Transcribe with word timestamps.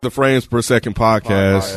The 0.00 0.10
Frames 0.10 0.46
Per 0.46 0.62
Second 0.62 0.94
podcast. 0.94 1.74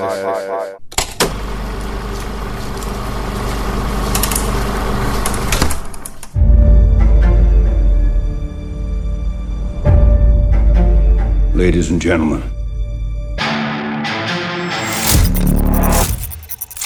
Ladies 11.53 11.91
and 11.91 12.01
gentlemen, 12.01 12.41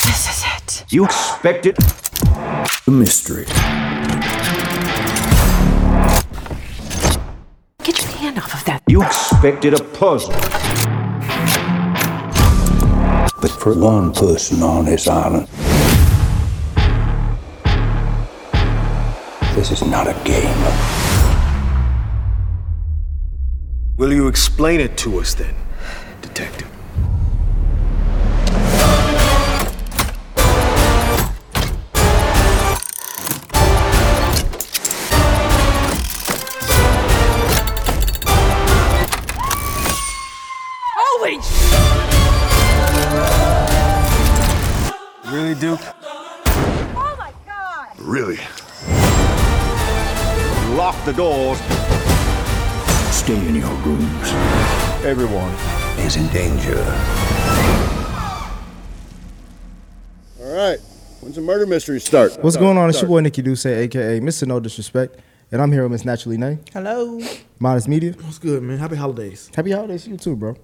This 0.02 0.27
is 0.30 0.44
it. 0.58 0.86
you 0.90 1.05
expected 1.05 1.77
a 2.88 2.91
mystery. 2.91 3.46
Get 7.84 8.02
your 8.02 8.12
hand 8.18 8.38
off 8.40 8.54
of 8.54 8.66
that. 8.66 8.82
You 8.88 9.04
expected 9.04 9.74
a 9.76 9.84
puzzle. 9.84 10.34
But 13.45 13.62
for 13.62 13.76
one 13.76 14.12
person 14.12 14.63
on 14.63 14.85
this 14.85 15.07
island, 15.07 15.48
this 19.54 19.71
is 19.71 19.84
not 19.84 20.07
a 20.07 20.15
game. 20.24 20.57
Will 23.98 24.12
you 24.12 24.27
explain 24.27 24.79
it 24.79 24.98
to 24.98 25.20
us 25.20 25.35
then, 25.35 25.54
detective? 26.24 26.55
Stay 53.26 53.48
in 53.48 53.55
your 53.55 53.73
rooms. 53.81 54.29
Everyone. 55.04 55.51
Is 56.05 56.15
in 56.15 56.27
danger. 56.27 56.77
All 60.40 60.54
right. 60.54 60.77
When's 61.21 61.34
the 61.35 61.41
murder 61.41 61.65
mystery 61.65 61.99
start? 61.99 62.37
What's 62.43 62.55
going 62.55 62.77
on? 62.77 62.87
It's 62.91 63.01
your 63.01 63.07
boy 63.07 63.21
Nicky 63.21 63.41
Duce, 63.41 63.65
aka 63.65 64.19
Mr. 64.19 64.46
No 64.47 64.59
Disrespect, 64.59 65.19
and 65.51 65.59
I'm 65.59 65.72
here 65.72 65.81
with 65.81 65.94
Miss 65.94 66.06
Naturally 66.06 66.38
Nay, 66.38 66.59
Hello. 66.72 67.19
Modest 67.57 67.88
Media. 67.88 68.12
What's 68.22 68.38
good, 68.38 68.62
man? 68.62 68.78
Happy 68.78 68.96
holidays. 68.96 69.50
Happy 69.56 69.72
holidays 69.72 70.03
to 70.03 70.12
you 70.12 70.18
too, 70.18 70.35
bro. 70.35 70.56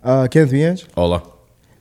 Uh, 0.00 0.28
Kenneth 0.30 0.52
Vienge 0.52 0.86
Hola. 0.94 1.24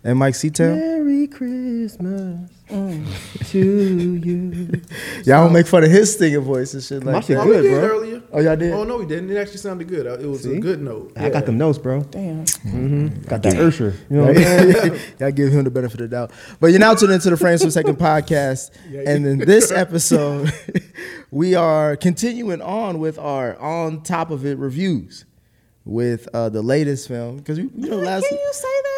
And 0.05 0.17
Mike 0.17 0.35
Seatown. 0.35 0.77
Merry 0.77 1.27
Christmas 1.27 2.49
to 2.69 3.59
you. 3.59 4.81
Y'all 5.25 5.43
don't 5.43 5.53
make 5.53 5.67
fun 5.67 5.83
of 5.83 5.91
his 5.91 6.13
stinging 6.13 6.39
voice 6.41 6.73
and 6.73 6.81
shit 6.83 7.03
like 7.03 7.23
shit 7.23 7.37
that. 7.37 7.43
good, 7.45 7.63
we 7.63 7.69
did 7.69 7.79
bro. 7.81 7.89
earlier. 7.89 8.21
Oh, 8.31 8.39
y'all 8.39 8.55
did? 8.55 8.73
Oh 8.73 8.83
no, 8.83 8.97
we 8.97 9.05
didn't. 9.05 9.29
It 9.29 9.37
actually 9.37 9.57
sounded 9.57 9.87
good. 9.87 10.07
Uh, 10.07 10.13
It 10.19 10.25
was 10.27 10.43
See? 10.43 10.55
a 10.55 10.59
good 10.59 10.81
note. 10.81 11.11
I 11.15 11.29
got 11.29 11.45
them 11.45 11.57
notes, 11.57 11.77
bro. 11.77 12.01
Damn. 12.03 12.39
Got 13.23 13.43
that 13.43 13.53
Ursher. 13.53 13.93
You 14.09 14.17
know 14.17 14.25
what 14.27 14.37
I'm 14.37 14.43
saying? 14.73 14.99
Y'all 15.19 15.31
give 15.31 15.51
him 15.51 15.63
the 15.63 15.69
benefit 15.71 16.01
of 16.01 16.09
the 16.09 16.15
doubt. 16.15 16.31
But 16.59 16.67
you're 16.67 16.79
now 16.79 16.93
tuned 16.95 17.11
into 17.13 17.29
the 17.29 17.37
Frames 17.37 17.63
per 17.63 17.69
Second 17.69 17.97
podcast. 17.97 18.71
And 19.05 19.25
in 19.25 19.39
this 19.39 19.71
episode, 19.71 20.51
we 21.31 21.53
are 21.55 21.95
continuing 21.97 22.61
on 22.61 22.99
with 22.99 23.17
our 23.19 23.57
on 23.59 24.01
top 24.01 24.31
of 24.31 24.45
it 24.45 24.57
reviews 24.57 25.25
with 25.83 26.27
uh, 26.33 26.49
the 26.49 26.61
latest 26.63 27.07
film. 27.07 27.37
Because 27.37 27.57
you 27.59 27.69
know, 27.75 27.97
last 27.97 28.27
Can 28.27 28.37
you 28.37 28.49
say 28.53 28.61
that 28.63 28.83
really? 28.83 28.94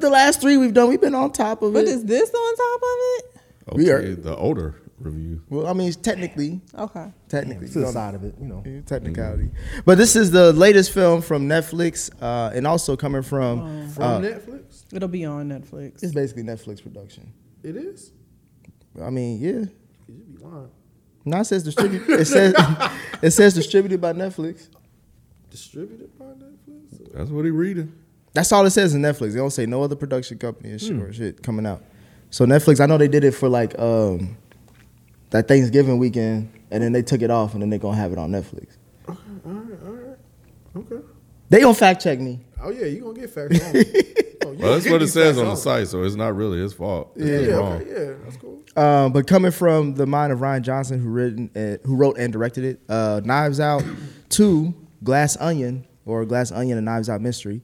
The 0.00 0.10
last 0.10 0.40
three 0.40 0.56
we've 0.56 0.74
done, 0.74 0.88
we've 0.88 1.00
been 1.00 1.14
on 1.14 1.32
top 1.32 1.62
of 1.62 1.70
it. 1.70 1.74
But 1.74 1.84
is 1.84 2.04
this 2.04 2.30
on 2.32 2.56
top 2.56 2.82
of 2.82 2.88
it? 2.98 3.76
We 3.76 3.90
are- 3.90 4.14
the 4.14 4.36
older 4.36 4.74
review. 4.98 5.42
well, 5.50 5.66
I 5.66 5.72
mean, 5.72 5.92
technically, 5.92 6.60
Okay. 6.78 7.12
technically, 7.28 7.68
To 7.68 7.80
the 7.80 7.92
side 7.92 8.14
of 8.14 8.24
it, 8.24 8.34
you 8.40 8.46
know. 8.46 8.62
Yeah, 8.64 8.80
technicality. 8.82 9.50
But 9.84 9.98
this 9.98 10.16
is 10.16 10.30
the 10.30 10.52
latest 10.52 10.92
film 10.92 11.20
from 11.22 11.48
Netflix, 11.48 12.10
uh, 12.22 12.52
and 12.54 12.66
also 12.66 12.96
coming 12.96 13.22
from. 13.22 13.88
From 13.90 14.02
uh, 14.02 14.20
Netflix. 14.20 14.84
It'll 14.92 15.08
be 15.08 15.24
on 15.24 15.48
Netflix. 15.48 16.02
it's 16.02 16.14
basically 16.14 16.42
Netflix 16.44 16.82
production. 16.82 17.32
It 17.62 17.76
is. 17.76 18.12
I 19.02 19.10
mean, 19.10 19.40
yeah. 19.40 19.50
You 19.50 20.22
be 20.30 20.36
lying. 20.44 20.68
No, 21.24 21.40
it 21.40 21.44
says 21.46 21.62
distributed. 21.64 22.20
it 22.20 22.26
says 22.26 22.54
it 23.22 23.30
says 23.32 23.54
distributed 23.54 24.00
by 24.00 24.12
Netflix. 24.12 24.68
Distributed 25.50 26.16
by 26.18 26.26
Netflix. 26.26 27.12
That's 27.14 27.30
what 27.30 27.44
he 27.44 27.50
reading. 27.50 27.92
That's 28.34 28.50
all 28.52 28.66
it 28.66 28.70
says 28.70 28.94
in 28.94 29.00
Netflix. 29.02 29.32
They 29.32 29.38
don't 29.38 29.50
say 29.50 29.64
no 29.66 29.82
other 29.82 29.96
production 29.96 30.38
company 30.38 30.70
and 30.70 30.80
shit 30.80 30.92
or 31.00 31.12
shit 31.12 31.42
coming 31.42 31.64
out. 31.66 31.82
So 32.30 32.44
Netflix, 32.46 32.80
I 32.80 32.86
know 32.86 32.98
they 32.98 33.08
did 33.08 33.24
it 33.24 33.30
for 33.32 33.48
like 33.48 33.78
um 33.78 34.36
that 35.30 35.48
Thanksgiving 35.48 35.98
weekend, 35.98 36.52
and 36.70 36.82
then 36.82 36.92
they 36.92 37.02
took 37.02 37.22
it 37.22 37.30
off, 37.30 37.54
and 37.54 37.62
then 37.62 37.70
they 37.70 37.78
gonna 37.78 37.96
have 37.96 38.12
it 38.12 38.18
on 38.18 38.30
Netflix. 38.32 38.76
All 39.08 39.16
right, 39.44 39.78
all 39.86 39.92
right. 39.92 40.16
Okay. 40.76 40.96
They 41.48 41.60
gonna 41.60 41.74
fact 41.74 42.02
check 42.02 42.18
me. 42.20 42.40
Oh 42.60 42.70
yeah, 42.70 42.86
you 42.86 43.00
gonna 43.00 43.14
get 43.20 43.30
fact 43.30 43.52
wrong. 43.52 43.84
Oh, 44.46 44.50
you 44.52 44.58
Well, 44.58 44.74
that's 44.74 44.90
what 44.90 45.00
it 45.00 45.08
says 45.08 45.38
on 45.38 45.46
the 45.46 45.54
site, 45.56 45.88
so 45.88 46.02
it's 46.02 46.16
not 46.16 46.36
really 46.36 46.58
his 46.58 46.74
fault. 46.74 47.12
It's 47.16 47.24
Yeah, 47.24 47.38
yeah, 47.48 47.54
wrong. 47.54 47.72
okay, 47.80 47.90
yeah, 47.90 48.12
that's 48.24 48.36
cool. 48.36 48.62
Um, 48.76 49.10
but 49.12 49.26
coming 49.26 49.50
from 49.52 49.94
the 49.94 50.04
mind 50.06 50.34
of 50.34 50.40
Rian 50.40 50.60
Johnson, 50.60 51.00
who 51.00 51.08
written, 51.08 51.50
uh, 51.56 51.78
who 51.86 51.96
wrote 51.96 52.18
and 52.18 52.30
directed 52.30 52.64
it, 52.64 52.80
uh, 52.90 53.22
Knives 53.24 53.58
Out 53.58 53.82
Two, 54.28 54.74
Glass 55.02 55.38
Onion, 55.40 55.86
or 56.04 56.26
Glass 56.26 56.52
Onion 56.52 56.76
and 56.76 56.84
Knives 56.84 57.08
Out 57.08 57.22
Mystery, 57.22 57.62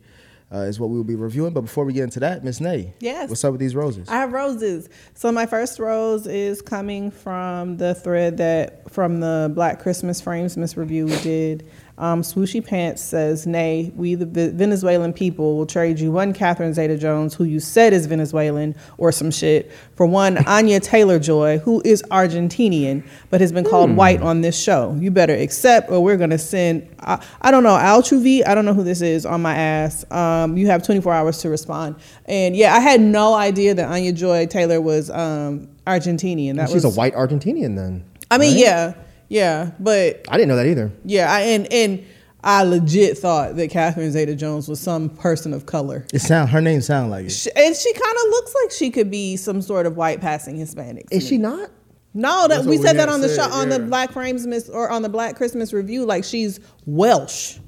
uh, 0.52 0.58
is 0.58 0.80
what 0.80 0.90
we 0.90 0.96
will 0.96 1.04
be 1.04 1.14
reviewing. 1.14 1.52
But 1.52 1.62
before 1.62 1.84
we 1.84 1.92
get 1.92 2.04
into 2.04 2.20
that, 2.20 2.42
Miss 2.44 2.60
Nay, 2.60 2.92
Yes. 3.00 3.28
what's 3.30 3.44
up 3.44 3.52
with 3.52 3.60
these 3.60 3.74
roses? 3.74 4.08
I 4.08 4.14
have 4.16 4.32
roses. 4.32 4.88
So 5.14 5.30
my 5.30 5.46
first 5.46 5.78
rose 5.78 6.26
is 6.26 6.60
coming 6.62 7.10
from 7.10 7.76
the 7.76 7.94
thread 7.94 8.36
that 8.38 8.90
from 8.90 9.20
the 9.20 9.50
Black 9.54 9.80
Christmas 9.80 10.20
Frames 10.20 10.56
Miss 10.56 10.76
Review 10.76 11.06
we 11.06 11.16
did. 11.20 11.68
Um, 12.00 12.22
Swooshy 12.22 12.64
Pants 12.64 13.02
says, 13.02 13.46
"Nay, 13.46 13.92
we 13.94 14.14
the 14.14 14.26
Ve- 14.26 14.48
Venezuelan 14.48 15.12
people 15.12 15.56
will 15.56 15.66
trade 15.66 16.00
you 16.00 16.10
one 16.10 16.32
Catherine 16.32 16.72
Zeta-Jones, 16.72 17.34
who 17.34 17.44
you 17.44 17.60
said 17.60 17.92
is 17.92 18.06
Venezuelan 18.06 18.74
or 18.96 19.12
some 19.12 19.30
shit, 19.30 19.70
for 19.94 20.06
one 20.06 20.38
Anya 20.46 20.80
Taylor-Joy, 20.80 21.58
who 21.58 21.82
is 21.84 22.02
Argentinian 22.10 23.04
but 23.28 23.40
has 23.40 23.52
been 23.52 23.64
called 23.64 23.94
white 23.94 24.22
on 24.22 24.40
this 24.40 24.58
show. 24.58 24.96
You 24.98 25.10
better 25.10 25.34
accept, 25.34 25.90
or 25.90 26.02
we're 26.02 26.16
gonna 26.16 26.38
send. 26.38 26.88
I, 27.00 27.22
I 27.42 27.50
don't 27.50 27.62
know 27.62 27.76
Altruvi. 27.76 28.46
I 28.46 28.54
don't 28.54 28.64
know 28.64 28.74
who 28.74 28.84
this 28.84 29.02
is 29.02 29.26
on 29.26 29.42
my 29.42 29.54
ass. 29.54 30.10
Um, 30.10 30.56
you 30.56 30.66
have 30.68 30.82
24 30.82 31.12
hours 31.12 31.38
to 31.38 31.50
respond. 31.50 31.96
And 32.24 32.56
yeah, 32.56 32.74
I 32.74 32.80
had 32.80 33.00
no 33.00 33.34
idea 33.34 33.74
that 33.74 33.88
Anya 33.90 34.12
Joy 34.12 34.46
Taylor 34.46 34.80
was 34.80 35.10
um, 35.10 35.68
Argentinian. 35.86 36.56
That 36.56 36.68
She's 36.68 36.82
was 36.82 36.96
a 36.96 36.98
white 36.98 37.14
Argentinian 37.14 37.76
then. 37.76 38.04
I 38.30 38.38
mean, 38.38 38.52
right? 38.52 38.60
yeah, 38.60 38.94
yeah, 39.30 39.70
but 39.80 40.26
I 40.28 40.36
didn't 40.36 40.48
know 40.48 40.56
that 40.56 40.66
either. 40.66 40.92
yeah, 41.06 41.32
I, 41.32 41.40
and 41.40 41.72
and 41.72 42.04
I 42.44 42.62
legit 42.64 43.16
thought 43.18 43.56
that 43.56 43.70
Catherine 43.70 44.10
Zeta-Jones 44.12 44.68
was 44.68 44.80
some 44.80 45.08
person 45.10 45.54
of 45.54 45.64
color. 45.66 46.04
It 46.12 46.18
sound 46.20 46.50
her 46.50 46.60
name 46.60 46.80
sound 46.82 47.10
like 47.10 47.26
it. 47.26 47.30
She- 47.32 47.50
And 47.56 47.74
she 47.74 47.92
kind 47.94 48.16
of 48.16 48.22
looks 48.30 48.54
like 48.62 48.70
she 48.72 48.90
could 48.90 49.10
be 49.10 49.36
some 49.36 49.62
sort 49.62 49.86
of 49.86 49.96
white 49.96 50.20
passing 50.20 50.56
Hispanic. 50.56 51.06
Is 51.10 51.24
me. 51.24 51.28
she 51.30 51.38
not? 51.38 51.70
No, 52.12 52.42
that 52.48 52.56
That's 52.56 52.66
we 52.66 52.76
said 52.76 52.92
we 52.92 52.96
that 52.98 53.08
on 53.08 53.20
the 53.20 53.28
said, 53.28 53.48
show 53.50 53.54
on 53.56 53.68
the. 53.68 53.78
Black 53.78 54.12
Frames 54.12 54.44
Miss 54.46 54.68
or 54.68 54.90
on 54.90 55.02
the 55.02 55.08
Black 55.08 55.36
Christmas 55.36 55.72
review. 55.72 56.04
Like 56.04 56.24
she's 56.24 56.58
Welsh 56.86 57.58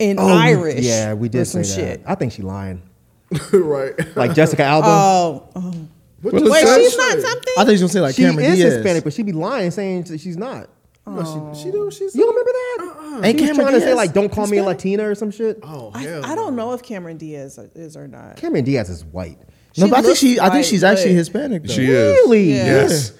and 0.00 0.18
Oh, 0.18 0.26
Irish. 0.26 0.80
Yeah, 0.84 1.14
we 1.14 1.28
did 1.28 1.44
say 1.44 1.62
some 1.62 1.62
that. 1.62 1.88
shit. 1.98 2.02
I 2.06 2.16
think 2.16 2.32
she 2.32 2.42
lying. 2.42 2.82
right. 3.52 3.94
Like 4.16 4.34
Jessica 4.34 4.64
Alba. 4.64 4.86
Oh, 4.88 5.48
oh. 5.54 5.74
What 6.22 6.34
Well, 6.34 6.44
you 6.44 6.50
wait, 6.52 6.64
say? 6.66 6.82
she's 6.82 6.96
not 6.96 7.18
something. 7.20 7.54
I 7.58 7.64
think 7.64 7.78
she 7.78 7.82
was 7.84 7.92
gonna 7.92 7.92
say 7.92 8.00
like 8.00 8.14
she 8.16 8.22
Cameron 8.22 8.46
is 8.46 8.56
Diaz. 8.58 8.72
Hispanic, 8.74 9.04
but 9.04 9.12
she'd 9.12 9.26
be 9.26 9.32
lying 9.32 9.70
saying 9.70 10.02
that 10.04 10.20
she's 10.20 10.36
not. 10.36 10.68
No, 11.04 11.54
she, 11.54 11.62
she 11.62 11.68
oh. 11.68 11.72
do. 11.72 11.90
She's. 11.90 12.14
You 12.14 12.22
don't 12.22 12.34
remember 12.34 12.52
that? 12.52 12.78
Uh-uh. 12.80 13.26
Ain't 13.26 13.38
She 13.38 13.42
was 13.42 13.50
Cameron 13.50 13.66
trying 13.68 13.80
to 13.80 13.86
say 13.86 13.94
like, 13.94 14.12
"Don't 14.12 14.30
call 14.30 14.46
me 14.46 14.58
a 14.58 14.60
Hispanic? 14.60 14.78
Latina" 14.78 15.08
or 15.08 15.14
some 15.14 15.30
shit. 15.32 15.58
Oh 15.62 15.90
I, 15.94 16.02
hell. 16.02 16.24
I 16.24 16.34
don't 16.34 16.54
know 16.54 16.72
if 16.72 16.82
Cameron 16.82 17.16
Diaz 17.16 17.58
is 17.74 17.96
or 17.96 18.06
not. 18.06 18.36
Cameron 18.36 18.64
Diaz 18.64 18.88
is 18.88 19.04
white. 19.04 19.38
No, 19.76 19.88
but 19.88 19.94
I 19.94 19.96
think 19.96 20.06
looks 20.06 20.20
she. 20.20 20.38
I 20.38 20.44
think 20.44 20.54
white, 20.54 20.64
she's 20.66 20.84
actually 20.84 21.14
Hispanic. 21.14 21.64
Though. 21.64 21.72
She 21.72 21.86
is. 21.86 22.14
Really? 22.14 22.52
Yeah. 22.52 22.64
Yes. 22.66 23.12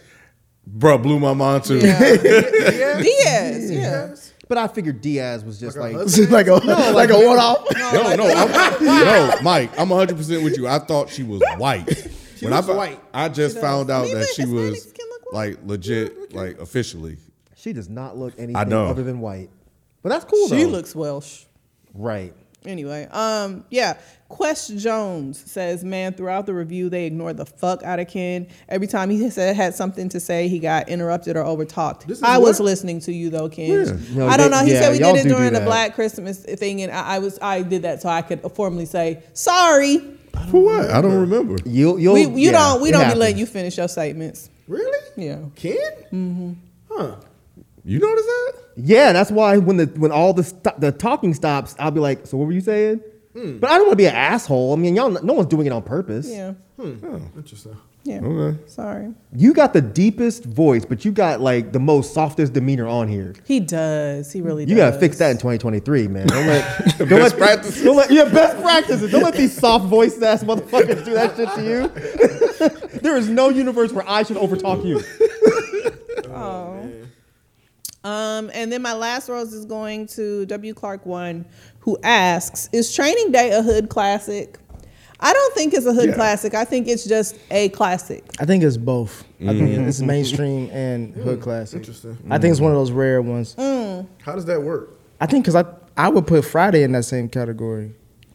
Bro, 0.65 0.99
blew 0.99 1.19
my 1.19 1.35
mind 1.35 1.65
too. 1.65 1.81
Diaz, 1.81 3.71
yeah. 3.71 4.07
But 4.09 4.33
but 4.49 4.59
I 4.59 4.69
figured 4.69 5.01
Diaz 5.01 5.45
was 5.45 5.59
just 5.59 5.77
Like 5.77 5.93
like, 5.95 6.03
a 6.03 6.05
husband? 6.05 6.31
like 6.31 6.47
a 6.47 6.53
like 6.53 7.11
a 7.11 7.27
one 7.27 7.39
off. 7.39 7.67
No, 7.75 8.15
no, 8.15 8.27
I'm, 8.29 8.85
no, 8.85 9.35
Mike. 9.43 9.79
I'm 9.79 9.89
100 9.89 10.17
percent 10.17 10.45
with 10.45 10.57
you. 10.57 10.69
I 10.69 10.79
thought 10.79 11.11
she 11.11 11.25
was 11.25 11.43
white. 11.57 11.89
when 12.41 12.53
I 12.53 12.61
white. 12.61 13.01
I 13.13 13.29
just 13.29 13.59
found 13.59 13.91
out 13.91 14.07
mean, 14.07 14.19
that 14.19 14.29
she 14.29 14.43
Hispanics 14.43 14.71
was 14.71 14.93
can 14.93 15.09
look 15.09 15.33
like 15.33 15.59
legit, 15.65 16.33
like 16.33 16.61
officially. 16.61 17.17
She 17.63 17.73
does 17.73 17.89
not 17.89 18.17
look 18.19 18.35
anything 18.39 18.69
know. 18.69 18.87
other 18.87 19.03
than 19.05 19.21
white. 19.21 19.49
But 20.03 20.09
that's 20.11 20.25
cool 20.25 20.49
She 20.49 20.65
though. 20.65 20.71
looks 20.71 20.95
Welsh. 20.95 21.45
right. 21.95 22.35
Anyway, 22.65 23.09
um, 23.11 23.65
yeah. 23.71 23.95
Quest 24.29 24.77
Jones 24.79 25.37
says, 25.51 25.83
man, 25.85 26.13
throughout 26.15 26.47
the 26.47 26.55
review, 26.55 26.89
they 26.89 27.07
ignored 27.07 27.37
the 27.37 27.45
fuck 27.45 27.83
out 27.83 27.99
of 27.99 28.07
Ken. 28.07 28.47
Every 28.69 28.87
time 28.87 29.11
he 29.11 29.29
said 29.31 29.57
had 29.57 29.75
something 29.75 30.09
to 30.11 30.21
say, 30.21 30.47
he 30.47 30.61
got 30.61 30.89
interrupted 30.89 31.37
or 31.37 31.43
overtalked. 31.43 32.07
This 32.07 32.19
is 32.19 32.23
I 32.23 32.39
was 32.39 32.61
listening 32.61 33.01
to 33.01 33.13
you 33.13 33.31
though, 33.31 33.49
Ken. 33.49 33.69
No, 34.15 34.29
I 34.29 34.37
don't 34.37 34.51
they- 34.53 34.57
know. 34.59 34.65
He 34.65 34.73
yeah, 34.75 34.81
said 34.81 34.93
we 34.93 34.99
did 34.99 35.17
it 35.17 35.23
do 35.25 35.29
do 35.31 35.35
during 35.35 35.53
the 35.55 35.59
that. 35.59 35.65
Black 35.67 35.95
Christmas 35.97 36.39
thing, 36.45 36.83
and 36.83 36.93
I, 36.93 37.17
I 37.17 37.19
was 37.19 37.37
I 37.43 37.63
did 37.63 37.83
that 37.83 38.01
so 38.01 38.09
I 38.09 38.23
could 38.23 38.41
formally 38.55 38.87
say 38.87 39.25
sorry. 39.33 39.99
For 40.51 40.63
what? 40.63 40.89
I 40.91 41.01
don't 41.03 41.21
remember. 41.21 41.57
You 41.65 41.99
you'll 41.99 42.15
We 42.15 42.27
you 42.27 42.51
yeah, 42.51 42.53
don't 42.53 42.81
we 42.81 42.93
don't 42.93 43.13
be 43.13 43.19
letting 43.19 43.39
you 43.39 43.47
finish 43.47 43.77
your 43.77 43.89
statements. 43.89 44.51
Really? 44.69 44.99
Yeah. 45.17 45.39
Ken? 45.57 45.75
Mm-hmm. 46.13 46.53
Huh. 46.91 47.17
You 47.85 47.99
notice 47.99 48.25
that? 48.25 48.53
Yeah, 48.77 49.13
that's 49.13 49.31
why 49.31 49.59
when 49.59 49.77
the 49.77 49.87
when 49.97 50.13
all 50.13 50.33
the 50.33 50.45
sto- 50.45 50.75
the 50.79 50.93
talking 50.93 51.35
stops, 51.35 51.75
I'll 51.79 51.91
be 51.91 52.01
like, 52.01 52.27
"So 52.27 52.37
what 52.37 52.47
were 52.47 52.53
you 52.53 52.61
saying?" 52.61 53.01
Hmm. 53.35 53.59
But 53.59 53.71
I 53.71 53.75
don't 53.75 53.87
want 53.87 53.93
to 53.93 53.97
be 53.97 54.07
an 54.07 54.15
asshole. 54.15 54.73
I 54.73 54.77
mean, 54.77 54.95
y'all, 54.95 55.11
no 55.11 55.33
one's 55.33 55.49
doing 55.49 55.67
it 55.67 55.73
on 55.73 55.83
purpose. 55.83 56.29
Yeah. 56.29 56.53
Oh, 56.79 57.21
Interesting. 57.37 57.77
Yeah. 58.05 58.21
Okay. 58.21 58.59
Sorry. 58.67 59.15
You 59.35 59.55
got 59.55 59.73
the 59.73 59.81
deepest 59.81 60.45
voice, 60.45 60.85
but 60.85 61.05
you 61.05 61.13
got 61.13 61.41
like 61.41 61.73
the 61.73 61.79
most 61.79 62.13
softest 62.15 62.53
demeanor 62.53 62.87
on 62.89 63.07
here. 63.09 63.35
He 63.45 63.61
does. 63.61 64.33
He 64.33 64.41
really 64.41 64.65
You 64.65 64.75
does. 64.75 64.91
gotta 64.91 64.99
fix 64.99 65.19
that 65.19 65.31
in 65.31 65.37
2023, 65.37 66.09
man. 66.09 66.27
Don't 66.27 66.47
let 66.47 66.79
don't 66.99 67.09
Best 67.09 67.37
let, 67.37 67.39
practices. 67.39 67.83
Don't 67.85 67.97
let, 67.97 68.11
yeah, 68.11 68.25
best 68.25 68.61
practices. 68.63 69.11
Don't 69.13 69.23
let 69.23 69.35
these 69.35 69.57
soft 69.57 69.85
voiced 69.87 70.21
ass 70.23 70.43
motherfuckers 70.45 71.05
do 71.05 71.15
that 71.15 71.37
shit 71.37 71.49
to 71.55 71.63
you. 72.93 72.99
there 73.01 73.17
is 73.17 73.29
no 73.29 73.49
universe 73.51 73.93
where 73.93 74.05
I 74.09 74.25
should 74.25 74.37
overtalk 74.37 74.85
you. 74.85 75.01
Um, 78.05 78.51
and 78.53 78.73
then 78.73 78.83
my 78.83 78.95
last 78.95 79.29
rose 79.29 79.53
is 79.53 79.65
going 79.65 80.07
to 80.09 80.45
W. 80.47 80.75
Clark 80.75 81.07
One, 81.07 81.45
who 81.81 81.99
asks, 82.03 82.69
"Is 82.73 82.93
Training 82.95 83.31
Day 83.33 83.53
a 83.53 83.63
hood 83.63 83.89
classic?" 83.89 84.59
I 85.25 85.33
don't 85.33 85.55
think 85.55 85.73
it's 85.73 85.87
a 85.87 85.93
hood 85.93 86.09
Yeah. 86.09 86.15
classic. 86.17 86.53
I 86.55 86.65
think 86.65 86.89
it's 86.89 87.05
just 87.05 87.37
a 87.53 87.69
classic. 87.69 88.25
I 88.41 88.45
think 88.45 88.65
it's 88.65 88.77
both. 88.77 89.23
I 89.41 89.47
think 89.55 89.71
Mm-hmm. 89.71 89.89
it's 89.89 90.01
mainstream 90.01 90.69
and 90.73 91.15
hood 91.15 91.41
classic. 91.41 91.77
Interesting. 91.79 92.19
I 92.29 92.39
think 92.39 92.51
it's 92.51 92.61
one 92.61 92.73
of 92.73 92.79
those 92.79 92.91
rare 92.91 93.23
ones. 93.23 93.55
How 93.57 94.35
does 94.35 94.47
that 94.47 94.61
work? 94.63 94.99
I 95.21 95.27
think 95.27 95.45
because 95.45 95.55
I 95.55 95.65
I 95.97 96.09
would 96.09 96.27
put 96.27 96.45
Friday 96.45 96.83
in 96.83 96.91
that 96.93 97.05
same 97.05 97.29
category. 97.29 97.95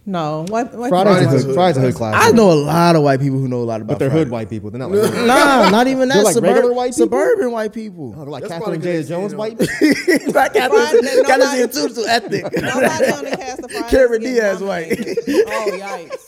No, 0.09 0.45
what? 0.47 0.73
what 0.73 0.87
Friday's 0.87 1.17
a 1.17 1.19
Friday's 1.25 1.43
hood, 1.43 1.51
a- 1.51 1.53
Friday's 1.53 1.77
a 1.77 1.81
hood 1.81 2.13
I 2.15 2.31
know 2.31 2.49
a 2.49 2.53
lot 2.53 2.95
of 2.95 3.03
white 3.03 3.19
people 3.19 3.39
who 3.39 3.49
know 3.49 3.57
a 3.57 3.63
lot 3.67 3.81
about. 3.81 3.87
but 3.89 3.99
they're 3.99 4.09
Friday. 4.09 4.23
hood 4.23 4.31
white 4.31 4.49
people. 4.49 4.71
They're 4.71 4.79
not 4.79 4.89
like, 4.89 5.11
oh, 5.13 5.25
Nah, 5.25 5.69
not 5.69 5.87
even 5.87 6.07
that. 6.07 6.15
They're 6.15 6.23
like 6.23 6.33
Suburb- 6.33 6.53
regular 6.55 6.73
white 6.73 6.91
people? 6.93 7.05
Suburban 7.05 7.51
white 7.51 7.73
people. 7.73 8.13
Oh, 8.15 8.19
they're 8.21 8.25
like 8.31 8.43
That's 8.43 8.53
Catherine 8.53 8.79
probably 8.81 8.97
'cause 8.99 9.05
Zeta 9.05 9.19
Jones 9.19 9.31
they 9.33 9.37
white. 9.37 9.61
seen 9.61 10.31
Black 10.31 10.53
Friday, 10.53 10.59
Catherine, 10.59 11.03
nobody- 11.03 11.27
Catherine 11.27 11.69
too, 11.69 11.89
too 11.93 12.05
ethnic. 12.07 12.43
Nobody 12.61 13.11
on 13.11 13.25
the 13.25 13.35
cast 13.37 13.59
of 13.63 13.71
Friday. 13.71 13.89
Cameron 13.89 14.23
is 14.23 14.27
getting 14.29 14.33
Diaz 14.33 14.61
white. 14.63 14.89
nominated. 14.89 15.17
Oh 15.27 15.71
yikes! 15.73 16.23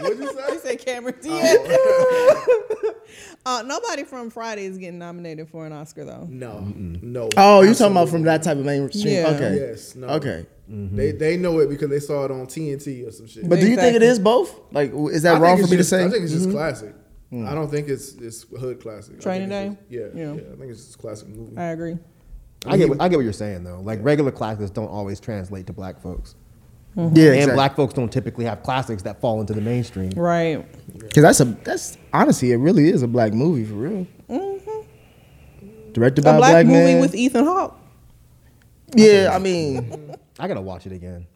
What'd 0.00 0.18
you 0.20 0.28
He 0.28 0.34
say? 0.36 0.58
said 0.62 0.78
Cameron 0.78 1.14
oh. 1.18 1.22
Diaz. 1.22 2.94
Uh, 3.48 3.62
nobody 3.62 4.04
from 4.04 4.30
Friday 4.30 4.64
is 4.66 4.76
getting 4.78 4.98
nominated 4.98 5.48
for 5.48 5.64
an 5.66 5.72
Oscar 5.72 6.04
though. 6.04 6.26
No. 6.30 6.60
No. 6.76 7.28
Oh, 7.36 7.62
you 7.62 7.74
talking 7.74 7.92
about 7.92 8.08
from 8.08 8.22
that 8.24 8.42
type 8.42 8.58
of 8.58 8.64
mainstream? 8.64 9.14
Yeah. 9.14 9.28
Okay. 9.28 9.56
Yes. 9.56 9.94
No. 9.94 10.08
Okay. 10.08 10.46
They 10.68 11.12
they 11.12 11.36
know 11.38 11.60
it 11.60 11.68
because 11.70 11.88
they 11.88 12.00
saw 12.00 12.24
it 12.26 12.30
on 12.30 12.46
TNT 12.46 13.06
or 13.06 13.10
some 13.10 13.26
shit. 13.26 13.48
But 13.48 13.60
do 13.60 13.68
you 13.68 13.76
think 13.76 13.96
it 13.96 14.02
is 14.02 14.18
both? 14.18 14.54
Like, 14.70 14.92
is 14.92 15.22
that 15.22 15.32
think 15.32 15.42
wrong 15.42 15.56
for 15.56 15.62
me 15.70 15.76
just- 15.78 15.90
to 15.90 15.96
say? 15.96 16.04
I 16.04 16.10
think 16.10 16.24
it's 16.24 16.32
just 16.32 16.48
Mhm. 16.48 16.52
classic. 16.52 16.94
I 17.32 17.54
don't 17.54 17.70
think 17.70 17.88
it's 17.88 18.14
it's 18.14 18.42
hood 18.58 18.80
classic. 18.80 19.16
I 19.18 19.20
Training 19.20 19.48
think 19.48 19.72
it's 19.72 19.90
Day? 19.90 19.98
just- 20.00 20.14
yeah, 20.16 20.22
Yeah. 20.24 20.32
yeah. 20.34 20.52
I 20.52 20.56
think 20.56 20.70
it's 20.70 20.84
just 20.84 20.94
a 20.94 20.98
classic 20.98 21.28
movie. 21.28 21.56
I 21.56 21.64
agree. 21.70 21.96
I 22.66 22.76
get, 22.76 22.88
what, 22.88 23.00
I 23.00 23.08
get 23.08 23.16
what 23.16 23.22
you're 23.22 23.32
saying 23.32 23.64
though. 23.64 23.80
Like 23.80 24.00
regular 24.02 24.30
classics 24.32 24.70
don't 24.70 24.88
always 24.88 25.20
translate 25.20 25.66
to 25.68 25.72
black 25.72 26.00
folks, 26.02 26.34
Mm-hmm. 26.98 27.16
Yeah, 27.16 27.32
and 27.34 27.52
black 27.52 27.76
folks 27.76 27.94
don't 27.94 28.10
typically 28.10 28.44
have 28.44 28.62
classics 28.64 29.02
that 29.04 29.20
fall 29.20 29.40
into 29.40 29.52
the 29.52 29.60
mainstream. 29.60 30.10
Right. 30.16 30.66
Because 30.98 31.22
that's 31.22 31.40
a 31.40 31.44
that's 31.44 31.96
honestly, 32.12 32.50
it 32.50 32.56
really 32.56 32.88
is 32.88 33.02
a 33.02 33.06
black 33.08 33.32
movie 33.32 33.64
for 33.64 33.74
real. 33.74 34.06
Mm-hmm. 34.28 35.92
Directed 35.92 36.24
by 36.24 36.32
A 36.32 36.34
a 36.34 36.38
black, 36.38 36.50
black, 36.52 36.66
movie 36.66 36.78
man. 36.94 37.00
with 37.00 37.14
Ethan 37.14 37.44
Hawke. 37.44 37.78
yeah, 38.94 39.30
I 39.32 39.38
mean, 39.38 40.12
I 40.40 40.48
gotta 40.48 40.60
watch 40.60 40.86
it 40.86 40.92
again. 40.92 41.26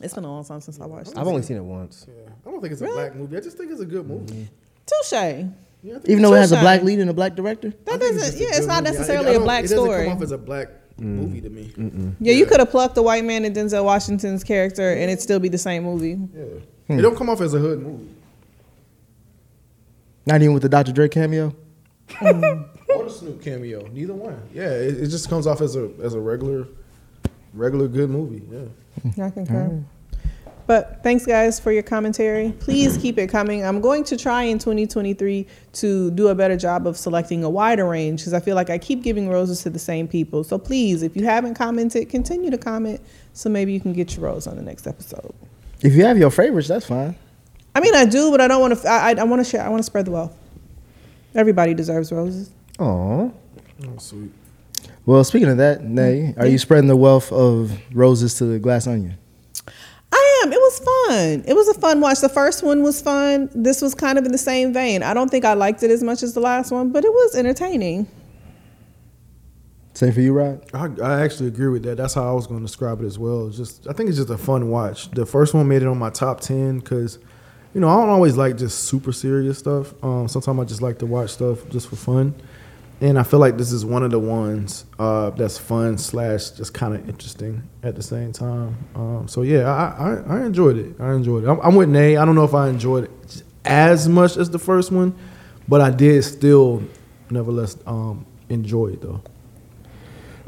It's 0.00 0.14
been 0.14 0.24
a 0.24 0.30
long 0.30 0.44
time 0.44 0.60
since 0.60 0.80
I 0.80 0.86
watched 0.86 1.10
it. 1.12 1.18
I've 1.18 1.26
only 1.26 1.42
seen 1.42 1.56
it 1.56 1.64
once. 1.64 2.06
Yeah. 2.08 2.30
I 2.46 2.50
don't 2.50 2.60
think 2.60 2.72
it's 2.72 2.82
a 2.82 2.86
black 2.86 3.14
movie. 3.14 3.36
I 3.36 3.40
just 3.40 3.56
think 3.58 3.70
it's 3.70 3.80
a 3.80 3.86
good 3.86 4.06
movie. 4.06 4.32
Mm-hmm. 4.32 4.44
Touche. 4.86 5.46
Yeah, 5.82 5.98
even 6.06 6.22
though 6.22 6.34
it 6.34 6.38
has 6.38 6.52
a 6.52 6.60
black 6.60 6.82
lead 6.82 6.98
and 7.00 7.10
a 7.10 7.14
black 7.14 7.34
director. 7.36 7.70
That 7.84 7.94
I 7.94 7.98
think 7.98 8.14
it's 8.14 8.22
doesn't. 8.24 8.38
just 8.38 8.38
a 8.38 8.42
Yeah, 8.42 8.58
it's 8.58 8.66
not 8.66 8.82
movie. 8.82 8.96
Necessarily 8.96 9.26
I 9.28 9.30
a 9.30 9.34
don't- 9.34 9.42
black 9.44 9.64
it 9.64 9.68
doesn't 9.68 9.84
story. 9.84 10.04
come 10.06 10.16
off 10.16 10.22
as 10.22 10.32
a 10.32 10.38
black 10.38 10.68
movie 10.98 11.40
to 11.40 11.50
me. 11.50 12.14
Yeah, 12.20 12.32
you 12.32 12.46
could 12.46 12.60
have 12.60 12.70
plucked 12.70 12.94
the 12.94 13.02
white 13.02 13.24
man 13.24 13.44
in 13.44 13.52
Denzel 13.52 13.84
Washington's 13.84 14.42
character, 14.44 14.90
and 14.92 15.02
it'd 15.10 15.20
still 15.20 15.38
be 15.38 15.48
the 15.48 15.58
same 15.58 15.84
movie. 15.84 16.18
Yeah. 16.34 16.44
Hmm. 16.86 16.98
It 16.98 17.02
don't 17.02 17.16
come 17.16 17.28
off 17.28 17.40
as 17.40 17.54
a 17.54 17.58
hood 17.58 17.82
movie. 17.82 18.08
Not 20.24 20.42
even 20.42 20.54
with 20.54 20.62
the 20.62 20.68
Dr. 20.68 20.92
Dre 20.92 21.08
cameo. 21.08 21.54
Or 22.88 23.02
the 23.04 23.10
Snoop 23.10 23.42
cameo. 23.42 23.84
Neither 23.88 24.14
one. 24.14 24.40
Yeah, 24.54 24.70
it, 24.70 24.96
it 25.02 25.08
just 25.08 25.28
comes 25.28 25.46
off 25.48 25.60
as 25.60 25.74
a 25.74 25.90
as 26.00 26.14
a 26.14 26.20
regular 26.20 26.68
regular 27.52 27.88
good 27.88 28.08
movie. 28.08 28.42
Yeah. 28.48 29.24
I 29.26 29.30
concur. 29.30 29.82
But 30.66 31.02
thanks, 31.04 31.24
guys, 31.24 31.60
for 31.60 31.70
your 31.70 31.84
commentary. 31.84 32.52
Please 32.58 32.98
keep 32.98 33.18
it 33.18 33.28
coming. 33.28 33.64
I'm 33.64 33.80
going 33.80 34.02
to 34.04 34.16
try 34.16 34.42
in 34.42 34.58
2023 34.58 35.46
to 35.74 36.10
do 36.10 36.28
a 36.28 36.34
better 36.34 36.56
job 36.56 36.86
of 36.88 36.96
selecting 36.96 37.44
a 37.44 37.50
wider 37.50 37.88
range 37.88 38.20
because 38.20 38.34
I 38.34 38.40
feel 38.40 38.56
like 38.56 38.68
I 38.68 38.78
keep 38.78 39.02
giving 39.02 39.28
roses 39.28 39.62
to 39.62 39.70
the 39.70 39.78
same 39.78 40.08
people. 40.08 40.42
So 40.42 40.58
please, 40.58 41.02
if 41.04 41.16
you 41.16 41.24
haven't 41.24 41.54
commented, 41.54 42.08
continue 42.08 42.50
to 42.50 42.58
comment 42.58 43.00
so 43.32 43.48
maybe 43.48 43.72
you 43.72 43.80
can 43.80 43.92
get 43.92 44.16
your 44.16 44.24
rose 44.24 44.48
on 44.48 44.56
the 44.56 44.62
next 44.62 44.88
episode. 44.88 45.32
If 45.82 45.94
you 45.94 46.04
have 46.04 46.18
your 46.18 46.30
favorites, 46.30 46.68
that's 46.68 46.86
fine. 46.86 47.14
I 47.74 47.80
mean, 47.80 47.94
I 47.94 48.06
do, 48.06 48.30
but 48.30 48.40
I 48.40 48.48
don't 48.48 48.60
want 48.60 48.76
to. 48.76 48.88
I, 48.88 49.10
I, 49.10 49.14
I 49.20 49.24
want 49.24 49.44
to 49.44 49.48
share. 49.48 49.62
I 49.62 49.68
want 49.68 49.80
to 49.80 49.84
spread 49.84 50.06
the 50.06 50.10
wealth. 50.10 50.34
Everybody 51.34 51.74
deserves 51.74 52.10
roses. 52.10 52.50
Aw. 52.78 52.82
Oh, 52.84 53.32
sweet. 53.98 54.32
Well, 55.04 55.22
speaking 55.22 55.50
of 55.50 55.58
that, 55.58 55.84
Nay, 55.84 56.32
mm-hmm. 56.32 56.40
are 56.40 56.46
you 56.46 56.56
spreading 56.56 56.88
the 56.88 56.96
wealth 56.96 57.30
of 57.30 57.78
roses 57.92 58.34
to 58.36 58.46
the 58.46 58.58
glass 58.58 58.86
onion? 58.86 59.18
I 60.46 60.48
am. 60.48 60.52
It 60.52 60.60
was 60.60 60.78
fun. 60.78 61.44
It 61.46 61.54
was 61.54 61.68
a 61.68 61.74
fun 61.74 62.00
watch. 62.00 62.20
The 62.20 62.28
first 62.28 62.62
one 62.62 62.82
was 62.82 63.00
fun. 63.00 63.50
This 63.54 63.82
was 63.82 63.94
kind 63.94 64.18
of 64.18 64.24
in 64.24 64.32
the 64.32 64.38
same 64.38 64.72
vein. 64.72 65.02
I 65.02 65.14
don't 65.14 65.30
think 65.30 65.44
I 65.44 65.54
liked 65.54 65.82
it 65.82 65.90
as 65.90 66.02
much 66.02 66.22
as 66.22 66.34
the 66.34 66.40
last 66.40 66.70
one, 66.70 66.90
but 66.90 67.04
it 67.04 67.12
was 67.12 67.34
entertaining. 67.34 68.08
Same 69.94 70.12
for 70.12 70.20
you, 70.20 70.34
Rod. 70.34 70.62
I, 70.74 70.90
I 71.02 71.22
actually 71.22 71.48
agree 71.48 71.68
with 71.68 71.82
that. 71.84 71.96
That's 71.96 72.14
how 72.14 72.28
I 72.28 72.32
was 72.32 72.46
going 72.46 72.60
to 72.60 72.66
describe 72.66 73.00
it 73.00 73.06
as 73.06 73.18
well. 73.18 73.48
It's 73.48 73.56
just 73.56 73.86
I 73.88 73.92
think 73.92 74.08
it's 74.08 74.18
just 74.18 74.30
a 74.30 74.36
fun 74.36 74.68
watch. 74.68 75.10
The 75.10 75.24
first 75.24 75.54
one 75.54 75.66
made 75.68 75.82
it 75.82 75.88
on 75.88 75.98
my 75.98 76.10
top 76.10 76.40
ten 76.40 76.80
because, 76.80 77.18
you 77.72 77.80
know, 77.80 77.88
I 77.88 77.96
don't 77.96 78.10
always 78.10 78.36
like 78.36 78.58
just 78.58 78.84
super 78.84 79.12
serious 79.12 79.58
stuff. 79.58 79.94
Um, 80.04 80.28
sometimes 80.28 80.60
I 80.60 80.64
just 80.64 80.82
like 80.82 80.98
to 80.98 81.06
watch 81.06 81.30
stuff 81.30 81.66
just 81.70 81.88
for 81.88 81.96
fun, 81.96 82.34
and 83.00 83.18
I 83.18 83.22
feel 83.22 83.40
like 83.40 83.58
this 83.58 83.72
is 83.72 83.84
one 83.84 84.02
of 84.02 84.10
the 84.10 84.18
ones 84.18 84.84
uh, 84.98 85.30
that's 85.30 85.58
fun 85.58 85.98
slash 85.98 86.50
just 86.50 86.72
kind 86.72 86.94
of 86.94 87.08
interesting 87.08 87.68
at 87.82 87.94
the 87.94 88.02
same 88.02 88.32
time. 88.32 88.76
Um, 88.94 89.28
so 89.28 89.42
yeah, 89.42 89.70
I, 89.70 90.12
I 90.12 90.38
I 90.38 90.46
enjoyed 90.46 90.78
it. 90.78 91.00
I 91.00 91.12
enjoyed 91.12 91.44
it. 91.44 91.48
I'm, 91.48 91.60
I'm 91.60 91.74
with 91.74 91.88
Nay. 91.88 92.16
I 92.16 92.24
don't 92.24 92.34
know 92.34 92.44
if 92.44 92.54
I 92.54 92.68
enjoyed 92.68 93.04
it 93.04 93.42
as 93.64 94.08
much 94.08 94.36
as 94.36 94.50
the 94.50 94.58
first 94.58 94.90
one, 94.90 95.14
but 95.68 95.80
I 95.80 95.90
did 95.90 96.22
still, 96.24 96.82
nevertheless, 97.30 97.76
um, 97.86 98.24
enjoy 98.48 98.88
it 98.88 99.02
though. 99.02 99.22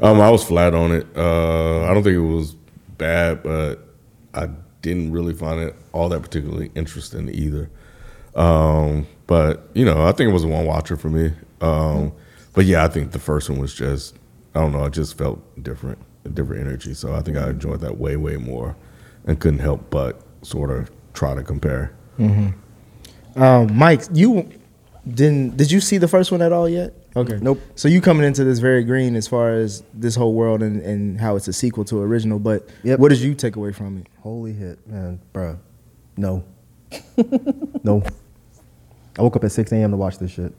Um, 0.01 0.21
I 0.21 0.29
was 0.29 0.43
flat 0.43 0.73
on 0.73 0.91
it. 0.93 1.05
Uh, 1.15 1.83
I 1.83 1.93
don't 1.93 2.03
think 2.03 2.15
it 2.15 2.19
was 2.19 2.55
bad, 2.97 3.43
but 3.43 3.79
I 4.33 4.49
didn't 4.81 5.11
really 5.11 5.33
find 5.33 5.59
it 5.59 5.75
all 5.91 6.09
that 6.09 6.21
particularly 6.21 6.71
interesting 6.73 7.29
either. 7.29 7.69
Um, 8.33 9.07
but 9.27 9.69
you 9.73 9.85
know, 9.85 10.07
I 10.07 10.13
think 10.13 10.29
it 10.29 10.33
was 10.33 10.45
a 10.45 10.47
one 10.47 10.65
watcher 10.65 10.95
for 10.95 11.09
me. 11.09 11.33
Um, 11.61 12.13
but 12.59 12.65
yeah, 12.65 12.83
I 12.83 12.89
think 12.89 13.11
the 13.13 13.19
first 13.19 13.49
one 13.49 13.57
was 13.57 13.73
just 13.73 14.17
I 14.53 14.59
don't 14.59 14.73
know, 14.73 14.83
I 14.83 14.89
just 14.89 15.17
felt 15.17 15.39
different, 15.63 15.97
a 16.25 16.27
different 16.27 16.59
energy. 16.59 16.93
So 16.93 17.15
I 17.15 17.21
think 17.21 17.37
I 17.37 17.51
enjoyed 17.51 17.79
that 17.79 17.97
way, 17.97 18.17
way 18.17 18.35
more, 18.35 18.75
and 19.25 19.39
couldn't 19.39 19.59
help 19.61 19.89
but 19.89 20.21
sort 20.41 20.69
of 20.69 20.91
try 21.13 21.35
to 21.35 21.41
compare. 21.41 21.93
Um, 23.37 23.73
Mike, 23.73 24.01
you 24.11 24.51
didn't? 25.07 25.55
Did 25.55 25.71
you 25.71 25.79
see 25.79 25.99
the 25.99 26.09
first 26.09 26.33
one 26.33 26.41
at 26.41 26.51
all 26.51 26.67
yet? 26.67 26.93
Okay. 27.15 27.39
Nope. 27.41 27.61
So 27.75 27.87
you 27.87 28.01
coming 28.01 28.25
into 28.27 28.43
this 28.43 28.59
very 28.59 28.83
green 28.83 29.15
as 29.15 29.25
far 29.25 29.53
as 29.53 29.81
this 29.93 30.17
whole 30.17 30.33
world 30.33 30.61
and, 30.61 30.81
and 30.81 31.17
how 31.17 31.37
it's 31.37 31.47
a 31.47 31.53
sequel 31.53 31.85
to 31.85 32.01
original. 32.01 32.39
But 32.39 32.67
Yep. 32.83 32.99
what 32.99 33.07
did 33.07 33.19
you 33.19 33.35
take 33.35 33.55
away 33.55 33.71
from 33.71 33.99
it? 33.99 34.07
Holy 34.19 34.51
hit, 34.51 34.85
man, 34.85 35.21
bruh. 35.33 35.57
No. 36.17 36.43
no. 37.85 38.03
I 39.17 39.21
woke 39.21 39.37
up 39.37 39.45
at 39.45 39.53
6 39.53 39.71
a.m. 39.71 39.91
to 39.91 39.97
watch 39.97 40.17
this 40.19 40.31
shit. 40.31 40.53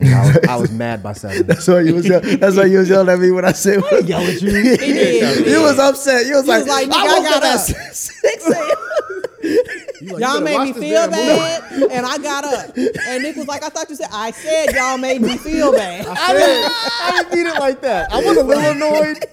I 0.00 0.26
was, 0.26 0.36
I 0.48 0.56
was 0.56 0.70
mad 0.70 1.02
by 1.02 1.12
seven. 1.12 1.46
That's 1.46 1.66
why 1.66 1.80
you 1.80 1.94
was 1.94 2.06
yell- 2.08 2.20
that's 2.20 2.56
why 2.56 2.64
you 2.66 2.78
was 2.78 2.88
yelling 2.88 3.08
at 3.08 3.18
me 3.18 3.30
when 3.30 3.44
I 3.44 3.52
said 3.52 3.80
what 3.82 4.04
yell 4.04 4.20
at 4.20 4.40
you. 4.40 4.50
He 4.78 4.92
did. 4.92 5.46
you 5.46 5.62
was 5.62 5.78
upset. 5.78 6.26
You 6.26 6.34
was 6.36 6.44
He 6.44 6.50
like, 6.50 6.60
was 6.64 6.68
like, 6.68 6.88
"Nigga, 6.88 6.94
I 6.94 7.22
got 7.22 7.42
up 7.42 7.60
six 7.60 8.48
a.m. 8.48 10.18
y'all 10.18 10.40
made 10.40 10.60
me 10.60 10.72
feel 10.72 11.08
bad, 11.10 11.72
and 11.90 12.06
I 12.06 12.18
got 12.18 12.44
up. 12.44 12.76
And 12.76 13.22
Nick 13.22 13.36
was 13.36 13.46
like, 13.48 13.62
I 13.64 13.68
thought 13.68 13.88
you 13.90 13.96
said, 13.96 14.08
I 14.12 14.30
said 14.32 14.74
y'all 14.74 14.98
made 14.98 15.20
me 15.22 15.36
feel 15.36 15.72
bad. 15.72 16.06
I 16.06 16.32
didn't, 16.32 16.72
I 16.72 17.22
didn't 17.22 17.34
mean 17.36 17.46
it 17.46 17.58
like 17.58 17.80
that. 17.82 18.12
I 18.12 18.22
was 18.22 18.36
a 18.36 18.42
little 18.44 18.64
annoyed. 18.64 19.24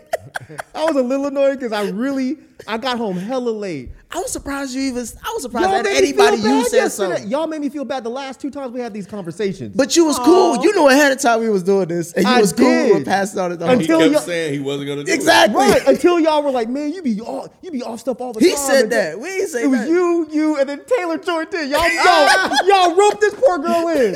I 0.73 0.85
was 0.85 0.95
a 0.95 1.01
little 1.01 1.27
annoyed 1.27 1.59
because 1.59 1.71
I 1.71 1.89
really 1.89 2.37
I 2.67 2.77
got 2.77 2.97
home 2.97 3.17
hella 3.17 3.49
late. 3.49 3.89
I 4.11 4.19
was 4.19 4.31
surprised 4.31 4.73
you 4.73 4.81
even. 4.83 5.05
I 5.23 5.31
was 5.33 5.41
surprised 5.43 5.67
Y'all 5.69 5.83
that 5.83 5.83
made 5.83 6.01
me 6.03 6.11
feel 6.13 6.21
anybody 6.25 6.41
you 6.43 6.63
said 6.69 6.77
yesterday. 6.77 7.15
something. 7.15 7.29
Y'all 7.31 7.47
made 7.47 7.61
me 7.61 7.69
feel 7.69 7.83
bad 7.83 8.03
the 8.03 8.09
last 8.09 8.39
two 8.39 8.49
times 8.49 8.71
we 8.71 8.79
had 8.79 8.93
these 8.93 9.05
conversations. 9.07 9.75
But 9.75 9.95
you 9.97 10.05
was 10.05 10.17
cool. 10.19 10.63
You 10.63 10.73
knew 10.73 10.87
ahead 10.87 11.11
of 11.11 11.19
time 11.19 11.41
we 11.41 11.49
was 11.49 11.63
doing 11.63 11.87
this, 11.89 12.13
and 12.13 12.25
you 12.25 12.31
I 12.31 12.39
was 12.39 12.53
cool 12.53 12.65
did. 12.65 12.93
with 12.95 13.05
passing 13.05 13.39
on 13.39 13.51
it. 13.51 13.59
He 13.61 13.67
Until 13.67 13.99
kept 13.99 14.11
y'all- 14.13 14.21
saying 14.21 14.53
he 14.53 14.59
wasn't 14.59 14.87
gonna 14.87 15.03
do 15.03 15.11
it. 15.11 15.15
exactly. 15.15 15.55
right 15.57 15.87
until 15.87 16.19
y'all 16.19 16.41
were 16.43 16.51
like, 16.51 16.69
man, 16.69 16.93
you 16.93 17.01
be 17.01 17.19
all 17.19 17.47
you 17.61 17.71
be 17.71 17.83
off 17.83 17.99
stuff 17.99 18.21
all 18.21 18.31
the 18.33 18.39
He 18.39 18.51
time. 18.51 18.57
He 18.57 18.61
said 18.63 18.83
And 18.83 18.91
that. 18.93 19.19
We 19.19 19.29
ain't 19.29 19.49
say 19.49 19.63
It 19.63 19.67
was 19.67 19.79
that. 19.81 19.89
you, 19.89 20.27
you, 20.31 20.57
and 20.59 20.69
then 20.69 20.81
Taylor 20.85 21.17
joined 21.17 21.53
in. 21.53 21.69
Y'all, 21.69 21.89
y'all, 21.89 22.49
y'all 22.67 22.95
roped 22.95 23.19
this 23.21 23.33
poor 23.35 23.57
girl 23.59 23.87
in. 23.89 24.15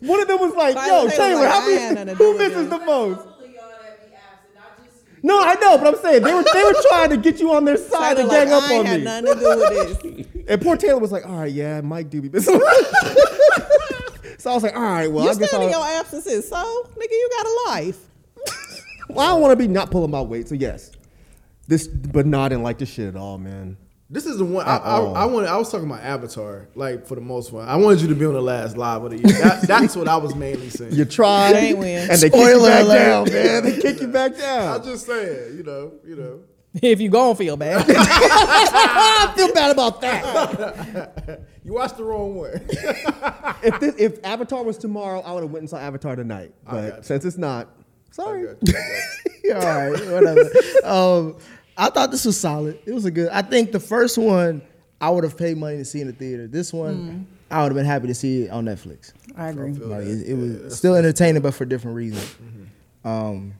One 0.00 0.20
of 0.20 0.28
them 0.28 0.40
was 0.40 0.54
like, 0.54 0.74
Tyler- 0.74 1.04
"Yo, 1.04 1.08
Taylor 1.10 1.16
Taylor, 1.28 1.40
like, 1.42 1.50
how 1.52 1.66
many, 1.66 1.94
nothing 1.94 2.06
to 2.06 2.14
do 2.14 2.24
who 2.32 2.38
misses 2.38 2.68
the 2.70 2.78
most?" 2.78 3.26
No, 5.22 5.40
I 5.42 5.54
know, 5.54 5.76
but 5.78 5.86
I'm 5.86 6.00
saying 6.00 6.22
they 6.22 6.32
were 6.32 6.44
they 6.52 6.64
were 6.64 6.74
trying 6.88 7.10
to 7.10 7.16
get 7.16 7.40
you 7.40 7.52
on 7.52 7.64
their 7.64 7.76
side 7.76 8.18
and 8.18 8.28
like, 8.28 8.48
gang 8.48 8.52
up 8.54 8.62
I 8.70 8.78
on 8.78 8.86
had 8.86 9.00
me. 9.00 9.04
nothing 9.04 9.34
to 9.34 9.40
do 9.40 9.56
with 9.58 10.02
this. 10.02 10.44
And 10.48 10.62
poor 10.62 10.76
Taylor 10.76 10.98
was 10.98 11.12
like, 11.12 11.26
"All 11.26 11.38
right, 11.40 11.52
yeah, 11.52 11.80
Mike 11.82 12.08
do 12.10 12.22
be 12.22 12.28
missing." 12.30 12.58
so 14.38 14.50
I 14.50 14.54
was 14.54 14.62
like, 14.62 14.74
"All 14.74 14.82
right, 14.82 15.10
well, 15.10 15.24
you 15.24 15.30
I 15.30 15.34
guess 15.34 15.52
in 15.52 15.60
I'll, 15.60 15.70
your 15.70 15.84
absences, 16.00 16.48
so 16.48 16.56
nigga, 16.96 17.10
you 17.10 17.30
got 17.36 17.46
a 17.46 17.70
life. 17.70 17.98
well, 19.10 19.20
I 19.20 19.28
don't 19.32 19.40
want 19.42 19.52
to 19.52 19.56
be 19.56 19.68
not 19.68 19.90
pulling 19.90 20.10
my 20.10 20.22
weight, 20.22 20.48
so 20.48 20.54
yes, 20.54 20.90
this, 21.68 21.86
but 21.86 22.26
not 22.26 22.48
didn't 22.48 22.62
like 22.64 22.78
this 22.78 22.88
shit 22.88 23.08
at 23.08 23.16
all, 23.16 23.38
man. 23.38 23.76
This 24.12 24.26
is 24.26 24.38
the 24.38 24.44
one 24.44 24.66
I, 24.66 24.76
I. 24.78 24.98
I 25.00 25.24
wanted. 25.26 25.48
I 25.48 25.56
was 25.56 25.70
talking 25.70 25.86
about 25.86 26.02
Avatar, 26.02 26.68
like 26.74 27.06
for 27.06 27.14
the 27.14 27.20
most 27.20 27.52
part. 27.52 27.68
I 27.68 27.76
wanted 27.76 28.00
you 28.00 28.08
to 28.08 28.14
be 28.16 28.26
on 28.26 28.34
the 28.34 28.42
last 28.42 28.76
live 28.76 29.04
of 29.04 29.12
the 29.12 29.18
year. 29.18 29.38
That, 29.38 29.62
that's 29.68 29.94
what 29.94 30.08
I 30.08 30.16
was 30.16 30.34
mainly 30.34 30.68
saying. 30.68 30.92
You 30.94 31.04
tried, 31.04 31.58
You 31.60 31.76
win. 31.76 32.10
and 32.10 32.20
they 32.20 32.28
kick 32.28 32.34
you 32.40 32.46
Spoiler 32.58 32.68
back 32.70 32.82
alert. 32.84 32.98
down, 32.98 33.32
man. 33.32 33.62
They 33.64 33.80
kick 33.80 34.00
you 34.00 34.08
back 34.08 34.36
down. 34.36 34.80
I'm 34.80 34.84
just 34.84 35.06
saying, 35.06 35.56
you 35.58 35.62
know, 35.62 35.92
you 36.04 36.16
know. 36.16 36.40
If 36.74 37.00
you 37.00 37.08
gon' 37.08 37.36
feel 37.36 37.56
bad. 37.56 37.84
I 37.88 39.32
feel 39.36 39.52
bad 39.52 39.70
about 39.70 40.00
that. 40.00 41.40
You 41.62 41.74
watched 41.74 41.98
the 41.98 42.04
wrong 42.04 42.36
one. 42.36 42.52
if 43.62 43.80
this, 43.80 43.94
if 43.98 44.24
Avatar 44.24 44.64
was 44.64 44.78
tomorrow, 44.78 45.20
I 45.20 45.32
would 45.32 45.42
have 45.42 45.52
went 45.52 45.60
and 45.60 45.70
saw 45.70 45.76
Avatar 45.76 46.16
tonight. 46.16 46.52
But 46.68 47.04
since 47.04 47.24
it's 47.26 47.36
not, 47.36 47.68
sorry. 48.12 48.48
All 48.48 48.54
right, 49.54 49.90
whatever. 49.90 50.50
um, 50.84 51.36
I 51.80 51.88
thought 51.88 52.10
this 52.10 52.26
was 52.26 52.38
solid. 52.38 52.78
It 52.84 52.92
was 52.92 53.06
a 53.06 53.10
good. 53.10 53.30
I 53.30 53.40
think 53.40 53.72
the 53.72 53.80
first 53.80 54.18
one 54.18 54.60
I 55.00 55.08
would 55.08 55.24
have 55.24 55.36
paid 55.36 55.56
money 55.56 55.78
to 55.78 55.84
see 55.84 56.02
in 56.02 56.08
the 56.08 56.12
theater. 56.12 56.46
This 56.46 56.72
one 56.74 57.26
I 57.50 57.62
would 57.62 57.72
have 57.72 57.76
been 57.76 57.86
happy 57.86 58.06
to 58.08 58.14
see 58.14 58.42
it 58.42 58.50
on 58.50 58.66
Netflix. 58.66 59.12
I 59.34 59.48
agree. 59.48 59.72
Like, 59.72 60.04
it, 60.04 60.28
it 60.28 60.34
was 60.34 60.76
still 60.76 60.94
entertaining, 60.94 61.40
but 61.40 61.54
for 61.54 61.64
different 61.64 61.96
reasons. 61.96 62.36
Um, 63.02 63.54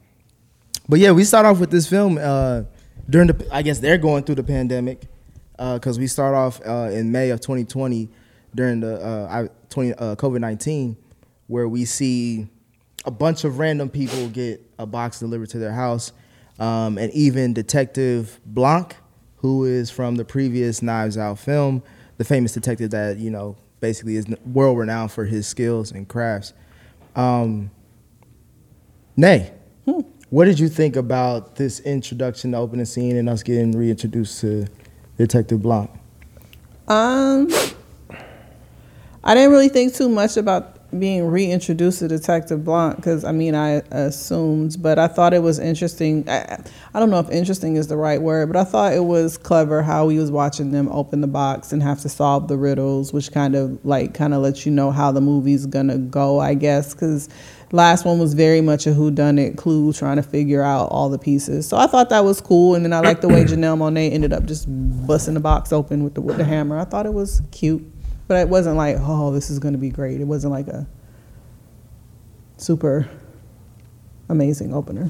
but 0.87 0.99
yeah, 0.99 1.11
we 1.11 1.23
start 1.23 1.47
off 1.47 1.59
with 1.59 1.71
this 1.71 1.89
film 1.89 2.19
uh, 2.21 2.63
during 3.09 3.27
the. 3.27 3.47
I 3.51 3.63
guess 3.63 3.79
they're 3.79 3.97
going 3.97 4.23
through 4.23 4.35
the 4.35 4.43
pandemic 4.43 5.01
because 5.57 5.97
we 5.97 6.05
start 6.05 6.35
off 6.35 6.61
uh, 6.65 6.91
in 6.91 7.11
May 7.11 7.31
of 7.31 7.41
2020 7.41 8.07
during 8.53 8.81
the 8.81 9.01
uh, 9.01 9.47
20 9.69 9.93
uh, 9.93 10.15
COVID 10.15 10.41
19, 10.41 10.95
where 11.47 11.67
we 11.67 11.85
see 11.85 12.47
a 13.03 13.11
bunch 13.11 13.45
of 13.45 13.57
random 13.57 13.89
people 13.89 14.29
get 14.29 14.61
a 14.77 14.85
box 14.85 15.19
delivered 15.19 15.49
to 15.49 15.57
their 15.57 15.71
house, 15.73 16.11
um, 16.59 16.97
and 16.97 17.11
even 17.13 17.53
Detective 17.53 18.39
Blanc, 18.45 18.95
who 19.37 19.65
is 19.65 19.89
from 19.89 20.15
the 20.15 20.25
previous 20.25 20.81
Knives 20.81 21.17
Out 21.17 21.39
film, 21.39 21.83
the 22.17 22.23
famous 22.23 22.53
detective 22.53 22.91
that 22.91 23.17
you 23.17 23.31
know 23.31 23.57
basically 23.79 24.15
is 24.15 24.27
world 24.45 24.77
renowned 24.77 25.11
for 25.11 25.25
his 25.25 25.47
skills 25.47 25.91
and 25.91 26.07
crafts. 26.07 26.53
Um, 27.15 27.71
Nay, 29.17 29.51
what 30.29 30.45
did 30.45 30.59
you 30.59 30.69
think 30.69 30.95
about 30.95 31.55
this 31.55 31.81
introduction, 31.81 32.51
the 32.51 32.57
opening 32.57 32.85
scene, 32.85 33.17
and 33.17 33.27
us 33.27 33.43
getting 33.43 33.73
reintroduced 33.73 34.39
to 34.41 34.65
Detective 35.17 35.61
Blanc? 35.61 35.89
Um, 36.87 37.49
I 39.23 39.35
didn't 39.35 39.51
really 39.51 39.69
think 39.69 39.93
too 39.93 40.07
much 40.07 40.37
about 40.37 40.80
being 40.97 41.25
reintroduced 41.27 41.99
to 41.99 42.07
Detective 42.07 42.63
Blanc 42.63 42.97
because 42.97 43.23
I 43.23 43.31
mean 43.31 43.55
I 43.55 43.81
assumed, 43.91 44.77
but 44.81 44.99
I 44.99 45.07
thought 45.07 45.33
it 45.33 45.41
was 45.41 45.59
interesting. 45.59 46.27
I, 46.29 46.63
I 46.93 46.99
don't 46.99 47.09
know 47.09 47.19
if 47.19 47.29
interesting 47.29 47.75
is 47.75 47.87
the 47.87 47.97
right 47.97 48.21
word, 48.21 48.47
but 48.47 48.57
I 48.57 48.63
thought 48.63 48.93
it 48.93 49.05
was 49.05 49.37
clever 49.37 49.81
how 49.81 50.09
he 50.09 50.17
was 50.17 50.31
watching 50.31 50.71
them 50.71 50.89
open 50.89 51.21
the 51.21 51.27
box 51.27 51.71
and 51.71 51.81
have 51.81 52.01
to 52.01 52.09
solve 52.09 52.47
the 52.47 52.57
riddles, 52.57 53.13
which 53.13 53.31
kind 53.31 53.55
of 53.55 53.83
like 53.85 54.13
kind 54.13 54.33
of 54.33 54.41
lets 54.41 54.65
you 54.65 54.71
know 54.71 54.91
how 54.91 55.11
the 55.11 55.21
movie's 55.21 55.65
gonna 55.65 55.97
go, 55.97 56.39
I 56.39 56.53
guess, 56.53 56.93
because 56.93 57.29
last 57.71 58.05
one 58.05 58.19
was 58.19 58.33
very 58.33 58.61
much 58.61 58.85
a 58.87 58.91
whodunit 58.91 59.57
clue 59.57 59.93
trying 59.93 60.17
to 60.17 60.23
figure 60.23 60.61
out 60.61 60.87
all 60.91 61.09
the 61.09 61.19
pieces. 61.19 61.67
So 61.67 61.77
I 61.77 61.87
thought 61.87 62.09
that 62.09 62.23
was 62.23 62.41
cool, 62.41 62.75
and 62.75 62.83
then 62.83 62.93
I 62.93 62.99
liked 62.99 63.21
the 63.21 63.29
way 63.29 63.43
Janelle 63.45 63.77
Monae 63.77 64.11
ended 64.11 64.33
up 64.33 64.45
just 64.45 64.65
busting 64.67 65.33
the 65.33 65.39
box 65.39 65.71
open 65.71 66.03
with 66.03 66.15
the 66.15 66.21
with 66.21 66.37
the 66.37 66.45
hammer. 66.45 66.77
I 66.77 66.85
thought 66.85 67.05
it 67.05 67.13
was 67.13 67.41
cute, 67.51 67.85
but 68.31 68.39
it 68.39 68.47
wasn't 68.47 68.77
like 68.77 68.95
oh 69.01 69.29
this 69.33 69.49
is 69.49 69.59
gonna 69.59 69.77
be 69.77 69.89
great. 69.89 70.21
It 70.21 70.23
wasn't 70.23 70.53
like 70.53 70.69
a 70.69 70.87
super 72.55 73.09
amazing 74.29 74.73
opener. 74.73 75.09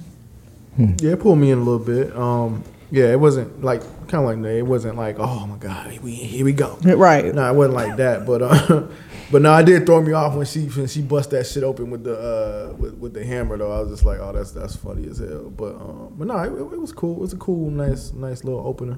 Yeah, 0.75 1.11
it 1.11 1.19
pulled 1.19 1.37
me 1.37 1.51
in 1.51 1.59
a 1.59 1.61
little 1.61 1.85
bit. 1.85 2.15
Um, 2.17 2.63
yeah, 2.89 3.11
it 3.11 3.19
wasn't 3.19 3.63
like 3.63 3.81
kind 4.07 4.23
of 4.23 4.25
like 4.25 4.41
that. 4.41 4.57
It 4.57 4.63
wasn't 4.63 4.97
like 4.97 5.17
oh 5.19 5.45
my 5.45 5.57
god, 5.57 5.99
we 5.99 6.15
here 6.15 6.43
we 6.43 6.51
go. 6.51 6.79
Right. 6.81 7.25
No, 7.25 7.47
it 7.47 7.55
wasn't 7.55 7.75
like 7.75 7.97
that. 7.97 8.25
But 8.25 8.41
uh, 8.41 8.87
but 9.31 9.43
no, 9.43 9.55
it 9.55 9.67
did 9.67 9.85
throw 9.85 10.01
me 10.01 10.13
off 10.13 10.33
when 10.33 10.47
she 10.47 10.65
when 10.69 10.87
she 10.87 11.03
bust 11.03 11.29
that 11.29 11.45
shit 11.45 11.61
open 11.61 11.91
with 11.91 12.03
the 12.03 12.17
uh 12.17 12.73
with, 12.73 12.95
with 12.95 13.13
the 13.13 13.23
hammer 13.23 13.55
though. 13.55 13.71
I 13.71 13.81
was 13.81 13.91
just 13.91 14.03
like, 14.03 14.19
oh, 14.19 14.31
that's 14.31 14.49
that's 14.49 14.75
funny 14.75 15.07
as 15.07 15.19
hell. 15.19 15.51
But 15.51 15.75
um, 15.75 16.15
but 16.17 16.25
no, 16.25 16.39
it, 16.39 16.73
it 16.73 16.79
was 16.81 16.91
cool. 16.91 17.17
It 17.17 17.21
was 17.21 17.33
a 17.33 17.37
cool, 17.37 17.69
nice, 17.69 18.13
nice 18.13 18.43
little 18.43 18.65
opener. 18.65 18.97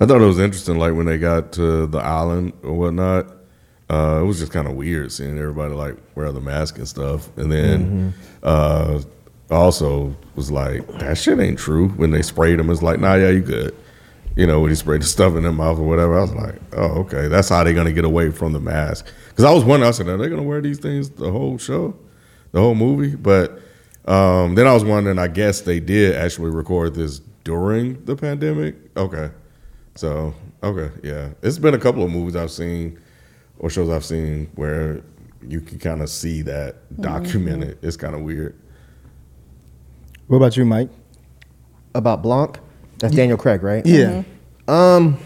I 0.00 0.06
thought 0.06 0.20
it 0.20 0.26
was 0.26 0.38
interesting, 0.38 0.78
like 0.78 0.94
when 0.94 1.06
they 1.06 1.18
got 1.18 1.52
to 1.52 1.86
the 1.86 1.98
island 1.98 2.52
or 2.62 2.74
whatnot. 2.74 3.26
Uh, 3.90 4.20
it 4.22 4.24
was 4.24 4.38
just 4.38 4.52
kind 4.52 4.66
of 4.66 4.74
weird 4.74 5.12
seeing 5.12 5.38
everybody 5.38 5.74
like 5.74 5.96
wear 6.14 6.32
the 6.32 6.40
mask 6.40 6.78
and 6.78 6.88
stuff, 6.88 7.28
and 7.36 7.52
then 7.52 8.14
uh, 8.42 9.02
also 9.50 10.16
was 10.34 10.50
like 10.50 10.86
that 10.98 11.18
shit 11.18 11.38
ain't 11.38 11.58
true. 11.58 11.88
When 11.90 12.10
they 12.10 12.22
sprayed 12.22 12.58
him, 12.58 12.70
it's 12.70 12.82
like, 12.82 13.00
nah, 13.00 13.14
yeah, 13.14 13.28
you 13.28 13.40
good. 13.40 13.74
You 14.34 14.46
know, 14.46 14.60
when 14.60 14.70
he 14.70 14.76
sprayed 14.76 15.02
the 15.02 15.06
stuff 15.06 15.34
in 15.36 15.42
their 15.42 15.52
mouth 15.52 15.78
or 15.78 15.86
whatever, 15.86 16.16
I 16.16 16.22
was 16.22 16.34
like, 16.34 16.54
oh, 16.72 17.00
okay, 17.00 17.28
that's 17.28 17.50
how 17.50 17.62
they're 17.64 17.74
gonna 17.74 17.92
get 17.92 18.06
away 18.06 18.30
from 18.30 18.54
the 18.54 18.60
mask. 18.60 19.06
Because 19.28 19.44
I 19.44 19.52
was 19.52 19.62
wondering, 19.62 19.88
I 19.88 19.92
said, 19.92 20.08
are 20.08 20.16
they 20.16 20.28
gonna 20.28 20.42
wear 20.42 20.62
these 20.62 20.78
things 20.78 21.10
the 21.10 21.30
whole 21.30 21.58
show, 21.58 21.94
the 22.52 22.60
whole 22.60 22.74
movie? 22.74 23.14
But 23.14 23.60
um, 24.06 24.54
then 24.54 24.66
I 24.66 24.72
was 24.72 24.84
wondering, 24.84 25.18
I 25.18 25.28
guess 25.28 25.60
they 25.60 25.80
did 25.80 26.16
actually 26.16 26.50
record 26.50 26.94
this 26.94 27.20
during 27.44 28.02
the 28.06 28.16
pandemic. 28.16 28.76
Okay, 28.96 29.30
so 29.94 30.34
okay, 30.62 30.90
yeah, 31.02 31.30
it's 31.42 31.58
been 31.58 31.74
a 31.74 31.78
couple 31.78 32.02
of 32.02 32.10
movies 32.10 32.36
I've 32.36 32.50
seen 32.50 32.98
or 33.58 33.70
shows 33.70 33.90
I've 33.90 34.04
seen 34.04 34.50
where 34.54 35.02
you 35.46 35.60
can 35.60 35.78
kind 35.78 36.02
of 36.02 36.08
see 36.08 36.42
that 36.42 36.76
documented. 37.00 37.78
It's 37.82 37.96
kind 37.96 38.14
of 38.14 38.22
weird. 38.22 38.58
What 40.28 40.38
about 40.38 40.56
you, 40.56 40.64
Mike? 40.64 40.88
About 41.94 42.22
Blanc, 42.22 42.58
that's 42.98 43.14
Daniel 43.14 43.36
Craig, 43.36 43.62
right? 43.62 43.84
Yeah. 43.84 44.22
Um, 44.68 45.18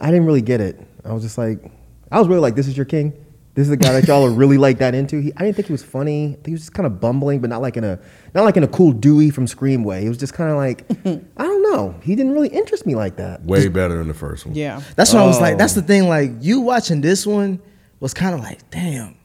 I 0.00 0.10
didn't 0.10 0.26
really 0.26 0.42
get 0.42 0.60
it. 0.60 0.80
I 1.04 1.12
was 1.12 1.22
just 1.22 1.38
like, 1.38 1.70
I 2.10 2.18
was 2.18 2.28
really 2.28 2.40
like, 2.40 2.54
this 2.54 2.66
is 2.66 2.76
your 2.76 2.86
king. 2.86 3.12
This 3.54 3.62
is 3.62 3.70
the 3.70 3.76
guy 3.76 3.92
that 3.92 4.06
y'all 4.06 4.24
are 4.24 4.30
really 4.34 4.58
like 4.58 4.78
that 4.78 4.94
into. 4.94 5.20
He, 5.20 5.32
I 5.36 5.42
didn't 5.42 5.56
think 5.56 5.68
he 5.68 5.72
was 5.72 5.82
funny. 5.82 6.24
I 6.24 6.32
think 6.32 6.46
he 6.46 6.52
was 6.52 6.62
just 6.62 6.74
kind 6.74 6.86
of 6.86 7.00
bumbling, 7.00 7.40
but 7.40 7.50
not 7.50 7.62
like 7.62 7.76
in 7.76 7.84
a 7.84 7.98
not 8.34 8.44
like 8.44 8.56
in 8.56 8.64
a 8.64 8.68
cool 8.68 8.92
Dewey 8.92 9.30
from 9.30 9.46
Scream 9.46 9.84
way. 9.84 10.02
He 10.02 10.08
was 10.08 10.18
just 10.18 10.34
kind 10.34 10.50
of 10.50 10.56
like, 10.56 10.84
I 11.36 11.42
don't 11.42 11.55
know. 11.76 11.94
He 12.02 12.16
didn't 12.16 12.32
really 12.32 12.48
interest 12.48 12.86
me 12.86 12.94
like 12.94 13.16
that. 13.16 13.44
Way 13.44 13.68
better 13.68 13.98
than 13.98 14.08
the 14.08 14.14
first 14.14 14.46
one. 14.46 14.54
Yeah. 14.54 14.82
That's 14.96 15.12
what 15.12 15.22
I 15.22 15.26
was 15.26 15.40
like. 15.40 15.54
Oh. 15.54 15.58
That's 15.58 15.76
Oh. 15.76 15.80
the 15.80 15.86
thing. 15.86 16.08
Like 16.08 16.32
you 16.40 16.60
watching 16.60 17.00
this 17.00 17.26
one 17.26 17.60
was 18.00 18.14
kind 18.14 18.34
of 18.34 18.40
like, 18.40 18.68
damn, 18.70 19.16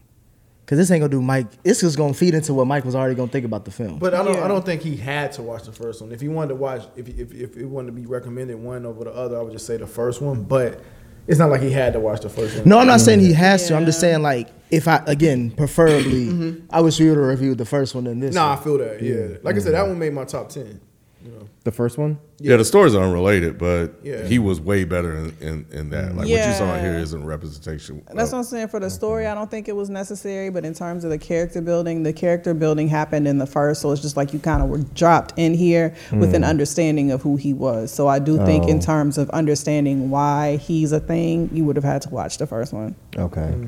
because 0.65 0.77
this 0.77 0.91
ain't 0.91 1.01
gonna 1.01 1.11
do 1.11 1.21
Mike. 1.21 1.63
This 1.63 1.83
is 1.83 1.95
gonna 1.95 2.13
feed 2.13 2.33
into 2.33 2.53
what 2.53 2.65
Mike 2.65 2.85
was 2.85 2.95
already 2.95 3.15
gonna 3.15 3.31
think 3.31 3.45
about 3.45 3.65
the 3.65 3.71
film. 3.71 3.99
But 3.99 4.13
I 4.13 4.23
don't. 4.23 4.35
Yeah. 4.35 4.45
I 4.45 4.47
don't 4.47 4.65
think 4.65 4.81
he 4.81 4.95
had 4.95 5.31
to 5.33 5.41
watch 5.41 5.63
the 5.63 5.71
first 5.71 6.01
one. 6.01 6.11
If 6.11 6.21
he 6.21 6.27
wanted 6.27 6.49
to 6.49 6.55
watch, 6.55 6.83
if 6.95 7.07
if 7.09 7.33
if 7.33 7.57
it 7.57 7.65
wanted 7.65 7.87
to 7.87 7.93
be 7.93 8.05
recommended 8.05 8.55
one 8.57 8.85
over 8.85 9.03
the 9.03 9.11
other, 9.11 9.37
I 9.37 9.41
would 9.41 9.53
just 9.53 9.65
say 9.65 9.77
the 9.77 9.87
first 9.87 10.21
one. 10.21 10.43
But 10.43 10.81
it's 11.27 11.39
not 11.39 11.49
like 11.49 11.61
he 11.61 11.71
had 11.71 11.93
to 11.93 11.99
watch 11.99 12.21
the 12.21 12.29
first 12.29 12.57
one. 12.57 12.67
no, 12.67 12.79
I'm 12.79 12.87
not 12.87 12.99
mm-hmm. 12.99 13.05
saying 13.05 13.19
he 13.19 13.33
has 13.33 13.67
to. 13.67 13.75
I'm 13.75 13.85
just 13.85 13.99
saying 13.99 14.21
like, 14.21 14.49
if 14.69 14.87
I 14.87 15.03
again, 15.07 15.51
preferably, 15.51 16.27
mm-hmm. 16.27 16.65
I 16.69 16.81
wish 16.81 16.99
we 16.99 17.09
would 17.09 17.17
have 17.17 17.27
reviewed 17.27 17.57
the 17.57 17.65
first 17.65 17.93
one 17.93 18.05
than 18.05 18.19
this. 18.19 18.33
Nah, 18.33 18.53
I 18.53 18.55
feel 18.55 18.77
that. 18.77 19.01
Yeah, 19.01 19.37
like 19.43 19.55
I 19.55 19.59
said, 19.59 19.73
that 19.73 19.85
one 19.85 19.99
made 19.99 20.13
my 20.13 20.25
top 20.25 20.49
ten. 20.49 20.79
The 21.63 21.71
first 21.71 21.97
one. 21.97 22.17
Yeah, 22.39 22.57
the 22.57 22.65
stories 22.65 22.95
are 22.95 23.03
unrelated, 23.03 23.59
but 23.59 23.93
Yeah. 24.01 24.25
he 24.25 24.39
was 24.39 24.59
way 24.59 24.83
better 24.83 25.15
in, 25.15 25.33
in, 25.39 25.65
in 25.71 25.89
that. 25.91 26.15
Like 26.15 26.27
what 26.27 26.29
you 26.29 26.53
saw 26.53 26.75
Yeah. 26.75 26.81
here 26.81 26.97
isn't 26.97 27.23
representation. 27.23 28.01
That's 28.07 28.29
of- 28.29 28.33
what 28.33 28.39
I'm 28.39 28.43
saying. 28.45 28.67
For 28.69 28.79
the 28.79 28.89
story, 28.89 29.27
I 29.27 29.35
don't 29.35 29.49
think 29.51 29.67
it 29.67 29.75
was 29.75 29.89
necessary, 29.89 30.49
but 30.49 30.65
in 30.65 30.73
terms 30.73 31.03
of 31.03 31.11
the 31.11 31.19
character 31.19 31.61
building, 31.61 32.01
the 32.01 32.13
character 32.13 32.55
building 32.55 32.87
happened 32.87 33.27
in 33.27 33.37
the 33.37 33.45
first, 33.45 33.81
so 33.81 33.91
it's 33.91 34.01
just 34.01 34.17
like 34.17 34.33
you 34.33 34.39
kind 34.39 34.63
of 34.63 34.69
were 34.69 34.79
dropped 34.95 35.33
in 35.37 35.53
here 35.53 35.93
with 36.11 36.33
an 36.33 36.41
hmm. 36.41 36.49
understanding 36.49 37.11
of 37.11 37.21
who 37.21 37.35
he 37.35 37.53
was. 37.53 37.91
So 37.91 38.07
I 38.07 38.17
do 38.17 38.37
think, 38.37 38.67
in 38.67 38.77
Oh. 38.77 38.81
terms 38.81 39.17
of 39.19 39.29
understanding 39.29 40.09
why 40.09 40.57
he's 40.57 40.91
a 40.91 40.99
thing, 40.99 41.49
you 41.53 41.63
would 41.65 41.75
have 41.75 41.85
had 41.85 42.01
to 42.03 42.09
watch 42.09 42.39
the 42.39 42.47
first 42.47 42.73
one. 42.73 42.95
Okay. 43.17 43.41
Hmm. 43.41 43.67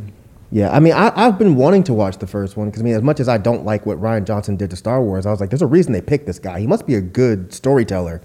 Yeah, 0.53 0.69
I 0.72 0.79
mean, 0.79 0.93
I, 0.93 1.12
I've 1.15 1.39
been 1.39 1.55
wanting 1.55 1.83
to 1.86 1.95
watch 1.95 2.19
the 2.19 2.27
first 2.27 2.55
one 2.57 2.67
because 2.69 2.81
I 2.83 2.86
mean, 2.86 2.93
as 2.93 3.01
much 3.01 3.19
as 3.19 3.27
I 3.27 3.39
don't 3.39 3.65
like 3.65 3.88
what 3.88 4.00
Rian 4.00 4.24
Johnson 4.24 4.55
did 4.55 4.69
to 4.69 4.75
Star 4.75 5.01
Wars, 5.01 5.25
I 5.25 5.31
was 5.31 5.39
like, 5.41 5.50
there's 5.50 5.63
a 5.63 5.67
reason 5.67 5.93
they 5.93 6.01
picked 6.01 6.27
this 6.27 6.38
guy. 6.38 6.60
He 6.60 6.67
must 6.67 6.86
be 6.86 6.93
a 6.93 7.01
good 7.01 7.51
storyteller. 7.51 8.22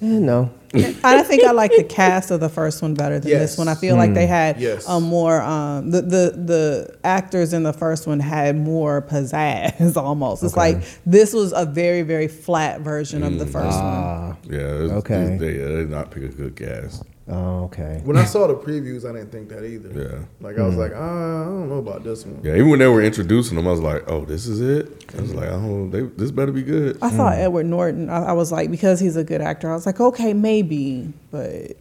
And 0.00 0.26
no, 0.26 0.50
I 0.74 1.22
think 1.22 1.44
I 1.44 1.52
like 1.52 1.70
the 1.76 1.84
cast 1.84 2.32
of 2.32 2.40
the 2.40 2.48
first 2.48 2.82
one 2.82 2.94
better 2.94 3.20
than 3.20 3.30
Yes. 3.30 3.50
this 3.50 3.58
one. 3.58 3.68
I 3.68 3.76
feel 3.76 3.94
like 3.94 4.14
they 4.14 4.26
had 4.26 4.60
Yes. 4.60 4.84
a 4.88 4.98
more 4.98 5.40
um, 5.40 5.92
the, 5.92 6.02
the 6.02 6.32
the 6.44 6.98
actors 7.04 7.52
in 7.52 7.62
the 7.62 7.72
first 7.72 8.08
one 8.08 8.18
had 8.18 8.56
more 8.56 9.00
pizzazz 9.00 9.96
almost. 10.08 10.42
It's 10.42 10.56
like 10.56 10.82
this 11.06 11.32
was 11.32 11.52
a 11.52 11.64
very 11.66 12.02
very 12.02 12.26
flat 12.26 12.80
version 12.80 13.22
of 13.22 13.38
the 13.38 13.46
first 13.46 13.78
one. 13.78 13.94
ah, 13.94 14.36
Yeah, 14.42 14.58
it's, 14.58 14.92
Okay. 14.94 15.36
They, 15.38 15.52
they 15.52 15.58
did 15.58 15.90
not 15.90 16.10
pick 16.10 16.24
a 16.24 16.28
good 16.30 16.56
cast. 16.56 17.04
Oh, 17.28 17.64
okay. 17.64 18.00
When 18.04 18.16
I 18.16 18.24
saw 18.24 18.46
the 18.46 18.54
previews, 18.54 19.08
I 19.08 19.12
didn't 19.12 19.30
think 19.30 19.48
that 19.50 19.64
either. 19.64 19.90
Yeah. 19.90 20.18
Like 20.40 20.58
I 20.58 20.62
was 20.66 20.76
like, 20.76 20.92
ah, 20.94 21.42
I 21.42 21.44
don't 21.44 21.68
know 21.68 21.78
about 21.78 22.04
this 22.04 22.24
one. 22.26 22.40
Yeah, 22.42 22.54
even 22.54 22.68
when 22.70 22.78
they 22.78 22.86
were 22.86 23.02
introducing 23.02 23.56
them, 23.56 23.66
I 23.66 23.70
was 23.70 23.80
like, 23.80 24.04
"Oh, 24.10 24.24
this 24.24 24.46
is 24.46 24.60
it." 24.60 25.12
I 25.16 25.20
was 25.22 25.34
like, 25.34 25.48
"Oh, 25.50 25.88
they, 25.88 26.00
this 26.02 26.30
better 26.30 26.52
be 26.52 26.62
good." 26.62 26.98
I 27.02 27.10
thought 27.10 27.34
Edward 27.34 27.66
Norton. 27.66 28.10
I, 28.10 28.26
I 28.26 28.32
was 28.32 28.50
like 28.52 28.70
because 28.70 29.00
he's 29.00 29.16
a 29.16 29.24
good 29.24 29.40
actor. 29.40 29.70
I 29.70 29.74
was 29.74 29.86
like 29.86 30.00
okay 30.00 30.32
maybe, 30.34 31.12
but 31.30 31.72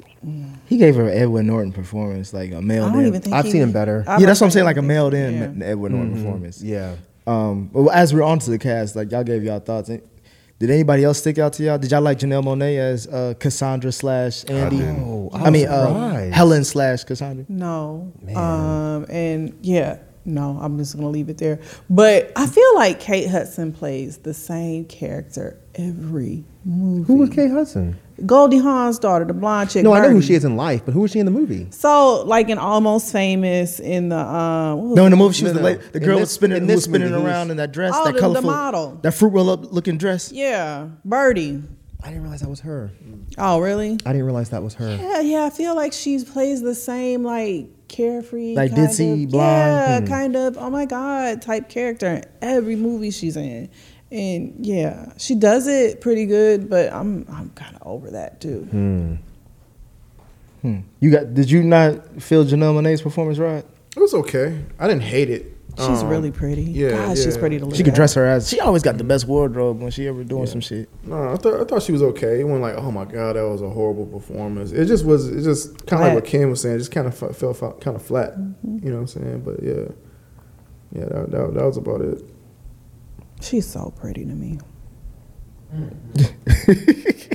He 0.67 0.77
gave 0.77 0.95
her 0.95 1.07
an 1.10 1.17
Edward 1.17 1.43
Norton 1.43 1.71
performance, 1.74 2.33
like 2.33 2.51
a 2.51 2.57
I 2.57 2.62
mailed 2.62 2.93
don't 2.93 3.01
in. 3.01 3.07
even 3.07 3.21
think 3.21 3.36
I've 3.36 3.45
he- 3.45 3.51
seen 3.51 3.62
him 3.63 3.71
better. 3.71 4.03
I 4.07 4.19
yeah, 4.19 4.27
that's 4.27 4.39
what 4.41 4.48
I'm 4.48 4.51
saying, 4.51 4.65
like 4.65 4.77
a 4.77 4.81
think- 4.81 4.88
mailed 4.88 5.13
in 5.15 5.60
yeah. 5.60 5.65
Edward 5.65 5.91
Norton 5.93 6.13
performance. 6.15 6.62
Yeah. 6.62 6.95
Um, 7.27 7.69
but 7.74 7.88
as 7.89 8.13
we're 8.13 8.24
on 8.24 8.39
to 8.39 8.50
the 8.50 8.57
cast, 8.60 8.95
like 8.95 9.12
y'all 9.12 9.24
gave 9.24 9.43
y'all 9.43 9.60
thoughts. 9.60 9.89
Did 10.62 10.70
anybody 10.70 11.03
else 11.03 11.18
stick 11.18 11.39
out 11.39 11.53
to 11.53 11.63
y'all? 11.63 11.80
Did 11.80 11.89
y'all 11.89 12.03
like 12.03 12.20
Janelle 12.20 12.44
Monae 12.44 12.77
as 12.77 13.08
uh, 13.08 13.34
Cassandra 13.39 13.91
slash 13.91 14.48
Andy? 14.48 14.77
didn't. 14.77 15.00
Oh, 15.00 15.32
I 15.34 15.46
I, 15.46 15.50
mean, 15.50 15.68
uh. 15.68 16.30
Helen 16.32 16.63
slash 16.63 17.03
Cassandra. 17.03 17.46
No. 17.50 18.13
Um, 18.36 19.08
and 19.10 19.58
yeah, 19.63 19.98
no, 20.25 20.58
I'm 20.62 20.78
just 20.78 20.96
gonna 20.96 21.10
leave 21.10 21.30
it 21.30 21.38
there. 21.38 21.60
But 21.90 22.32
I 22.36 22.46
feel 22.46 22.75
like 22.75 23.00
Kate 23.00 23.28
Hudson 23.30 23.72
plays 23.74 24.18
the 24.18 24.34
same 24.34 24.86
character 24.86 25.58
every 25.75 26.44
movie. 26.66 27.04
Who 27.08 27.16
was 27.16 27.30
Kate 27.30 27.51
Hudson? 27.51 27.98
Goldie 28.25 28.60
Hawn's 28.60 29.00
daughter, 29.00 29.25
the 29.25 29.34
blonde 29.34 29.72
chick. 29.72 29.84
No, 29.84 29.94
I 29.94 30.01
know 30.01 30.10
who 30.12 30.22
she 30.22 30.36
is 30.36 30.46
in 30.46 30.56
life, 30.56 30.84
but 30.86 30.94
who 30.94 31.00
was 31.00 31.10
she 31.12 31.18
in 31.20 31.25
the 31.25 31.32
movie? 31.32 31.68
So, 31.72 32.24
like 32.24 32.50
in 32.50 32.60
Almost 32.60 33.12
Famous, 33.12 33.80
in 33.80 34.10
the 34.10 34.20
um, 34.20 34.94
No, 34.94 35.06
in 35.06 35.12
the 35.12 35.18
movie 35.18 35.34
she 35.34 35.44
was 35.44 35.54
No, 35.54 35.60
the, 35.60 35.66
lady, 35.66 35.82
the 35.92 36.00
girl 36.00 36.18
this- 36.18 36.24
was 36.28 36.32
spinning, 36.32 36.58
in 36.58 36.68
this 36.68 36.75
was 36.75 36.84
spinning 36.84 37.10
movie, 37.12 37.25
around 37.25 37.50
in 37.50 37.58
that 37.58 37.72
dress, 37.72 37.94
Oh, 37.96 38.06
that 38.06 38.12
the- 38.12 38.13
the 38.13 38.20
colorful, 38.22 38.51
model. 38.51 39.00
that 39.01 39.13
fruit 39.13 39.30
roll 39.30 39.50
up 39.50 39.74
looking 39.74 39.98
dress. 39.98 40.32
Yeah, 40.32 40.90
Birdie. 41.04 41.63
I 42.04 42.08
didn't 42.10 42.22
realize 42.24 42.42
that 42.42 42.50
was 42.50 42.60
her. 42.62 42.92
Oh, 43.38 43.60
really? 43.60 43.92
I 44.06 44.12
didn't 44.12 44.24
realize 44.25 44.50
that 44.50 44.62
was 44.63 44.74
her. 44.75 44.96
Yeah, 44.96 45.20
yeah. 45.22 45.44
I 45.46 45.50
feel 45.51 45.75
like 45.75 45.94
she 45.94 46.24
plays 46.24 46.62
the 46.62 46.74
same 46.75 47.24
like 47.24 47.68
carefree, 47.91 48.55
Like 48.55 48.71
kind 48.74 48.88
ditzy, 48.88 49.25
of, 49.25 49.31
blonde? 49.31 49.71
yeah, 49.71 50.00
Hmm. 50.00 50.05
kind 50.07 50.36
of. 50.36 50.57
Oh 50.57 50.69
my 50.69 50.86
god, 50.86 51.41
type 51.41 51.69
character 51.69 52.07
in 52.07 52.24
every 52.41 52.75
movie 52.75 53.12
she's 53.12 53.36
in, 53.38 53.69
and 54.12 54.55
yeah, 54.60 55.12
she 55.17 55.36
does 55.36 55.67
it 55.67 56.01
pretty 56.01 56.25
good. 56.25 56.69
But 56.69 56.91
I'm 56.93 57.25
I'm 57.29 57.50
kind 57.51 57.75
of 57.75 57.86
over 57.86 58.10
that 58.12 58.39
too. 58.41 58.62
Hmm. 58.71 59.15
You 61.00 61.10
got? 61.12 61.33
Did 61.33 61.50
you 61.50 61.63
not 61.63 62.21
feel 62.21 62.45
Janelle 62.45 62.75
Monae's 62.75 63.01
performance 63.01 63.39
right? 63.39 63.65
It 63.95 64.00
was 64.00 64.13
okay. 64.13 64.63
I 64.79 64.88
didn't 64.88 65.03
hate 65.03 65.29
it. 65.29 65.57
She's 65.88 66.03
Um, 66.03 66.09
really 66.09 66.31
pretty. 66.31 66.63
yeah, 66.63 66.91
God, 66.91 67.17
she's 67.17 67.38
pretty 67.38 67.59
to 67.59 67.65
look 67.65 67.75
She 67.75 67.83
could 67.83 67.93
at. 67.93 67.95
dress 67.95 68.13
her 68.13 68.25
ass. 68.25 68.47
She 68.47 68.59
always 68.59 68.83
got 68.83 68.97
the 68.97 69.03
best 69.03 69.27
wardrobe 69.27 69.81
when 69.81 69.91
she 69.91 70.07
ever 70.07 70.23
doing 70.23 70.45
some 70.47 70.61
shit. 70.61 70.89
No, 71.05 71.31
I 71.33 71.35
thought 71.38 71.59
I 71.59 71.63
thought 71.63 71.81
she 71.83 71.91
was 71.91 72.03
okay. 72.03 72.39
It 72.39 72.43
wasn't 72.43 72.61
like, 72.61 72.75
oh 72.75 72.91
my 72.91 73.05
god, 73.05 73.35
that 73.35 73.47
was 73.47 73.61
a 73.61 73.69
horrible 73.69 74.05
performance. 74.05 74.71
It 74.71 74.85
just 74.85 75.05
was. 75.05 75.27
It 75.29 75.41
just 75.43 75.85
kind 75.88 76.01
of 76.03 76.07
like 76.07 76.13
what 76.15 76.23
Flat. 76.23 76.31
Ken 76.39 76.50
was 76.50 76.61
saying. 76.61 76.77
Just 76.77 76.91
kind 76.91 77.07
of 77.07 77.15
felt 77.17 77.81
kind 77.81 77.95
of 77.95 78.01
flat. 78.01 78.33
You 78.38 78.91
know 78.91 78.95
what 78.95 79.00
I'm 79.01 79.07
saying? 79.07 79.41
But 79.41 79.63
yeah, 79.63 79.85
yeah, 80.94 81.05
that, 81.05 81.31
that, 81.31 81.53
that 81.55 81.65
was 81.65 81.77
about 81.77 82.01
it. 82.01 82.22
She's 83.41 83.65
so 83.67 83.91
pretty 84.00 84.24
to 84.25 84.31
me. 84.33 84.59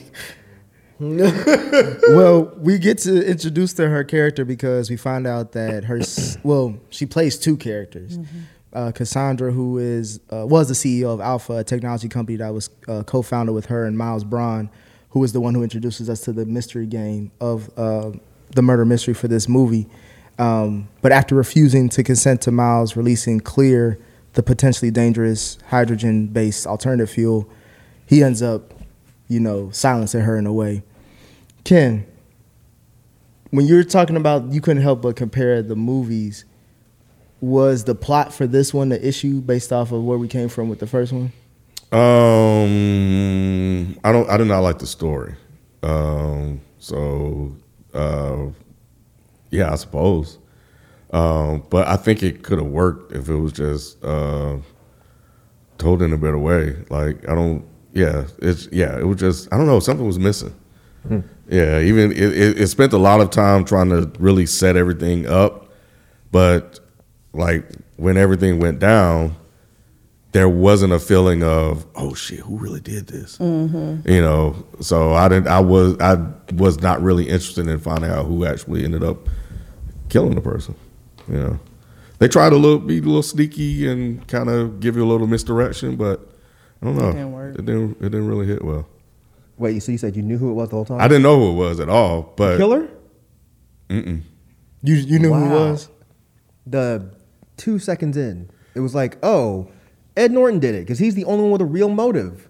well, 2.09 2.53
we 2.57 2.79
get 2.79 2.99
to 2.99 3.29
introduce 3.29 3.75
to 3.75 3.89
her 3.89 4.03
character 4.03 4.45
because 4.45 4.89
we 4.89 4.97
find 4.97 5.27
out 5.27 5.53
that 5.53 5.85
her 5.85 6.01
well, 6.43 6.79
she 6.91 7.07
plays 7.07 7.39
two 7.39 7.57
characters. 7.57 8.19
Uh, 8.73 8.93
Cassandra, 8.93 9.53
who 9.53 9.79
is 9.79 10.21
uh, 10.33 10.47
was 10.47 10.69
the 10.69 10.75
CEO 10.75 11.13
of 11.13 11.21
Alpha, 11.21 11.59
a 11.59 11.65
technology 11.65 12.09
company 12.09 12.37
that 12.37 12.53
was 12.53 12.71
uh, 12.89 13.03
co-founded 13.03 13.55
with 13.55 13.67
her 13.67 13.85
and 13.85 13.97
Miles 13.97 14.25
Bron, 14.25 14.71
who 15.11 15.23
is 15.25 15.33
the 15.33 15.41
one 15.41 15.55
who 15.55 15.63
introduces 15.63 16.11
us 16.11 16.21
to 16.23 16.33
the 16.33 16.45
mystery 16.45 16.87
game 16.87 17.31
of 17.41 17.71
uh, 17.79 18.13
the 18.51 18.63
murder 18.63 18.85
mystery 18.85 19.15
for 19.15 19.29
this 19.29 19.49
movie. 19.49 19.89
Um, 20.39 20.89
but 21.01 21.13
after 21.13 21.35
refusing 21.35 21.89
to 21.91 22.03
consent 22.03 22.43
to 22.43 22.51
Miles 22.51 22.97
releasing 22.97 23.41
Klear, 23.41 23.99
the 24.35 24.43
potentially 24.43 24.91
dangerous 24.91 25.57
hydrogen-based 25.69 26.67
alternative 26.67 27.09
fuel, 27.09 27.49
he 28.07 28.23
ends 28.23 28.43
up, 28.43 28.75
you 29.29 29.41
know, 29.41 29.71
silencing 29.71 30.23
her 30.23 30.37
in 30.37 30.47
a 30.47 30.53
way. 30.53 30.83
Ken, 31.65 32.07
when 33.51 33.67
you 33.67 33.77
were 33.77 33.85
talking 33.85 34.17
about 34.17 34.53
you 34.53 34.61
couldn't 34.61 34.83
help 34.83 35.03
but 35.03 35.17
compare 35.17 35.63
the 35.63 35.77
movies, 35.77 36.45
was 37.41 37.85
the 37.85 37.95
plot 37.95 38.33
for 38.33 38.47
this 38.47 38.73
one 38.73 38.89
the 38.89 39.07
issue 39.07 39.41
based 39.41 39.73
off 39.73 39.93
of 39.93 40.05
where 40.05 40.19
we 40.19 40.29
came 40.29 40.49
from 40.49 40.69
with 40.69 40.79
the 40.79 40.87
first 40.87 41.13
one? 41.13 41.33
Um, 41.93 43.99
I 44.03 44.13
don't. 44.13 44.29
I 44.29 44.37
did 44.37 44.49
not 44.49 44.61
like 44.61 44.79
the 44.79 44.87
story. 44.87 45.35
Um, 45.83 46.61
so, 46.79 47.55
uh, 47.95 48.47
yeah, 49.51 49.73
I 49.73 49.77
suppose. 49.77 50.39
Um, 51.13 51.65
but 51.71 51.87
I 51.87 51.97
think 51.97 52.23
it 52.23 52.43
could 52.43 52.59
have 52.59 52.67
worked 52.67 53.13
if 53.13 53.29
it 53.29 53.37
was 53.37 53.53
just 53.53 54.03
uh, 54.05 54.57
told 55.79 56.03
in 56.03 56.13
a 56.13 56.19
better 56.19 56.39
way. 56.39 56.77
Like 56.91 57.29
I 57.29 57.35
don't. 57.35 57.65
Yeah, 57.97 58.27
it's 58.43 58.69
yeah. 58.71 58.99
It 58.99 59.05
was 59.05 59.19
just 59.19 59.53
I 59.53 59.57
don't 59.57 59.67
know. 59.67 59.81
Something 59.81 60.07
was 60.07 60.19
missing. 60.19 60.55
Yeah, 61.49 61.81
even 61.81 62.11
it, 62.11 62.19
it, 62.19 62.61
it 62.61 62.67
spent 62.67 62.93
a 62.93 62.99
lot 62.99 63.21
of 63.21 63.31
time 63.31 63.65
trying 63.65 63.91
to 63.91 64.11
really 64.19 64.47
set 64.47 64.77
everything 64.77 65.27
up, 65.27 65.71
but 66.33 66.81
like 67.33 67.65
when 67.97 68.17
everything 68.17 68.59
went 68.59 68.81
down, 68.81 69.37
there 70.33 70.49
wasn't 70.49 70.93
a 70.93 70.99
feeling 70.99 71.45
of 71.45 71.87
oh 71.95 72.15
shit, 72.15 72.41
who 72.41 72.59
really 72.59 72.81
did 72.81 73.07
this? 73.07 73.39
Mm-hmm. 73.39 74.09
You 74.11 74.21
know, 74.21 74.67
so 74.81 75.15
I 75.15 75.29
didn't. 75.29 75.47
I 75.47 75.61
was 75.61 75.97
I 76.01 76.17
was 76.53 76.81
not 76.81 77.01
really 77.01 77.25
interested 77.29 77.69
in 77.69 77.79
finding 77.79 78.11
out 78.11 78.27
who 78.27 78.45
actually 78.45 78.85
ended 78.85 79.05
up 79.05 79.29
killing 80.09 80.35
the 80.35 80.41
person. 80.41 80.75
You 81.29 81.37
know, 81.37 81.61
they 82.19 82.27
tried 82.27 82.51
to 82.51 82.57
look 82.57 82.87
be 82.87 82.99
a 82.99 83.03
little 83.03 83.23
sneaky 83.23 83.89
and 83.89 84.27
kind 84.27 84.51
of 84.51 84.81
give 84.81 84.97
you 84.97 85.05
a 85.05 85.09
little 85.09 85.29
misdirection, 85.29 85.95
but 85.95 86.36
I 86.83 86.87
don't 86.87 86.97
know. 86.97 87.09
It 87.09 87.13
didn't 87.13 87.33
work. 87.33 87.55
It 87.59 87.65
didn't. 87.67 87.91
It 88.01 88.03
didn't 88.11 88.29
really 88.29 88.47
hit 88.47 88.65
well. 88.65 88.87
Wait, 89.59 89.81
so 89.83 89.91
you 89.93 89.99
said 89.99 90.15
you 90.17 90.23
knew 90.23 90.37
who 90.37 90.51
it 90.51 90.55
was 90.55 90.69
the 90.69 90.77
whole 90.77 90.85
time? 90.85 91.01
I 91.01 91.09
didn't 91.09 91.23
know 91.23 91.39
who 91.39 91.51
it 91.53 91.55
was 91.55 91.81
at 91.81 91.89
all, 91.89 92.35
but 92.37 92.59
Killer? 92.59 92.89
Mm-mm. 93.89 94.23
You 94.83 94.95
you 94.95 95.19
knew 95.19 95.33
who 95.33 95.45
it 95.47 95.49
Wow. 95.49 95.71
was? 95.71 95.89
The 96.67 97.11
two 97.57 97.79
seconds 97.79 98.17
in, 98.17 98.51
it 98.75 98.81
was 98.81 98.95
like, 98.95 99.17
oh, 99.23 99.69
Ed 100.17 100.33
Norton 100.33 100.59
did 100.61 100.75
it 100.75 100.81
because 100.81 100.99
he's 100.99 101.15
the 101.15 101.25
only 101.25 101.43
one 101.45 101.53
with 101.53 101.63
a 101.63 101.67
real 101.67 101.89
motive. 101.89 102.49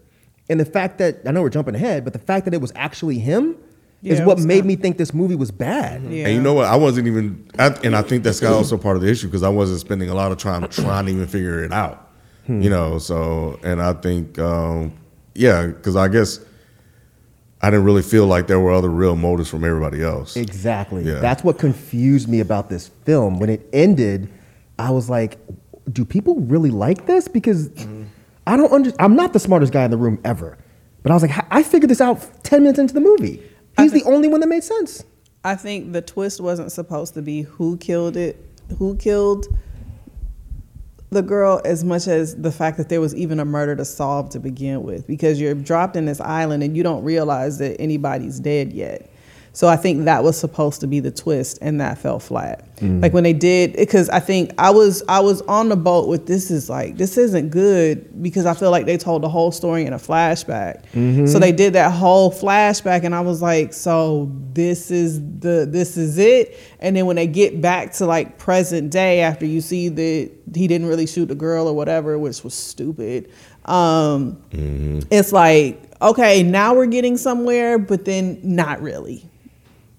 And 0.49 0.59
the 0.61 0.65
fact 0.65 0.99
that 0.99 1.21
I 1.27 1.33
know 1.33 1.43
we're 1.43 1.51
jumping 1.51 1.75
ahead, 1.75 2.05
but 2.05 2.13
the 2.13 2.19
fact 2.19 2.45
that 2.47 2.55
it 2.55 2.61
was 2.61 2.73
actually 2.77 3.19
him 3.19 3.57
is 4.03 4.19
Yeah, 4.19 4.23
it 4.23 4.27
what 4.27 4.37
was 4.37 4.47
made 4.47 4.59
not- 4.59 4.67
me 4.67 4.77
think 4.77 4.97
this 4.97 5.13
movie 5.13 5.35
was 5.35 5.51
bad. 5.51 6.03
Yeah. 6.05 6.27
And 6.27 6.35
you 6.35 6.41
know 6.41 6.55
what? 6.55 6.67
I 6.67 6.77
wasn't 6.77 7.07
even, 7.09 7.49
I, 7.59 7.69
and 7.85 7.95
I 7.97 8.03
think 8.03 8.23
that's 8.25 8.43
also 8.43 8.77
part 8.77 8.97
of 8.97 9.03
the 9.03 9.09
issue 9.09 9.27
because 9.27 9.43
I 9.43 9.49
wasn't 9.49 9.81
spending 9.81 10.09
a 10.09 10.15
lot 10.15 10.33
of 10.33 10.39
time 10.39 10.67
trying 10.69 11.07
to 11.07 11.13
even 11.13 11.27
figure 11.27 11.63
it 11.65 11.73
out. 11.73 12.06
You 12.49 12.71
know, 12.71 12.99
so 12.99 13.59
and 13.65 13.83
I 13.83 13.93
think, 13.95 14.39
um, 14.39 14.93
yeah, 15.35 15.67
because 15.67 15.97
I 15.97 16.09
guess 16.09 16.41
I 17.61 17.71
didn't 17.71 17.85
really 17.85 18.03
feel 18.03 18.27
like 18.27 18.47
there 18.47 18.61
were 18.61 18.73
other 18.73 18.89
real 18.91 19.17
motives 19.17 19.49
from 19.49 19.65
everybody 19.65 20.03
else. 20.03 20.37
Exactly. 20.37 21.03
Yeah. 21.03 21.21
That's 21.21 21.43
what 21.43 21.59
confused 21.59 22.29
me 22.29 22.41
about 22.41 22.69
this 22.69 22.89
film. 23.05 23.41
When 23.41 23.51
it 23.51 23.69
ended, 23.73 24.29
I 24.79 24.91
was 24.91 25.11
like, 25.11 25.39
do 25.93 26.05
people 26.05 26.37
really 26.37 26.71
like 26.71 27.07
this? 27.07 27.29
Because 27.29 27.71
I 28.47 28.57
don't 28.57 28.73
under, 28.73 28.93
I'm 29.01 29.17
not 29.17 29.33
the 29.33 29.41
smartest 29.41 29.73
guy 29.73 29.85
in 29.85 29.91
the 29.91 29.97
room 29.97 30.21
ever. 30.25 30.59
But 31.03 31.13
I 31.13 31.15
was 31.15 31.23
like, 31.23 31.47
I 31.51 31.63
figured 31.63 31.91
this 31.91 32.01
out 32.01 32.45
10 32.45 32.63
minutes 32.63 32.79
into 32.79 32.95
the 32.95 33.01
movie. 33.01 33.43
He's 33.79 33.93
the 33.93 34.03
only 34.05 34.29
one 34.29 34.41
that 34.41 34.49
made 34.49 34.65
sense. 34.65 35.05
I 35.45 35.55
think 35.55 35.93
the 35.93 36.03
twist 36.03 36.41
wasn't 36.41 36.73
supposed 36.73 37.15
to 37.15 37.23
be 37.23 37.43
who 37.43 37.77
killed 37.77 38.17
it, 38.17 38.37
who 38.79 38.97
killed 38.97 39.47
the 41.11 41.23
girl 41.23 41.61
as 41.65 41.85
much 41.85 42.09
as 42.09 42.35
the 42.37 42.51
fact 42.51 42.77
that 42.79 42.89
there 42.89 43.01
was 43.01 43.15
even 43.15 43.41
a 43.41 43.45
murder 43.45 43.77
to 43.77 43.85
solve 43.85 44.31
to 44.31 44.41
begin 44.41 44.83
with 44.83 45.07
because 45.07 45.41
you're 45.41 45.55
dropped 45.55 45.97
in 45.97 46.05
this 46.05 46.21
island 46.21 46.63
and 46.63 46.77
you 46.77 46.83
don't 46.83 47.05
realize 47.05 47.59
that 47.59 47.81
anybody's 47.81 48.41
dead 48.41 48.73
yet. 48.73 49.11
So 49.57 49.69
I 49.69 49.77
think 49.77 50.05
that 50.05 50.23
was 50.23 50.39
supposed 50.39 50.83
to 50.83 50.87
be 50.87 51.01
the 51.01 51.11
twist 51.11 51.57
and 51.63 51.81
that 51.81 51.97
fell 51.97 52.19
flat. 52.19 52.77
Mm. 52.77 53.01
Like 53.01 53.15
when 53.15 53.25
they 53.25 53.33
did 53.33 53.75
because 53.75 54.11
I 54.11 54.21
think 54.21 54.53
I 54.59 54.69
was 54.69 55.03
I 55.09 55.21
was 55.21 55.41
on 55.41 55.71
the 55.71 55.77
boat 55.77 56.09
with 56.09 56.27
this 56.27 56.51
is 56.51 56.69
like 56.69 56.99
this 56.99 57.17
isn't 57.17 57.49
good 57.49 58.23
because 58.23 58.45
I 58.45 58.53
feel 58.53 58.71
like 58.71 58.85
they 58.85 58.99
told 58.99 59.23
the 59.23 59.31
whole 59.31 59.51
story 59.51 59.87
in 59.87 59.95
a 59.95 59.99
flashback. 59.99 60.85
Mm-hmm. 60.93 61.25
So 61.25 61.39
they 61.39 61.53
did 61.53 61.73
that 61.73 61.91
whole 61.91 62.31
flashback 62.31 63.05
and 63.05 63.15
I 63.15 63.23
was 63.23 63.41
like 63.41 63.73
so 63.73 64.31
this 64.53 64.91
is 64.91 65.23
the 65.39 65.67
this 65.67 65.97
is 65.97 66.19
it? 66.19 66.59
And 66.79 66.95
then 66.95 67.07
when 67.07 67.17
they 67.17 67.27
get 67.27 67.63
back 67.63 67.95
to 67.95 68.05
like 68.05 68.37
present 68.37 68.91
day 68.91 69.21
after 69.21 69.47
you 69.47 69.63
see 69.63 69.89
that 69.89 70.31
he 70.55 70.69
didn't 70.69 70.87
really 70.87 71.07
shoot 71.07 71.27
the 71.31 71.35
girl 71.35 71.67
or 71.67 71.73
whatever 71.73 72.19
which 72.19 72.45
was 72.45 72.53
stupid 72.53 73.33
um 73.65 74.37
mm-hmm. 74.51 75.01
it's 75.11 75.33
like 75.33 75.83
okay 76.01 76.43
now 76.43 76.75
we're 76.75 76.87
getting 76.87 77.17
somewhere 77.17 77.79
but 77.79 78.05
then 78.05 78.39
not 78.45 78.81
really 78.81 79.29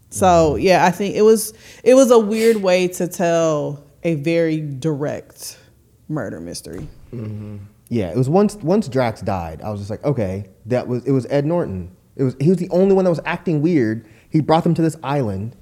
so 0.09 0.55
yeah 0.55 0.85
i 0.85 0.91
think 0.91 1.15
it 1.15 1.21
was 1.21 1.53
it 1.83 1.93
was 1.93 2.11
a 2.11 2.19
weird 2.19 2.57
way 2.57 2.87
to 2.87 3.07
tell 3.07 3.83
a 4.03 4.15
very 4.15 4.61
direct 4.61 5.59
murder 6.07 6.39
mystery 6.39 6.87
mm-hmm. 7.11 7.57
Yeah, 7.89 8.09
it 8.09 8.17
was 8.17 8.29
once 8.29 8.55
once 8.55 8.87
Drax 8.87 9.21
died, 9.21 9.61
I 9.61 9.69
was 9.69 9.79
just 9.79 9.89
like, 9.89 10.03
okay, 10.03 10.49
that 10.65 10.87
was 10.87 11.05
it 11.05 11.11
was 11.11 11.25
Ed 11.27 11.45
Norton. 11.45 11.95
It 12.15 12.23
was 12.23 12.35
he 12.39 12.49
was 12.49 12.57
the 12.57 12.69
only 12.69 12.93
one 12.93 13.05
that 13.05 13.09
was 13.09 13.21
acting 13.25 13.61
weird. 13.61 14.05
He 14.29 14.41
brought 14.41 14.63
them 14.63 14.73
to 14.73 14.81
this 14.81 14.97
island. 15.03 15.55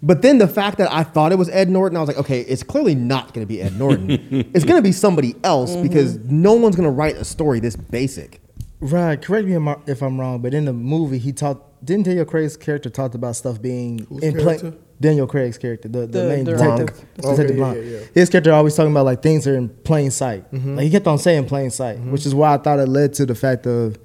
But 0.00 0.22
then 0.22 0.38
the 0.38 0.46
fact 0.46 0.78
that 0.78 0.92
I 0.92 1.02
thought 1.02 1.32
it 1.32 1.38
was 1.38 1.48
Ed 1.48 1.68
Norton, 1.68 1.96
I 1.96 2.00
was 2.00 2.08
like, 2.08 2.18
okay, 2.18 2.40
it's 2.42 2.62
clearly 2.62 2.94
not 2.94 3.34
going 3.34 3.44
to 3.44 3.48
be 3.48 3.60
Ed 3.60 3.76
Norton. 3.76 4.10
it's 4.54 4.64
going 4.64 4.76
to 4.78 4.82
be 4.82 4.92
somebody 4.92 5.34
else 5.42 5.72
mm-hmm. 5.72 5.82
because 5.82 6.18
no 6.18 6.52
one's 6.54 6.76
going 6.76 6.86
to 6.88 6.92
write 6.92 7.16
a 7.16 7.24
story 7.24 7.58
this 7.58 7.74
basic. 7.74 8.40
Right. 8.78 9.20
Correct 9.20 9.46
me 9.48 9.54
if 9.54 9.66
I'm- 9.66 9.82
if 9.86 10.02
I'm 10.02 10.20
wrong, 10.20 10.40
but 10.40 10.54
in 10.54 10.66
the 10.66 10.72
movie, 10.72 11.18
he 11.18 11.32
talked. 11.32 11.64
Didn't 11.84 12.04
Daniel 12.06 12.24
Craig's 12.24 12.56
character 12.56 12.90
talked 12.90 13.14
about 13.14 13.36
stuff 13.36 13.60
being 13.62 14.00
Whose 14.06 14.22
in 14.22 14.32
plain? 14.34 14.58
character? 14.58 14.74
Daniel 15.00 15.26
Craig's 15.28 15.58
character, 15.58 15.88
the, 15.88 16.00
the, 16.00 16.06
The 16.06 16.24
main 16.28 16.44
director. 16.44 16.84
detective, 16.86 17.04
Okay, 17.24 17.30
Detective 17.36 17.56
yeah, 17.56 17.72
yeah, 17.74 17.80
yeah. 18.00 18.06
His 18.14 18.28
character 18.30 18.52
always 18.52 18.74
talking 18.74 18.90
about 18.90 19.04
like 19.04 19.22
things 19.22 19.46
are 19.46 19.54
in 19.56 19.68
plain 19.68 20.10
sight. 20.10 20.50
Mm-hmm. 20.52 20.74
Like 20.76 20.84
he 20.84 20.90
kept 20.90 21.06
on 21.06 21.18
saying 21.18 21.46
plain 21.46 21.70
sight, 21.70 22.00
which 22.00 22.26
is 22.26 22.34
why 22.34 22.54
I 22.54 22.58
thought 22.58 22.80
it 22.80 22.86
led 22.88 23.14
to 23.14 23.26
the 23.26 23.36
fact 23.36 23.66
of 23.66 23.96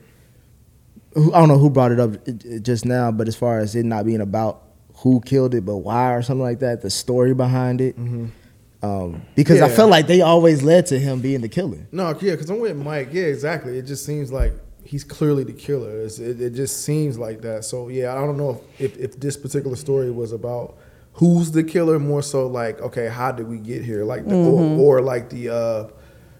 who, 1.15 1.33
I 1.33 1.39
don't 1.39 1.47
know 1.47 1.57
who 1.57 1.69
brought 1.71 1.91
it 1.91 1.99
up 1.99 2.15
it- 2.27 2.45
it 2.45 2.59
just 2.63 2.85
now, 2.85 3.11
but 3.11 3.27
as 3.27 3.35
far 3.35 3.59
as 3.59 3.75
it 3.75 3.85
not 3.85 4.05
being 4.05 4.21
about 4.21 4.61
who 4.97 5.19
killed 5.21 5.55
it, 5.55 5.65
but 5.65 5.77
why 5.77 6.13
or 6.13 6.21
something 6.21 6.43
like 6.43 6.59
that, 6.59 6.81
the 6.81 6.89
story 6.91 7.33
behind 7.33 7.81
it. 7.81 7.95
Um, 7.97 9.21
because 9.35 9.61
I 9.61 9.67
Mm-hmm. 9.67 9.75
Felt 9.75 9.89
like 9.89 10.07
they 10.07 10.21
always 10.21 10.61
led 10.61 10.85
to 10.87 10.99
him 10.99 11.21
being 11.21 11.41
the 11.41 11.49
killer. 11.49 11.87
No, 11.91 12.09
yeah, 12.21 12.31
because 12.31 12.49
I'm 12.49 12.59
with 12.59 12.75
Mike. 12.77 13.09
Yeah, 13.13 13.23
exactly. 13.23 13.77
It 13.79 13.83
just 13.83 14.05
seems 14.05 14.31
like 14.31 14.53
he's 14.85 15.03
clearly 15.03 15.43
the 15.43 15.53
killer. 15.53 16.01
It's, 16.01 16.19
it, 16.19 16.41
it 16.41 16.51
just 16.51 16.83
seems 16.83 17.17
like 17.17 17.41
that. 17.41 17.65
So 17.65 17.87
yeah, 17.87 18.13
I 18.13 18.21
don't 18.21 18.37
know 18.37 18.61
if, 18.77 18.95
if, 18.95 18.97
if 18.97 19.19
this 19.19 19.37
particular 19.37 19.75
story 19.75 20.11
was 20.11 20.31
about 20.31 20.77
who's 21.13 21.51
the 21.51 21.63
killer, 21.63 21.99
more 21.99 22.21
so 22.21 22.47
like 22.47 22.79
okay, 22.81 23.07
how 23.07 23.31
did 23.31 23.47
we 23.47 23.57
get 23.57 23.83
here? 23.83 24.03
Like 24.03 24.27
the, 24.27 24.35
or, 24.35 24.79
or 24.79 25.01
like 25.01 25.29
the 25.29 25.49
uh, 25.49 25.87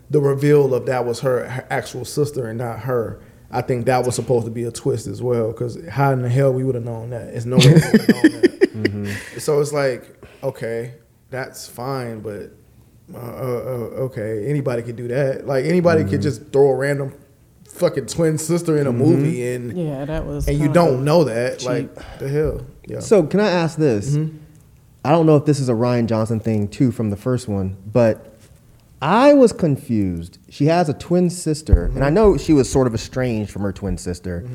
the 0.10 0.20
reveal 0.20 0.74
of 0.74 0.86
that 0.88 1.06
was 1.06 1.22
her, 1.22 1.48
her 1.48 1.68
actual 1.70 2.06
sister 2.06 2.48
and 2.48 2.58
not 2.58 2.80
her. 2.80 3.22
I 3.52 3.62
think 3.62 3.86
that 3.86 4.04
was 4.04 4.16
supposed 4.16 4.46
to 4.46 4.52
be 4.52 4.64
a 4.64 4.72
twist 4.72 5.06
as 5.06 5.22
well. 5.22 5.52
Because 5.52 5.78
how 5.88 6.12
in 6.12 6.24
the 6.24 6.30
hell 6.30 6.52
we 6.52 6.64
would 6.64 6.76
have 6.76 6.84
known 6.84 7.12
that? 7.12 7.28
It's 7.30 7.46
no 7.46 7.58
way 7.58 7.68
we 7.68 7.74
would 7.74 8.02
have 8.02 8.94
known. 8.94 9.16
So 9.38 9.60
it's 9.62 9.74
like 9.74 10.16
okay, 10.44 10.96
that's 11.30 11.68
fine, 11.68 12.22
but 12.22 12.52
uh, 13.14 13.18
uh, 13.18 13.20
uh, 13.20 14.06
okay, 14.06 14.46
anybody 14.48 14.82
could 14.82 14.96
do 14.96 15.08
that. 15.10 15.46
Like 15.46 15.66
anybody 15.66 16.04
could 16.04 16.22
just 16.22 16.52
throw 16.52 16.70
a 16.70 16.76
random 16.76 17.14
fucking 17.74 18.06
twin 18.06 18.38
sister 18.38 18.78
in 18.78 18.86
a 18.86 18.94
movie 18.94 19.40
mm-hmm. 19.40 19.70
and 19.70 19.88
yeah 19.88 20.06
that 20.06 20.26
was 20.26 20.48
and 20.48 20.60
you 20.60 20.72
don't 20.72 21.04
know 21.04 21.24
that. 21.24 21.60
cheap. 21.60 21.68
Like 21.68 22.20
the 22.20 22.30
hell, 22.30 22.66
yeah. 22.88 23.00
So 23.00 23.24
can 23.24 23.40
I 23.40 23.50
ask 23.50 23.78
this? 23.78 24.16
Mm-hmm. 24.16 24.38
I 25.04 25.10
don't 25.10 25.26
know 25.26 25.36
if 25.36 25.46
this 25.46 25.60
is 25.60 25.70
a 25.70 25.74
Rian 25.74 26.06
Johnson 26.06 26.40
thing 26.40 26.68
too 26.68 26.92
from 26.92 27.10
the 27.10 27.18
first 27.18 27.48
one, 27.48 27.76
but 27.92 28.38
I 29.02 29.34
was 29.34 29.52
confused. 29.52 30.38
She 30.50 30.68
has 30.68 30.88
a 30.88 30.94
twin 30.94 31.30
sister, 31.30 31.86
and 31.86 31.96
mm-hmm. 31.96 32.04
I 32.04 32.10
know 32.10 32.38
she 32.38 32.54
was 32.54 32.72
sort 32.72 32.88
of 32.88 32.94
estranged 32.94 33.52
from 33.52 33.64
her 33.64 33.74
twin 33.74 33.98
sister, 33.98 34.48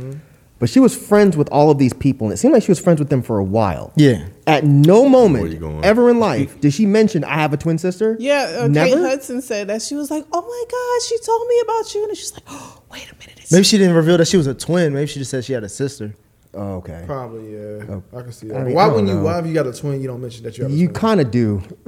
but 0.58 0.68
she 0.68 0.80
was 0.80 0.96
friends 0.96 1.36
with 1.36 1.48
all 1.50 1.70
of 1.70 1.78
these 1.78 1.92
people, 1.92 2.26
and 2.26 2.34
it 2.34 2.38
seemed 2.38 2.52
like 2.54 2.62
she 2.62 2.70
was 2.70 2.80
friends 2.80 2.98
with 2.98 3.10
them 3.10 3.22
for 3.22 3.38
a 3.38 3.44
while. 3.44 3.92
Yeah. 3.96 4.26
At 4.46 4.64
no 4.64 5.08
moment 5.08 5.62
ever 5.84 6.08
in 6.10 6.18
life 6.20 6.60
did 6.60 6.72
she 6.72 6.86
mention 6.86 7.22
I 7.24 7.34
have 7.34 7.52
a 7.52 7.56
twin 7.56 7.78
sister. 7.78 8.16
Yeah, 8.18 8.58
uh, 8.60 8.72
Kate. 8.72 8.96
Hudson 8.96 9.42
said 9.42 9.68
that 9.68 9.82
she 9.82 9.94
was 9.94 10.10
like, 10.10 10.24
"Oh 10.32 10.40
my 10.40 10.64
God, 10.70 11.06
she 11.08 11.18
told 11.24 11.46
me 11.48 11.60
about 11.64 11.94
you," 11.94 12.08
and 12.08 12.16
she's 12.16 12.32
like, 12.32 12.44
"Oh, 12.48 12.82
wait 12.90 13.10
a 13.10 13.14
minute." 13.18 13.44
Maybe 13.52 13.64
she 13.64 13.76
didn't 13.78 13.94
reveal 13.94 14.16
that 14.18 14.26
she 14.28 14.36
was 14.38 14.46
a 14.46 14.54
twin. 14.54 14.94
Maybe 14.94 15.06
she 15.06 15.18
just 15.18 15.30
said 15.30 15.44
she 15.44 15.52
had 15.52 15.64
a 15.64 15.68
sister. 15.68 16.14
Oh, 16.54 16.76
okay. 16.76 17.02
Probably, 17.06 17.52
yeah. 17.52 18.00
I 18.16 18.22
can 18.22 18.32
see 18.32 18.48
that. 18.48 18.56
I 18.56 18.64
mean, 18.64 18.74
why 18.74 18.84
I 18.84 18.88
when 18.88 19.04
don't 19.04 19.18
you 19.18 19.22
why 19.22 19.36
have 19.36 19.46
you 19.46 19.52
got 19.52 19.66
a 19.66 19.72
twin? 19.72 20.00
You 20.00 20.08
don't 20.08 20.20
mention 20.22 20.44
that 20.44 20.56
you 20.56 20.64
have 20.64 20.72
a 20.72 20.74
You 20.74 20.86
twin. 20.88 20.94
kind 20.94 21.20
of 21.20 21.30
do, 21.30 21.62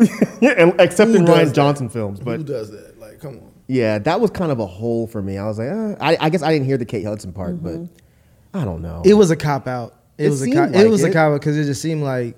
except 0.79 1.11
Who 1.11 1.17
in 1.17 1.25
Rian 1.25 1.47
that? 1.47 1.55
Johnson 1.55 1.89
films. 1.89 2.21
But 2.21 2.39
Who 2.39 2.45
does 2.45 2.71
that? 2.71 2.99
Like, 3.01 3.21
come 3.21 3.39
on. 3.39 3.53
Yeah, 3.69 3.99
that 4.01 4.21
was 4.21 4.31
kind 4.31 4.53
of 4.53 4.59
a 4.61 4.67
hole 4.67 5.07
for 5.07 5.23
me. 5.23 5.39
I 5.39 5.47
was 5.47 5.59
like, 5.59 5.71
uh, 5.71 5.97
I, 6.01 6.17
I 6.21 6.29
guess 6.31 6.43
I 6.43 6.53
didn't 6.53 6.67
hear 6.67 6.77
the 6.77 6.85
Kate 6.85 7.05
Hudson 7.05 7.33
part, 7.33 7.63
but 7.63 7.81
I 8.53 8.65
don't 8.65 8.83
know. 8.83 9.03
It 9.05 9.15
was 9.15 9.31
a 9.31 9.37
cop 9.37 9.67
out. 9.67 9.95
It, 10.19 10.27
It 10.27 10.31
was 10.31 10.43
a 10.43 10.51
cop. 10.51 10.71
like 10.71 10.77
it 10.85 10.89
was 10.89 11.03
a 11.05 11.11
cop 11.11 11.33
out 11.33 11.41
because 11.41 11.57
it 11.57 11.65
just 11.65 11.81
seemed 11.83 12.03
like 12.03 12.37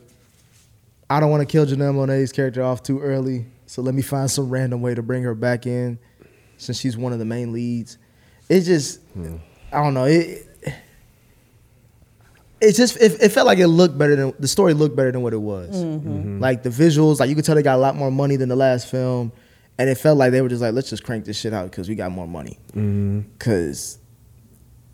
I 1.11 1.21
don't 1.21 1.31
want 1.31 1.41
to 1.41 1.47
kill 1.51 1.67
Janelle 1.67 1.95
Monae's 1.95 2.33
character 2.33 2.63
off 2.63 2.83
too 2.83 3.01
early. 3.01 3.47
So 3.67 3.83
let 3.83 3.95
me 3.95 4.03
find 4.03 4.31
some 4.31 4.51
random 4.51 4.83
way 4.83 4.95
to 4.95 5.03
bring 5.03 5.23
her 5.23 5.35
back 5.35 5.67
in, 5.67 5.99
since 6.59 6.79
she's 6.79 6.97
one 6.97 7.13
of 7.13 7.19
the 7.19 7.25
main 7.25 7.53
leads. 7.53 7.97
It 8.49 8.61
just, 8.63 9.01
hmm. 9.15 9.37
I 9.73 9.83
don't 9.83 9.95
know. 9.95 10.05
It 10.05 10.47
it 12.61 12.75
just 12.75 12.97
it, 12.99 13.21
it 13.21 13.29
felt 13.31 13.47
like 13.47 13.59
it 13.59 13.67
looked 13.67 13.99
better 13.99 14.15
than 14.15 14.33
the 14.39 14.47
story 14.49 14.73
looked 14.73 14.95
better 14.95 15.11
than 15.11 15.23
what 15.23 15.33
it 15.33 15.41
was. 15.41 15.75
Mm-hmm. 15.75 16.39
Like 16.41 16.63
the 16.63 16.69
visuals, 16.71 17.19
like 17.19 17.29
you 17.29 17.35
could 17.35 17.45
tell 17.45 17.55
they 17.57 17.63
got 17.63 17.77
a 17.77 17.81
lot 17.81 17.97
more 17.97 18.11
money 18.11 18.37
than 18.37 18.49
the 18.49 18.57
last 18.57 18.89
film, 18.89 19.33
and 19.79 19.89
it 19.91 19.97
felt 19.97 20.17
like 20.19 20.31
they 20.31 20.41
were 20.43 20.49
just 20.49 20.63
like, 20.63 20.73
let's 20.73 20.89
just 20.89 21.03
crank 21.03 21.25
this 21.25 21.39
shit 21.39 21.53
out 21.53 21.71
because 21.71 21.89
we 21.89 21.95
got 21.97 22.13
more 22.13 22.29
money. 22.29 22.59
Mm-hmm. 22.69 23.21
Because 23.37 23.95
th- 23.95 24.02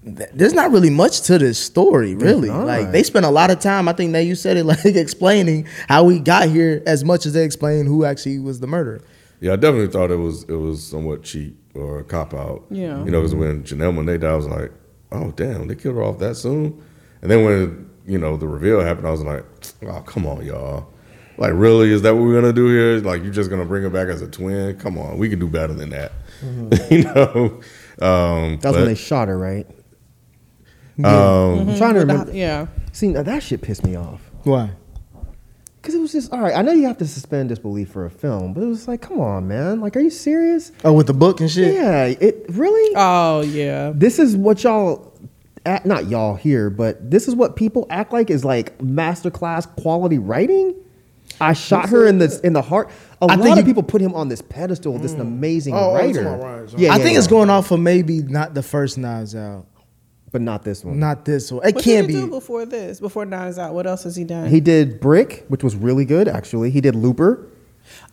there's 0.02 0.54
not 0.54 0.70
really 0.70 0.90
much 0.90 1.22
to 1.22 1.38
this 1.38 1.58
story, 1.58 2.14
really. 2.14 2.50
Like 2.50 2.92
they 2.92 3.02
spent 3.02 3.26
a 3.26 3.30
lot 3.30 3.50
of 3.50 3.60
time. 3.60 3.88
I 3.88 3.92
think 3.92 4.12
that 4.12 4.24
you 4.24 4.34
said 4.34 4.56
it 4.56 4.64
like 4.66 4.84
explaining 4.84 5.66
how 5.88 6.04
we 6.04 6.20
got 6.20 6.48
here 6.48 6.82
as 6.86 7.04
much 7.04 7.26
as 7.26 7.32
they 7.32 7.44
explained 7.44 7.88
who 7.88 8.04
actually 8.04 8.38
was 8.38 8.60
the 8.60 8.66
murderer. 8.66 9.00
Yeah, 9.40 9.52
I 9.52 9.56
definitely 9.56 9.88
thought 9.88 10.10
it 10.10 10.16
was 10.16 10.44
it 10.44 10.56
was 10.56 10.84
somewhat 10.84 11.22
cheap 11.22 11.56
or 11.74 12.00
a 12.00 12.04
cop 12.04 12.34
out. 12.34 12.64
Yeah. 12.70 13.04
You 13.04 13.10
know, 13.10 13.20
because 13.20 13.34
when 13.34 13.62
Janelle 13.62 13.94
Monae 13.94 14.20
died, 14.20 14.30
I 14.30 14.36
was 14.36 14.46
like, 14.46 14.72
oh 15.12 15.30
damn, 15.32 15.68
they 15.68 15.74
killed 15.74 15.96
her 15.96 16.02
off 16.02 16.18
that 16.18 16.36
soon. 16.36 16.82
And 17.22 17.30
then 17.30 17.44
when 17.44 17.90
you 18.06 18.18
know 18.18 18.36
the 18.36 18.48
reveal 18.48 18.80
happened, 18.80 19.06
I 19.06 19.10
was 19.10 19.22
like, 19.22 19.44
oh 19.82 20.00
come 20.02 20.26
on, 20.26 20.44
y'all. 20.44 20.88
Like 21.36 21.52
really, 21.54 21.92
is 21.92 22.02
that 22.02 22.14
what 22.14 22.24
we're 22.24 22.40
gonna 22.40 22.52
do 22.52 22.66
here? 22.68 23.00
Like 23.00 23.22
you're 23.22 23.32
just 23.32 23.50
gonna 23.50 23.64
bring 23.64 23.82
her 23.84 23.90
back 23.90 24.08
as 24.08 24.22
a 24.22 24.28
twin? 24.28 24.76
Come 24.78 24.98
on, 24.98 25.18
we 25.18 25.28
can 25.28 25.38
do 25.38 25.48
better 25.48 25.74
than 25.74 25.90
that. 25.90 26.12
you 26.90 27.04
know. 27.04 27.60
Um, 28.00 28.58
that 28.58 28.64
was 28.68 28.72
but, 28.72 28.74
when 28.74 28.84
they 28.86 28.94
shot 28.94 29.28
her, 29.28 29.38
right? 29.38 29.66
Um, 31.04 31.68
I'm 31.70 31.76
trying 31.76 31.94
to 31.94 32.00
With 32.00 32.08
the- 32.08 32.14
remember. 32.14 32.32
yeah. 32.34 32.66
See, 32.92 33.08
now 33.08 33.22
that 33.22 33.42
shit 33.42 33.62
pissed 33.62 33.84
me 33.84 33.96
off. 33.96 34.20
Why? 34.44 34.70
Because 35.80 35.94
it 35.94 36.00
was 36.00 36.12
just, 36.12 36.32
all 36.32 36.40
right, 36.40 36.54
I 36.56 36.62
know 36.62 36.72
you 36.72 36.86
have 36.88 36.98
to 36.98 37.06
suspend 37.06 37.48
disbelief 37.50 37.88
for 37.90 38.04
a 38.04 38.10
film, 38.10 38.52
but 38.52 38.62
it 38.62 38.66
was 38.66 38.88
like, 38.88 39.00
come 39.00 39.20
on, 39.20 39.46
man. 39.46 39.80
Like, 39.80 39.96
are 39.96 40.00
you 40.00 40.10
serious? 40.10 40.72
Oh, 40.84 40.92
with 40.92 41.06
the 41.06 41.14
book 41.14 41.40
and 41.40 41.50
shit. 41.50 41.74
Yeah, 41.74 42.04
it 42.06 42.46
really? 42.50 42.94
Oh 42.96 43.42
yeah. 43.42 43.92
this 43.94 44.18
is 44.18 44.36
what 44.36 44.64
y'all, 44.64 45.12
act, 45.64 45.86
not 45.86 46.08
y'all 46.08 46.34
here, 46.34 46.68
but 46.68 47.10
this 47.10 47.28
is 47.28 47.34
what 47.36 47.54
people 47.54 47.86
act 47.90 48.12
like 48.12 48.28
is 48.28 48.44
like 48.44 48.76
masterclass 48.78 49.66
quality 49.76 50.18
writing? 50.18 50.74
I 51.40 51.52
shot 51.52 51.90
her 51.90 52.04
in 52.06 52.18
the 52.18 52.40
in 52.42 52.52
the 52.54 52.62
heart. 52.62 52.90
A 53.22 53.26
I 53.26 53.34
lot 53.36 53.44
think 53.44 53.52
of 53.52 53.58
you- 53.58 53.64
people 53.64 53.84
put 53.84 54.00
him 54.00 54.12
on 54.14 54.28
this 54.28 54.42
pedestal. 54.42 54.98
This 54.98 55.12
amazing 55.12 55.74
Oh, 55.74 55.78
oh, 55.78 55.82
you're 55.92 55.98
writer. 56.00 56.24
talking 56.24 56.40
about 56.40 56.66
Rian 56.70 56.78
yeah, 56.78 56.92
I 56.92 56.96
think 56.98 57.12
yeah. 57.12 57.18
it's 57.18 57.28
going 57.28 57.50
off 57.50 57.68
for 57.68 57.78
maybe 57.78 58.20
not 58.22 58.54
the 58.54 58.62
first 58.64 58.98
Knives 58.98 59.36
Out, 59.36 59.66
but 60.30 60.40
not 60.42 60.62
this 60.64 60.84
one. 60.84 60.98
not 60.98 61.24
this 61.24 61.50
one. 61.52 61.66
It 61.66 61.74
What 61.74 61.84
can't 61.84 62.06
did 62.06 62.14
he 62.14 62.20
be. 62.20 62.26
do 62.26 62.30
before 62.30 62.66
this? 62.66 63.00
Before 63.00 63.24
Knives 63.24 63.58
Out, 63.58 63.74
what 63.74 63.86
else 63.86 64.04
has 64.04 64.16
he 64.16 64.24
done? 64.24 64.48
He 64.48 64.60
did 64.60 65.00
Brick, 65.00 65.44
which 65.48 65.62
was 65.64 65.74
really 65.76 66.04
good, 66.04 66.28
actually. 66.28 66.70
He 66.70 66.80
did 66.80 66.94
Looper, 66.94 67.46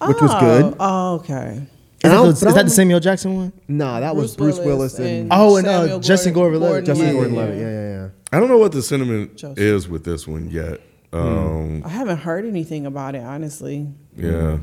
which 0.06 0.22
was 0.22 0.32
Oh, 0.34 0.40
good. 0.40 0.76
Oh, 0.80 1.14
okay. 1.16 1.68
Is, 2.04 2.12
that, 2.12 2.22
was- 2.22 2.40
the, 2.40 2.48
is 2.50 2.54
that 2.54 2.64
the 2.66 2.70
Samuel 2.72 3.00
Jackson 3.00 3.36
one? 3.36 3.54
Nah, 3.68 4.00
that 4.00 4.16
was 4.16 4.36
Bruce 4.36 4.60
Willis, 4.60 5.00
and, 5.00 5.30
Oh, 5.32 5.58
and, 5.58 5.68
uh, 5.68 5.82
Samuel 5.82 6.00
Justin 6.00 6.34
Gordon-Levitt. 6.34 6.86
Justin 6.86 7.08
yeah, 7.08 7.14
Gordon-Levitt. 7.14 7.56
yeah. 7.58 7.62
Yeah, 7.62 7.72
yeah, 7.72 7.90
yeah. 8.04 8.10
I 8.32 8.40
don't 8.40 8.50
know 8.50 8.58
what 8.58 8.72
the 8.74 8.82
sentiment 8.82 9.38
Joseph. 9.38 9.58
is 9.58 9.88
with 9.90 10.04
this 10.06 10.28
one 10.28 10.50
yet. 10.50 10.82
Um, 11.14 11.82
I 11.86 11.90
haven't 11.90 12.18
heard 12.18 12.46
anything 12.46 12.86
about 12.86 13.16
it, 13.16 13.24
honestly. 13.24 13.88
Yeah. 14.16 14.58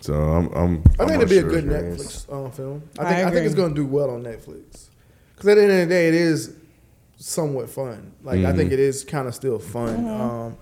So 0.00 0.14
I'm. 0.14 0.48
I'm 0.54 0.82
I 0.98 1.04
think 1.04 1.16
it'd 1.22 1.28
be 1.28 1.38
a 1.38 1.42
good 1.42 1.64
Netflix 1.64 2.32
um, 2.32 2.50
film. 2.50 2.82
I 2.98 3.02
I 3.04 3.08
think 3.14 3.26
I, 3.26 3.30
think 3.30 3.46
it's 3.46 3.54
going 3.54 3.74
to 3.74 3.80
do 3.82 3.86
well 3.86 4.10
on 4.10 4.22
Netflix. 4.22 4.88
Because 5.36 5.50
at 5.50 5.54
the 5.56 5.62
end 5.64 5.72
of 5.72 5.78
the 5.80 5.94
day, 5.94 6.08
it 6.08 6.14
is 6.14 6.56
somewhat 7.22 7.70
fun. 7.70 8.12
Like 8.22 8.44
I 8.44 8.52
think 8.52 8.72
it 8.72 8.80
is 8.80 9.04
kind 9.04 9.26
of 9.28 9.34
still 9.34 9.58
fun. 9.58 10.08
Um, 10.08 10.56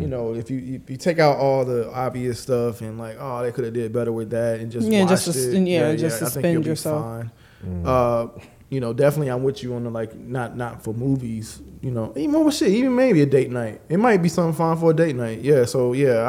You 0.00 0.08
know, 0.08 0.34
if 0.34 0.50
you 0.50 0.58
if 0.82 0.90
you 0.90 0.96
take 0.96 1.20
out 1.20 1.36
all 1.36 1.64
the 1.64 1.88
obvious 1.92 2.40
stuff 2.40 2.80
and 2.80 2.98
like, 2.98 3.16
oh, 3.20 3.42
they 3.44 3.52
could 3.52 3.64
have 3.64 3.72
did 3.74 3.92
better 3.92 4.10
with 4.12 4.30
that, 4.30 4.58
and 4.58 4.68
just 4.70 4.88
Yeah, 4.88 5.02
watched 5.02 5.10
just 5.10 5.24
sus- 5.26 5.36
it, 5.36 5.62
yeah, 5.68 5.94
just 5.94 6.16
I 6.16 6.18
think 6.18 6.32
suspend 6.32 6.52
you'll 6.54 6.62
be 6.64 6.68
yourself. 6.70 7.04
fine. 7.04 7.30
Uh, 7.84 8.26
you 8.68 8.80
know, 8.80 8.92
definitely, 8.92 9.28
I'm 9.30 9.44
with 9.44 9.62
you 9.62 9.74
on 9.74 9.84
the 9.84 9.90
like, 9.90 10.14
not 10.16 10.56
not 10.56 10.82
for 10.82 10.92
movies. 10.92 11.60
You 11.82 11.92
know, 11.92 12.12
even 12.16 12.40
well, 12.40 12.50
shit, 12.50 12.70
even 12.70 12.96
maybe 12.96 13.22
a 13.22 13.26
date 13.26 13.50
night. 13.50 13.80
It 13.88 13.98
might 13.98 14.16
be 14.22 14.28
something 14.28 14.54
fine 14.54 14.76
for 14.76 14.90
a 14.90 14.94
date 14.94 15.14
night. 15.14 15.40
Yeah, 15.42 15.66
so 15.66 15.92
yeah, 15.92 16.22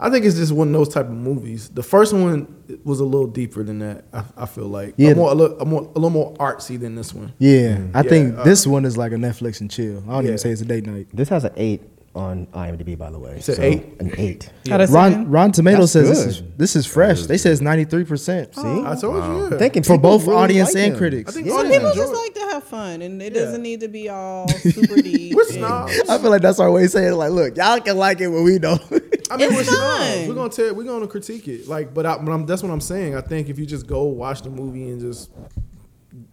I 0.00 0.06
I 0.06 0.10
think 0.10 0.24
it's 0.24 0.36
just 0.36 0.52
one 0.52 0.68
of 0.68 0.72
those 0.74 0.88
type 0.88 1.04
of 1.06 1.12
movies. 1.12 1.68
The 1.68 1.82
first 1.82 2.14
one 2.14 2.46
was 2.84 3.00
a 3.00 3.04
little 3.04 3.26
deeper 3.26 3.62
than 3.62 3.80
that. 3.80 4.04
I, 4.12 4.24
I 4.38 4.46
feel 4.46 4.68
like 4.68 4.94
Yeah. 4.96 5.10
a 5.10 5.14
more 5.16 5.30
a 5.32 5.34
little, 5.34 5.60
a 5.60 5.64
more 5.66 5.82
a 5.82 5.98
little 5.98 6.08
more 6.10 6.32
artsy 6.34 6.80
than 6.80 6.94
this 6.94 7.12
one. 7.12 7.34
Yeah, 7.38 7.78
I 7.92 8.00
Yeah, 8.02 8.08
think 8.08 8.38
uh, 8.38 8.44
this 8.44 8.66
one 8.66 8.86
is 8.86 8.96
like 8.96 9.12
a 9.12 9.16
Netflix 9.16 9.60
and 9.60 9.70
chill. 9.70 9.98
I 10.08 10.12
don't 10.12 10.22
Yeah. 10.22 10.28
even 10.28 10.38
say 10.38 10.50
it's 10.50 10.62
a 10.62 10.64
date 10.64 10.86
night. 10.86 11.08
This 11.12 11.28
has 11.28 11.44
an 11.44 11.52
eight 11.56 11.82
on 12.14 12.46
IMDb, 12.48 12.96
by 12.98 13.10
the 13.10 13.18
way. 13.18 13.40
said 13.40 13.58
eight? 13.60 13.84
An 14.00 14.12
eight. 14.18 14.50
How 14.68 14.76
does 14.76 14.90
it 14.90 14.94
Ron? 14.94 15.30
Ron 15.30 15.50
Tomato 15.52 15.78
That's 15.80 15.92
says 15.92 16.08
this 16.08 16.26
is 16.26 16.42
this 16.58 16.76
is 16.76 16.86
fresh. 16.86 17.22
They 17.22 17.38
says 17.38 17.62
ninety 17.62 17.84
three 17.84 18.04
percent. 18.04 18.50
Oh, 18.56 18.62
See, 18.62 18.86
I 18.86 18.94
told 19.00 19.24
you. 19.24 19.50
Yeah. 19.52 19.58
thinking 19.58 19.82
For 19.82 19.96
both 19.98 20.26
really 20.26 20.36
audience 20.36 20.74
like 20.74 20.84
and 20.84 20.92
him. 20.92 20.98
critics. 20.98 21.30
I 21.30 21.34
think 21.34 21.46
Yeah. 21.46 21.56
Some 21.56 21.70
people 21.70 21.88
enjoy 21.88 22.00
just 22.00 22.12
like 22.12 22.34
to 22.34 22.40
have 22.40 22.64
fun, 22.64 23.00
and 23.02 23.22
it 23.22 23.34
Yeah. 23.34 23.40
doesn't 23.44 23.62
need 23.62 23.80
to 23.80 23.88
be 23.88 24.08
all 24.10 24.46
super 24.48 25.00
deep. 25.00 25.34
We're 25.34 25.42
and- 25.44 25.52
snobs. 25.52 26.00
I 26.08 26.18
feel 26.18 26.30
like 26.30 26.42
that's 26.42 26.60
our 26.60 26.70
way 26.70 26.84
of 26.84 26.90
saying 26.90 27.12
it. 27.12 27.16
Like, 27.16 27.30
look, 27.32 27.56
y'all 27.56 27.80
can 27.80 27.96
like 27.96 28.20
it 28.20 28.28
when 28.28 28.44
we 28.44 28.58
don't. 28.58 28.82
I 29.30 29.36
mean, 29.38 29.48
It's 29.48 29.56
we're 29.56 29.64
snobs. 29.64 30.28
We're 30.28 30.34
gonna 30.34 30.48
tell, 30.50 30.74
we're 30.74 30.84
gonna 30.84 31.06
critique 31.06 31.48
it. 31.48 31.66
Like, 31.66 31.94
but, 31.94 32.04
I, 32.04 32.18
but 32.18 32.30
I'm, 32.30 32.44
that's 32.44 32.62
what 32.62 32.70
I'm 32.70 32.82
saying. 32.82 33.16
I 33.16 33.22
think 33.22 33.48
if 33.48 33.58
you 33.58 33.64
just 33.64 33.86
go 33.86 34.02
watch 34.04 34.42
the 34.42 34.50
movie 34.50 34.90
and 34.90 35.00
just 35.00 35.30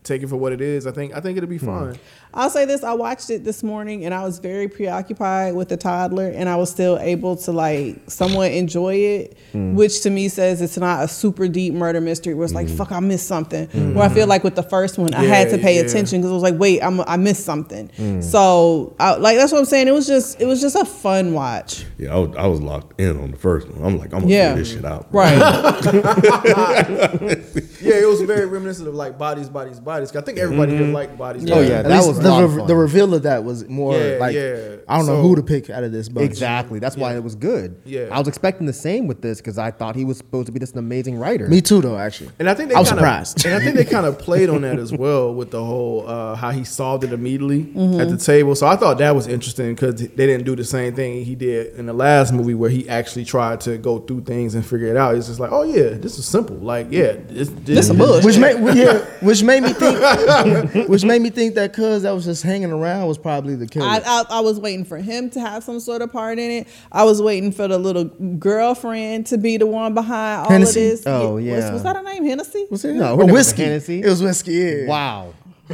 take 0.09 0.23
it 0.23 0.27
for 0.27 0.35
what 0.35 0.51
it 0.51 0.59
is, 0.59 0.85
I 0.85 0.91
think 0.91 1.15
I 1.15 1.21
think 1.21 1.37
it'll 1.37 1.49
be 1.49 1.57
hmm. 1.57 1.65
fine. 1.65 1.99
I'll 2.33 2.49
say 2.49 2.65
this: 2.65 2.83
I 2.83 2.93
watched 2.93 3.29
it 3.29 3.43
this 3.43 3.63
morning, 3.63 4.05
and 4.05 4.13
I 4.13 4.23
was 4.23 4.39
very 4.39 4.67
preoccupied 4.67 5.55
with 5.55 5.69
the 5.69 5.77
toddler, 5.77 6.27
and 6.27 6.49
I 6.49 6.57
was 6.57 6.69
still 6.69 6.99
able 6.99 7.37
to 7.37 7.51
like 7.51 7.97
somewhat 8.07 8.51
enjoy 8.51 8.95
it, 8.95 9.37
hmm. 9.51 9.75
which 9.75 10.01
to 10.01 10.09
me 10.09 10.27
says 10.27 10.61
it's 10.61 10.77
not 10.77 11.03
a 11.03 11.07
super 11.07 11.47
deep 11.47 11.73
murder 11.73 12.01
mystery. 12.01 12.33
Where 12.33 12.45
it's 12.45 12.53
like, 12.53 12.67
hmm. 12.67 12.75
fuck, 12.75 12.91
I 12.91 12.99
missed 12.99 13.27
something. 13.27 13.67
Where 13.93 14.03
I 14.03 14.09
feel 14.09 14.27
like 14.27 14.43
with 14.43 14.55
the 14.55 14.63
first 14.63 14.97
one, 14.97 15.13
I 15.13 15.23
had 15.23 15.49
to 15.51 15.57
pay 15.57 15.75
yeah. 15.75 15.83
attention 15.83 16.19
because 16.19 16.31
I 16.31 16.33
was 16.33 16.43
like, 16.43 16.59
wait, 16.59 16.81
I'm, 16.81 16.99
I 17.01 17.17
missed 17.17 17.45
something. 17.45 18.21
So, 18.21 18.95
I, 18.99 19.15
like 19.15 19.37
that's 19.37 19.51
what 19.51 19.59
I'm 19.59 19.65
saying. 19.65 19.87
It 19.87 19.93
was 19.93 20.07
just, 20.07 20.41
it 20.41 20.45
was 20.45 20.61
just 20.61 20.75
a 20.75 20.85
fun 20.85 21.33
watch. 21.33 21.85
Yeah, 21.97 22.15
I 22.15 22.19
was, 22.19 22.35
I 22.35 22.47
was 22.47 22.61
locked 22.61 22.99
in 22.99 23.19
on 23.19 23.31
the 23.31 23.37
first 23.37 23.69
one. 23.69 23.85
I'm 23.85 23.97
like, 23.97 24.13
I'm 24.13 24.21
gonna 24.21 24.33
Yeah. 24.33 24.55
figure 24.55 24.63
this 24.63 24.73
shit 24.73 24.85
out. 24.85 25.07
Right. 25.11 25.39
Yeah, 27.81 27.95
it 27.95 28.07
was 28.07 28.21
very 28.21 28.45
reminiscent 28.45 28.87
of 28.87 28.95
like 28.95 29.17
bodies, 29.17 29.49
bodies, 29.49 29.79
bodies. 29.79 29.98
I 30.03 30.21
think 30.21 30.37
everybody 30.39 30.77
here 30.77 30.87
liked 30.87 31.17
bodies. 31.17 31.49
Oh, 31.49 31.59
yeah, 31.61 31.81
that 31.81 32.05
was 32.05 32.19
the, 32.19 32.29
lot 32.29 32.43
of 32.43 32.51
rev- 32.51 32.59
fun. 32.59 32.67
the 32.67 32.75
reveal 32.75 33.13
of 33.13 33.23
that 33.23 33.43
was 33.43 33.67
more 33.67 33.97
Yeah, 33.97 34.17
like 34.19 34.35
yeah. 34.35 34.75
I 34.87 34.97
don't 34.97 35.05
know 35.05 35.21
who 35.21 35.35
to 35.35 35.43
pick 35.43 35.69
out 35.69 35.83
of 35.83 35.91
this 35.91 36.09
bunch. 36.09 36.25
Exactly. 36.25 36.79
That's 36.79 36.95
why 36.97 37.15
it 37.15 37.23
was 37.23 37.35
good. 37.35 37.81
Yeah. 37.85 38.07
I 38.11 38.19
was 38.19 38.27
expecting 38.27 38.65
the 38.67 38.73
same 38.73 39.07
with 39.07 39.21
this 39.21 39.37
because 39.39 39.57
I 39.57 39.71
thought 39.71 39.95
he 39.95 40.05
was 40.05 40.17
supposed 40.17 40.47
to 40.47 40.51
be 40.51 40.59
just 40.59 40.73
an 40.73 40.79
amazing 40.79 41.17
writer. 41.19 41.47
Me 41.47 41.61
too, 41.61 41.81
though. 41.81 41.97
Actually, 41.97 42.31
And 42.39 42.49
I 42.49 42.53
think 42.53 42.69
they 42.69 42.75
I 42.75 42.79
was 42.79 42.89
kinda, 42.89 43.01
surprised. 43.01 43.45
And 43.45 43.55
I 43.55 43.59
think 43.59 43.75
they 43.75 43.85
kind 43.85 44.05
of 44.05 44.17
played 44.27 44.49
on 44.49 44.61
that 44.61 44.79
as 44.79 44.91
well 44.93 45.33
with 45.33 45.51
the 45.51 45.63
whole 45.63 46.07
uh, 46.07 46.35
how 46.35 46.51
he 46.51 46.63
solved 46.63 47.03
it 47.03 47.13
immediately 47.13 47.59
Mm-hmm. 47.65 47.99
at 48.01 48.09
the 48.09 48.17
table. 48.17 48.55
So 48.55 48.67
I 48.67 48.75
thought 48.75 48.97
that 48.99 49.15
was 49.15 49.27
interesting 49.27 49.73
because 49.75 49.95
they 49.95 50.07
didn't 50.27 50.43
do 50.45 50.55
the 50.55 50.63
same 50.63 50.95
thing 50.95 51.23
he 51.23 51.35
did 51.35 51.75
in 51.75 51.85
the 51.85 51.93
last 51.93 52.33
movie 52.33 52.53
where 52.53 52.69
he 52.69 52.87
actually 52.89 53.25
tried 53.25 53.61
to 53.61 53.77
go 53.77 53.99
through 53.99 54.21
things 54.21 54.55
and 54.55 54.65
figure 54.65 54.87
it 54.87 54.97
out. 54.97 55.15
It's 55.15 55.27
just 55.27 55.39
like, 55.39 55.51
oh 55.51 55.63
yeah, 55.63 55.89
this 55.89 56.17
is 56.17 56.25
simple. 56.25 56.55
Like 56.57 56.87
yeah, 56.89 57.13
this, 57.27 57.49
this, 57.49 57.87
some 57.87 57.97
bullshit. 57.97 58.25
which 58.25 58.37
made 58.37 58.75
yeah, 58.75 58.99
which 59.21 59.43
made 59.43 59.63
me 59.63 59.73
think, 59.79 60.89
which 60.89 61.03
made 61.03 61.21
me 61.21 61.29
think 61.29 61.55
that 61.55 61.73
cuz 61.73 62.03
that 62.03 62.11
was 62.11 62.25
just 62.25 62.43
hanging 62.43 62.71
around 62.71 63.07
was 63.07 63.17
probably 63.17 63.55
the 63.55 63.67
killer. 63.67 63.85
I, 63.87 64.01
I, 64.05 64.23
I 64.29 64.39
was 64.41 64.59
waiting 64.59 64.85
for 64.85 64.97
him 64.97 65.29
to 65.31 65.39
have 65.39 65.63
some 65.63 65.79
sort 65.79 66.01
of 66.01 66.11
part 66.11 66.39
in 66.39 66.51
it. 66.51 66.67
I 66.91 67.03
was 67.03 67.21
waiting 67.21 67.51
for 67.51 67.67
the 67.67 67.77
little 67.77 68.05
girlfriend 68.05 69.25
to 69.27 69.37
be 69.37 69.57
the 69.57 69.67
one 69.67 69.93
behind 69.93 70.41
all 70.45 70.49
Hennessy? 70.49 70.85
of 70.85 70.91
this. 70.91 71.03
Oh, 71.07 71.35
Was- 71.35 71.45
yeah. 71.45 71.73
Was, 71.73 71.83
that 71.83 71.95
her 71.95 72.03
name? 72.03 72.25
Hennessy? 72.25 72.65
was 72.69 72.83
it? 72.85 72.93
No, 72.93 73.13
Or 73.13 73.17
her 73.17 73.23
name 73.25 73.33
was 73.33 73.33
whiskey. 73.47 73.63
Hennessy. 73.63 74.01
It 74.01 74.05
was 74.09 74.21
whiskey. 74.21 74.51
Yeah. 74.53 74.87
Wow. 74.87 75.33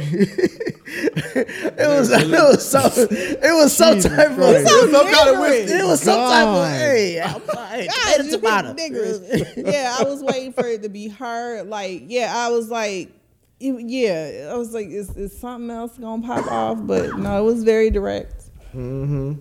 It 0.88 1.88
was. 1.88 2.10
It 2.10 2.28
was 2.30 2.68
so. 2.68 2.78
It 3.10 3.52
was 3.54 3.72
some 3.76 4.00
type 4.00 4.30
of. 4.30 4.38
It 4.38 4.62
was 4.62 4.90
some 4.90 5.10
kind 5.12 5.28
of 5.30 5.40
whiskey. 5.40 5.74
It 5.74 5.84
was 5.84 6.00
some 6.02 6.18
type 6.30 6.46
of. 6.46 6.68
Hey, 6.68 7.20
I'm 7.20 7.44
sorry. 7.44 7.86
God, 7.86 7.96
oh, 8.20 8.22
Tomato, 8.22 8.22
you 8.24 8.30
tomato. 8.30 8.74
big 8.74 8.92
niggers. 8.92 9.72
yeah, 9.72 9.96
I 9.98 10.04
was 10.04 10.22
waiting 10.22 10.52
for 10.52 10.66
it 10.66 10.82
to 10.82 10.88
be 10.88 11.08
her. 11.08 11.62
Like, 11.64 12.04
yeah, 12.06 12.32
I 12.34 12.50
was 12.50 12.70
like, 12.70 13.10
you- 13.58 13.78
yeah, 13.78 14.50
I 14.52 14.56
was 14.56 14.72
like, 14.74 14.86
is, 14.88 15.10
is 15.16 15.36
something 15.38 15.70
else 15.70 15.96
gonna 15.98 16.26
pop 16.26 16.50
off? 16.50 16.78
But 16.86 17.18
no, 17.18 17.40
it 17.40 17.44
was 17.44 17.64
very 17.64 17.90
direct. 17.90 18.44
Mm-hmm. 18.74 19.34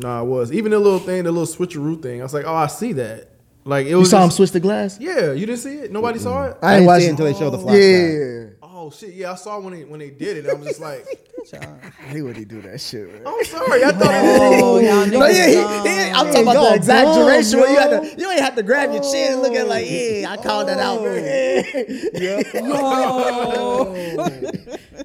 No, 0.00 0.22
it 0.22 0.26
was 0.28 0.52
even 0.52 0.72
the 0.72 0.78
little 0.78 0.98
thing, 0.98 1.24
the 1.24 1.32
little 1.32 1.46
switcheroo 1.52 2.02
thing. 2.02 2.20
I 2.20 2.24
was 2.24 2.34
like, 2.34 2.44
oh, 2.46 2.54
I 2.54 2.66
see 2.66 2.92
that. 2.94 3.28
Like 3.66 3.86
it 3.86 3.90
You 3.90 3.98
was. 4.00 4.10
saw 4.10 4.22
him 4.22 4.28
just- 4.28 4.36
switch 4.36 4.50
the 4.50 4.60
glass. 4.60 4.98
Yeah, 5.00 5.32
you 5.32 5.46
didn't 5.46 5.60
see 5.60 5.76
it. 5.76 5.92
Nobody 5.92 6.18
saw 6.18 6.46
it. 6.48 6.56
I 6.62 6.74
didn't 6.74 6.86
watched 6.86 7.00
see 7.02 7.06
it 7.06 7.08
it. 7.08 7.10
until 7.12 7.26
they 7.26 7.32
showed 7.38 7.50
the 7.50 7.58
flash. 7.58 7.76
Yeah. 7.76 8.44
Oh 8.84 8.90
shit! 8.90 9.14
Yeah, 9.14 9.32
I 9.32 9.34
saw 9.36 9.58
when 9.60 9.72
they 9.72 9.84
when 9.84 9.98
they 9.98 10.10
did 10.10 10.36
it. 10.44 10.50
I 10.50 10.52
was 10.52 10.66
just 10.68 10.80
like, 10.80 11.06
I 11.54 11.90
hate 12.08 12.20
when 12.20 12.34
he 12.34 12.44
do 12.44 12.60
that 12.62 12.78
shit. 12.82 13.10
Man. 13.10 13.22
I'm 13.26 13.42
sorry. 13.44 13.82
I 13.82 13.92
thought 13.92 14.10
Oh, 14.10 14.78
y'all 14.78 15.06
No, 15.06 15.20
niggas 15.20 15.34
yeah, 15.34 15.46
he, 15.46 15.88
he, 15.88 16.10
I'm 16.10 16.26
talking 16.26 16.42
about 16.42 16.54
y'all 16.54 16.68
the 16.70 16.74
exaggeration 16.74 17.60
where 17.60 17.70
you 17.70 17.76
dumb, 17.76 18.04
had 18.04 18.16
to, 18.16 18.20
you 18.20 18.30
ain't 18.30 18.40
have 18.42 18.54
to 18.56 18.62
grab 18.62 18.92
your 18.92 19.02
chin 19.02 19.32
and 19.32 19.42
look 19.42 19.54
at 19.54 19.62
it 19.62 19.68
like, 19.68 19.86
yeah, 19.88 20.30
I 20.30 20.36
called 20.36 20.68
that 20.68 20.78
out. 20.78 21.02
Man. 21.02 21.64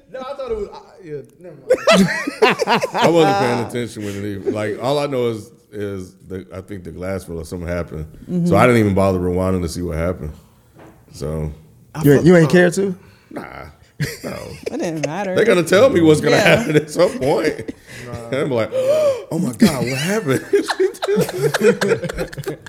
No, 0.12 0.18
I 0.20 0.34
thought 0.34 0.50
it 0.50 0.56
was. 0.56 0.68
I, 0.68 0.80
yeah, 1.02 1.20
never 1.38 1.56
mind. 1.56 1.70
I 2.92 3.08
wasn't 3.08 3.38
paying 3.38 3.66
attention 3.66 4.04
when 4.04 4.24
it 4.24 4.52
like 4.52 4.82
all 4.82 4.98
I 4.98 5.06
know 5.06 5.28
is 5.28 5.52
is 5.70 6.16
the 6.16 6.46
I 6.52 6.60
think 6.60 6.84
the 6.84 6.90
glass 6.90 7.24
fell 7.24 7.38
or 7.38 7.44
something 7.44 7.68
happened. 7.68 8.06
Mm-hmm. 8.22 8.46
So 8.46 8.56
I 8.56 8.66
didn't 8.66 8.80
even 8.80 8.94
bother 8.94 9.18
rewinding 9.20 9.62
to 9.62 9.68
see 9.68 9.82
what 9.82 9.96
happened. 9.96 10.32
So 11.12 11.52
You, 12.02 12.20
you 12.22 12.36
ain't 12.36 12.50
care 12.50 12.70
to? 12.72 12.98
Nah. 13.30 13.66
No. 14.24 14.32
It 14.72 14.78
didn't 14.78 15.04
matter. 15.06 15.34
They're 15.34 15.44
gonna 15.44 15.62
tell 15.62 15.90
me 15.90 16.00
what's 16.00 16.22
gonna 16.22 16.36
Yeah. 16.36 16.56
happen 16.56 16.76
at 16.76 16.90
some 16.90 17.18
point. 17.18 17.70
And 18.10 18.34
I'm 18.34 18.50
like, 18.50 18.70
oh 18.72 19.38
my 19.42 19.52
God, 19.52 19.84
what 19.84 19.98
happened? 19.98 20.44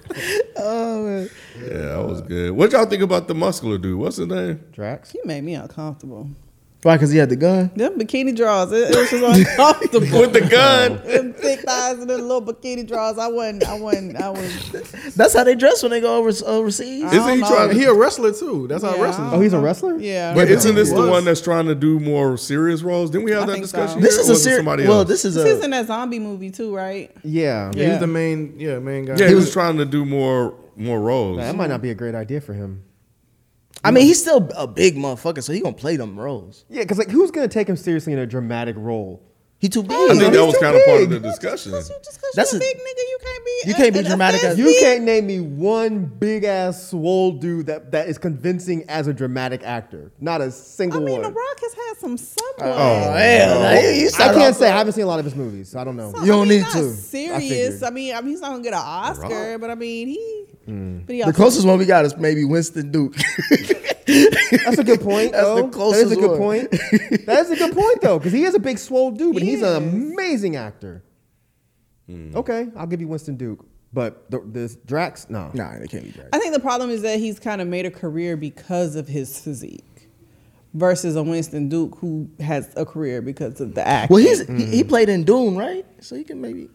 Oh 0.64 1.06
man. 1.06 1.30
yeah, 1.60 1.78
that 1.78 2.06
was 2.08 2.22
good. 2.22 2.52
What 2.52 2.72
y'all 2.72 2.86
think 2.86 3.02
about 3.02 3.28
the 3.28 3.36
muscular 3.36 3.78
dude? 3.78 3.98
What's 3.98 4.18
his 4.18 4.28
name? 4.28 4.64
Drax. 4.72 5.14
you 5.14 5.22
made 5.26 5.44
me 5.44 5.56
uncomfortable. 5.56 6.30
Why? 6.84 6.96
Because 6.96 7.12
he 7.12 7.20
had 7.20 7.30
the 7.30 7.36
gun. 7.36 7.72
Them 7.76 8.00
bikini 8.00 8.36
drawers, 8.36 8.72
it, 8.72 8.90
it 8.90 8.98
was 8.98 9.10
just 9.12 9.24
uncomfortable. 9.24 10.22
With 10.22 10.34
the 10.34 10.42
gun. 10.42 10.96
Them 11.06 11.34
thick 11.34 11.60
thighs 11.60 12.00
and 12.00 12.10
them 12.10 12.22
little 12.22 12.42
bikini 12.42 12.88
drawers. 12.88 13.20
I 13.20 13.28
wasn't. 13.28 13.64
I 13.66 13.80
wasn't. 13.80 14.20
I 14.20 14.30
was. 14.30 14.72
That's 15.16 15.36
how 15.36 15.44
they 15.44 15.54
dress 15.54 15.84
when 15.84 15.92
they 15.92 16.02
go 16.02 16.18
over 16.18 16.32
overseas. 16.46 17.04
I 17.04 17.16
Isn't 17.16 17.34
he 17.36 17.40
don't 17.42 17.50
trying 17.50 17.76
He 17.76 17.84
a 17.86 17.94
wrestler 17.94 18.34
too. 18.34 18.68
That's 18.68 18.84
how 18.84 19.00
wrestlers. 19.00 19.32
Oh, 19.32 19.40
he's 19.40 19.54
a 19.54 19.60
wrestler. 19.60 19.98
Yeah. 19.98 20.34
But 20.34 20.50
isn't 20.50 20.74
this 20.74 20.90
he 20.90 20.96
the 20.96 21.08
one 21.08 21.24
that's 21.24 21.42
trying 21.42 21.68
to 21.68 21.76
do 21.76 22.00
more 22.00 22.36
serious 22.38 22.82
roles? 22.82 23.12
Didn't 23.12 23.26
we 23.26 23.32
have 23.32 23.44
I 23.44 23.46
that 23.48 23.54
think 23.54 23.66
so. 23.68 23.78
discussion? 23.78 24.02
This 24.02 24.18
is 24.18 24.28
or 24.28 24.32
a 24.32 24.34
was 24.34 24.40
it 24.40 24.44
serious. 24.44 24.66
Well, 24.66 25.00
else? 25.00 25.08
this 25.08 25.26
is 25.26 25.38
a. 25.38 25.44
This 25.44 25.58
is 25.58 25.62
a. 25.62 25.66
in 25.66 25.72
that 25.72 25.86
zombie 25.86 26.20
movie 26.20 26.50
too, 26.50 26.76
right? 26.76 27.16
Yeah. 27.24 27.72
Yeah, 27.76 27.92
he's 27.92 28.00
the 28.00 28.08
main. 28.08 28.60
Yeah, 28.60 28.80
main 28.80 29.06
guy. 29.06 29.18
yeah, 29.18 29.28
he 29.28 29.36
was 29.36 29.52
trying 29.54 29.78
to 29.78 29.86
do 29.86 30.04
more 30.04 30.56
more 30.76 31.00
roles. 31.00 31.38
That 31.38 31.56
might 31.56 31.70
not 31.70 31.82
be 31.82 31.92
a 31.92 31.96
great 31.96 32.16
idea 32.16 32.42
for 32.42 32.54
him. 32.54 32.84
I 33.84 33.92
mean, 33.92 34.06
he's 34.06 34.22
still 34.22 34.50
a 34.56 34.68
big 34.68 34.96
motherfucker, 34.96 35.44
so 35.44 35.54
he 35.54 35.60
gonna 35.60 35.74
play 35.76 35.96
them 35.96 36.20
roles. 36.20 36.66
Yeah, 36.70 36.82
because 36.82 36.98
like, 36.98 37.10
who's 37.10 37.32
gonna 37.32 37.48
take 37.48 37.68
him 37.68 37.76
seriously 37.78 38.14
in 38.14 38.20
a 38.20 38.28
dramatic 38.28 38.76
role? 38.78 39.24
He 39.62 39.70
too 39.70 39.84
big. 39.84 39.92
I 39.92 40.16
think 40.18 40.34
that 40.34 40.44
was 40.44 40.56
too 40.56 40.60
kind 40.60 40.76
of 40.76 40.84
part 40.86 41.04
of 41.04 41.10
the 41.12 41.20
discussion. 41.20 41.72
Just 41.74 41.88
because 41.92 42.32
That's 42.36 42.52
you're 42.52 42.60
a 42.62 42.66
a- 42.66 42.68
big 42.68 42.78
nigga, 42.78 43.04
you 43.12 43.18
can't 43.22 43.46
be. 43.46 43.62
you 43.68 43.74
can't 43.76 43.94
be 43.94 44.02
dramatic 44.02 44.44
as- 44.44 44.58
You 44.58 44.76
can't 44.80 45.04
name 45.04 45.28
me 45.28 45.40
one 45.40 46.06
big 46.06 46.46
ass 46.46 46.90
swole 46.90 47.34
dude 47.34 47.68
that, 47.68 47.92
that 47.92 48.08
is 48.10 48.18
convincing 48.18 48.86
as 48.90 49.06
a 49.06 49.14
dramatic 49.14 49.62
actor. 49.64 50.12
Not 50.20 50.42
a 50.42 50.50
single 50.52 51.04
I 51.04 51.06
mean, 51.06 51.14
one. 51.14 51.22
The 51.22 51.30
Rock 51.30 51.60
has 51.62 51.74
had 51.76 51.94
some 52.00 52.18
somewhat. 52.18 52.76
Oh 52.76 53.12
hell, 53.14 53.82
he, 53.84 54.00
he 54.00 54.08
I 54.18 54.34
can't 54.34 54.56
say 54.56 54.68
I 54.68 54.76
haven't 54.76 54.94
seen 54.94 55.04
a 55.04 55.08
lot 55.08 55.20
of 55.20 55.26
his 55.26 55.36
movies, 55.36 55.70
so 55.70 55.78
I 55.80 55.84
don't 55.84 55.96
know. 55.96 56.12
So, 56.12 56.22
You 56.22 56.32
don't 56.32 56.48
mean, 56.48 56.58
need 56.58 56.64
not 56.64 56.74
to. 56.74 56.94
Serious. 56.94 57.48
figured. 57.50 57.84
I, 57.84 57.90
mean, 57.92 58.16
I 58.16 58.22
mean, 58.22 58.30
he's 58.32 58.42
not 58.42 58.50
gonna 58.50 58.64
get 58.64 58.74
an 58.74 58.80
Oscar, 58.84 59.60
but 59.60 59.70
I 59.70 59.76
mean, 59.76 60.08
he. 60.08 60.46
Mm. 60.68 61.06
But 61.06 61.16
he 61.16 61.22
The 61.24 61.34
closest 61.34 61.68
one 61.68 61.78
we 61.78 61.86
got 61.86 62.04
is 62.06 62.18
maybe 62.18 62.46
Winston 62.46 62.92
Duke. 62.92 63.16
That's 64.06 64.78
a 64.78 64.84
good 64.84 65.02
point. 65.02 65.32
That's 65.32 65.48
the 65.48 65.70
though. 65.72 65.92
That 65.92 66.00
is 66.00 66.12
a 66.12 66.16
good 66.16 66.32
one. 66.32 66.40
point. 66.40 66.72
that 67.26 67.46
is 67.46 67.52
a 67.52 67.56
good 67.56 67.76
point 67.76 68.02
though, 68.02 68.20
because 68.20 68.34
he 68.34 68.44
is 68.44 68.56
a 68.56 68.60
big 68.60 68.78
swole 68.78 69.12
dude, 69.12 69.34
but 69.34 69.44
He 69.44 69.52
he's 69.52 69.62
an 69.62 69.76
amazing 69.76 70.56
actor. 70.56 71.04
Hmm. 72.08 72.36
Okay, 72.36 72.68
I'll 72.76 72.88
give 72.88 73.02
you 73.02 73.08
Winston 73.08 73.38
Duke, 73.38 73.66
but 73.94 74.30
the, 74.30 74.42
this 74.46 74.76
Drax, 74.76 75.30
no. 75.30 75.52
nah, 75.54 75.78
they 75.80 75.88
can't 75.88 76.04
be 76.04 76.12
Drax. 76.12 76.30
I 76.34 76.40
think 76.40 76.54
the 76.54 76.60
problem 76.60 76.90
is 76.90 77.02
that 77.04 77.20
he's 77.20 77.40
kind 77.40 77.62
of 77.62 77.68
made 77.68 77.86
a 77.86 77.92
career 77.92 78.36
because 78.36 78.96
of 78.96 79.08
his 79.08 79.40
physique, 79.40 80.10
versus 80.74 81.16
a 81.16 81.24
Winston 81.24 81.70
Duke 81.70 81.98
who 82.00 82.30
has 82.40 82.74
a 82.76 82.86
career 82.86 83.22
because 83.22 83.62
of 83.62 83.76
the 83.76 83.88
act. 83.88 84.12
Well, 84.12 84.20
he's 84.20 84.46
he, 84.48 84.66
he 84.66 84.82
hmm. 84.82 84.90
played 84.90 85.10
in 85.10 85.24
Doom, 85.24 85.56
right? 85.56 85.86
So 86.00 86.16
he 86.16 86.24
can 86.24 86.42
maybe 86.42 86.70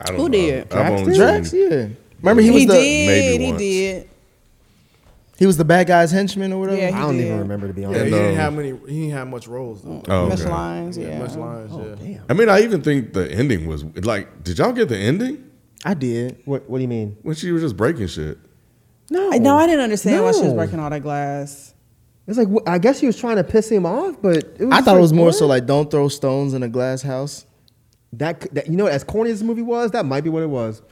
I 0.00 0.06
don't 0.06 0.16
Who 0.16 0.22
know. 0.24 0.28
did? 0.28 0.68
Drax? 0.68 1.16
Drax. 1.16 1.52
Yeah, 1.52 1.88
remember 2.20 2.42
he 2.42 2.48
he, 2.48 2.54
was 2.54 2.66
the 2.66 2.72
did. 2.72 3.06
maybe 3.06 3.44
He 3.44 3.50
once. 3.50 3.62
did. 3.62 4.08
He 5.42 5.46
was 5.46 5.56
the 5.56 5.64
bad 5.64 5.88
guy's 5.88 6.12
henchman 6.12 6.52
or 6.52 6.60
whatever. 6.60 6.80
Yeah, 6.80 6.96
I 6.96 7.00
don't 7.00 7.16
did. 7.16 7.26
even 7.26 7.38
remember 7.40 7.66
to 7.66 7.72
be 7.74 7.80
Yeah, 7.80 7.88
honest. 7.88 8.04
he 8.04 8.12
And, 8.12 8.22
didn't 8.22 8.36
have 8.36 8.54
many. 8.54 8.68
He 8.86 9.00
didn't 9.00 9.10
have 9.18 9.26
much 9.26 9.48
roles 9.48 9.82
though. 9.82 10.02
Oh, 10.06 10.28
Much 10.28 10.40
okay. 10.42 10.50
lines. 10.50 10.96
Yeah. 10.96 11.08
Yeah, 11.08 11.18
much 11.18 11.34
lines. 11.34 11.70
Oh, 11.74 11.84
yeah. 11.88 11.94
damn. 12.14 12.24
I 12.28 12.32
mean, 12.34 12.48
I 12.48 12.60
even 12.62 12.80
think 12.80 13.12
the 13.12 13.28
ending 13.32 13.66
was 13.66 13.82
like. 14.04 14.44
Did 14.44 14.58
y'all 14.58 14.70
get 14.72 14.88
the 14.88 14.96
ending? 14.96 15.50
I 15.84 15.94
did. 15.94 16.40
What 16.44 16.70
What 16.70 16.78
do 16.78 16.82
you 16.82 16.88
mean? 16.88 17.16
when 17.22 17.34
she 17.34 17.50
was 17.50 17.60
just 17.62 17.76
breaking 17.76 18.06
shit. 18.06 18.38
No, 19.10 19.32
I 19.32 19.38
know 19.38 19.56
I 19.56 19.66
didn't 19.66 19.82
understand 19.82 20.22
why 20.24 20.30
she 20.30 20.42
was 20.42 20.52
No. 20.52 20.54
breaking 20.54 20.78
all 20.78 20.88
that 20.90 21.02
glass. 21.02 21.74
It's 22.28 22.38
like 22.38 22.48
wh- 22.48 22.62
I 22.70 22.78
guess 22.78 23.00
he 23.00 23.06
was 23.08 23.16
trying 23.18 23.34
to 23.36 23.42
piss 23.44 23.68
him 23.68 23.84
off, 23.84 24.14
but 24.22 24.36
it 24.36 24.60
was 24.60 24.68
I 24.70 24.76
just 24.76 24.84
thought 24.84 24.92
like, 24.92 24.98
it 24.98 25.02
was 25.02 25.12
more 25.12 25.26
what? 25.26 25.34
so 25.34 25.46
like 25.48 25.66
don't 25.66 25.90
throw 25.90 26.06
stones 26.06 26.54
in 26.54 26.62
a 26.62 26.68
glass 26.68 27.02
house. 27.02 27.46
that, 28.12 28.44
c- 28.44 28.48
that. 28.52 28.68
You 28.68 28.76
know, 28.76 28.86
as 28.86 29.02
corny 29.02 29.30
as 29.32 29.40
this 29.40 29.46
movie 29.46 29.62
was, 29.62 29.90
that 29.90 30.06
might 30.06 30.22
be 30.22 30.30
what 30.30 30.42
it 30.44 30.48
was. 30.50 30.82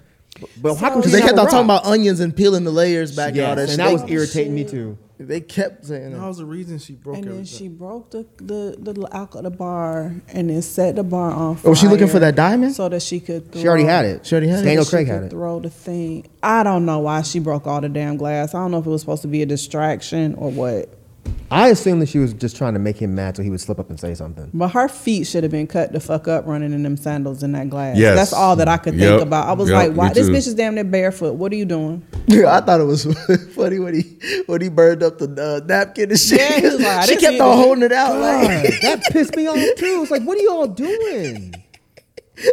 But, 0.40 0.50
but 0.62 0.74
how 0.76 0.90
come 0.90 0.98
Because 1.00 1.12
they 1.12 1.20
kept 1.20 1.38
on 1.38 1.46
talking 1.46 1.64
about 1.64 1.84
onions 1.86 2.20
and 2.20 2.34
peeling 2.36 2.64
the 2.64 2.70
layers 2.70 3.14
back 3.16 3.32
and 3.32 3.40
all 3.40 3.54
that 3.56 3.62
and 3.62 3.70
shit. 3.70 3.78
that 3.78 3.92
was 3.92 4.04
They- 4.04 4.12
irritating 4.12 4.54
me 4.54 4.64
too. 4.64 4.96
They 5.18 5.42
kept 5.42 5.84
saying 5.84 6.12
That 6.12 6.18
that. 6.20 6.26
was 6.26 6.38
the 6.38 6.46
reason 6.46 6.78
she 6.78 6.94
broke 6.94 7.16
And 7.16 7.24
then 7.24 7.32
everything. 7.32 7.58
she 7.58 7.68
broke 7.68 8.10
the 8.10 8.24
the, 8.38 8.74
the 8.92 9.06
alcohol 9.12 9.42
the 9.42 9.50
bar 9.50 10.14
and 10.32 10.48
then 10.48 10.62
set 10.62 10.96
the 10.96 11.02
bar 11.02 11.30
on 11.30 11.56
fire. 11.56 11.66
Oh, 11.66 11.70
was 11.70 11.78
she 11.78 11.88
looking 11.88 12.08
for 12.08 12.20
that 12.20 12.36
diamond? 12.36 12.74
so 12.74 12.88
that 12.88 13.02
she 13.02 13.20
could. 13.20 13.52
Throw, 13.52 13.60
She 13.60 13.68
already 13.68 13.84
had 13.84 14.06
it. 14.06 14.24
She 14.24 14.34
already 14.34 14.48
had 14.48 14.60
it? 14.60 14.64
Daniel 14.64 14.84
she 14.84 14.90
Craig 14.90 15.06
could 15.08 15.14
had 15.14 15.22
it. 15.24 15.30
Throw 15.30 15.60
the 15.60 15.68
thing. 15.68 16.26
I 16.42 16.62
don't 16.62 16.86
know 16.86 17.00
why 17.00 17.20
she 17.20 17.38
broke 17.38 17.66
all 17.66 17.82
the 17.82 17.90
damn 17.90 18.16
glass. 18.16 18.54
I 18.54 18.60
don't 18.60 18.70
know 18.70 18.78
if 18.78 18.86
it 18.86 18.90
was 18.90 19.02
supposed 19.02 19.20
to 19.22 19.28
be 19.28 19.42
a 19.42 19.46
distraction 19.46 20.34
or 20.36 20.50
what. 20.50 20.88
I 21.50 21.68
assumed 21.68 22.00
that 22.02 22.08
she 22.08 22.18
was 22.18 22.32
just 22.32 22.56
trying 22.56 22.74
to 22.74 22.78
make 22.78 22.96
him 22.96 23.14
mad 23.14 23.36
so 23.36 23.42
he 23.42 23.50
would 23.50 23.60
slip 23.60 23.78
up 23.80 23.90
and 23.90 23.98
say 23.98 24.14
something. 24.14 24.50
But 24.54 24.68
her 24.68 24.88
feet 24.88 25.26
should 25.26 25.42
have 25.42 25.50
been 25.50 25.66
cut 25.66 25.92
the 25.92 25.98
fuck 25.98 26.28
up 26.28 26.46
running 26.46 26.72
in 26.72 26.82
them 26.84 26.96
sandals 26.96 27.42
in 27.42 27.52
that 27.52 27.68
glass. 27.68 27.96
Yes. 27.96 28.14
That's 28.16 28.32
all 28.32 28.54
that 28.56 28.68
I 28.68 28.76
could 28.76 28.94
Yep. 28.94 29.08
think 29.10 29.22
about. 29.22 29.48
I 29.48 29.52
was 29.54 29.68
Yep, 29.68 29.76
like, 29.76 29.92
why? 29.96 30.12
This 30.12 30.28
too. 30.28 30.32
bitch 30.32 30.46
is 30.46 30.54
damn 30.54 30.76
near 30.76 30.84
barefoot. 30.84 31.32
What 31.34 31.50
are 31.52 31.56
you 31.56 31.64
doing? 31.64 32.02
Yeah, 32.28 32.56
I 32.56 32.60
thought 32.60 32.80
it 32.80 32.84
was 32.84 33.04
funny 33.54 33.80
when 33.80 33.94
he 33.94 34.42
when 34.46 34.60
he 34.60 34.68
burned 34.68 35.02
up 35.02 35.18
the 35.18 35.26
uh, 35.62 35.66
napkin 35.66 36.10
and 36.10 36.18
shit. 36.20 36.38
Yeah, 36.38 36.60
he 36.60 36.70
like, 36.70 37.08
she 37.08 37.16
kept 37.16 37.40
on 37.40 37.56
holding 37.56 37.82
it 37.82 37.92
out. 37.92 38.12
God, 38.12 38.20
Like, 38.20 38.80
that 38.82 39.02
pissed 39.10 39.34
me 39.34 39.48
off 39.48 39.56
too. 39.76 39.98
It's 40.02 40.10
like, 40.12 40.22
what 40.22 40.38
are 40.38 40.42
y'all 40.42 40.66
doing? 40.68 41.62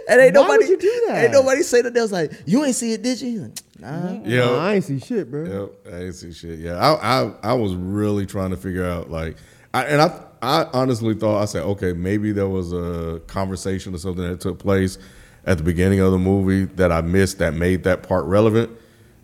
and 0.09 0.19
ain't 0.21 0.35
Why 0.35 0.41
nobody 0.41 0.65
would 0.65 0.69
you 0.69 0.77
do 0.77 1.03
that? 1.07 1.23
Ain't 1.25 1.31
nobody 1.33 1.61
say 1.63 1.81
that. 1.81 1.93
They 1.93 2.01
was 2.01 2.11
like, 2.11 2.31
you 2.45 2.63
ain't 2.65 2.75
see 2.75 2.93
it, 2.93 3.01
did 3.03 3.21
you? 3.21 3.53
Like, 3.79 3.91
nah. 3.91 4.19
Yeah, 4.25 4.45
Nah, 4.45 4.57
I 4.59 4.73
ain't 4.75 4.83
see 4.83 4.99
shit, 4.99 5.29
bro. 5.29 5.43
Yep, 5.43 5.93
I 5.93 5.99
didn't 5.99 6.13
see 6.13 6.33
shit. 6.33 6.59
Yeah, 6.59 6.75
I, 6.77 7.25
I 7.25 7.33
I 7.43 7.53
was 7.53 7.75
really 7.75 8.25
trying 8.25 8.49
to 8.51 8.57
figure 8.57 8.85
out 8.85 9.09
like, 9.09 9.37
I, 9.73 9.83
and 9.85 10.01
I 10.01 10.23
I 10.41 10.67
honestly 10.73 11.13
thought 11.15 11.41
I 11.41 11.45
said 11.45 11.63
okay 11.63 11.93
maybe 11.93 12.31
there 12.31 12.47
was 12.47 12.73
a 12.73 13.21
conversation 13.27 13.93
or 13.93 13.97
something 13.97 14.23
that 14.27 14.39
took 14.39 14.59
place 14.59 14.97
at 15.45 15.57
the 15.57 15.63
beginning 15.63 15.99
of 15.99 16.11
the 16.11 16.17
movie 16.17 16.65
that 16.75 16.91
I 16.91 17.01
missed 17.01 17.39
that 17.39 17.53
made 17.53 17.83
that 17.83 18.03
part 18.03 18.25
relevant. 18.25 18.71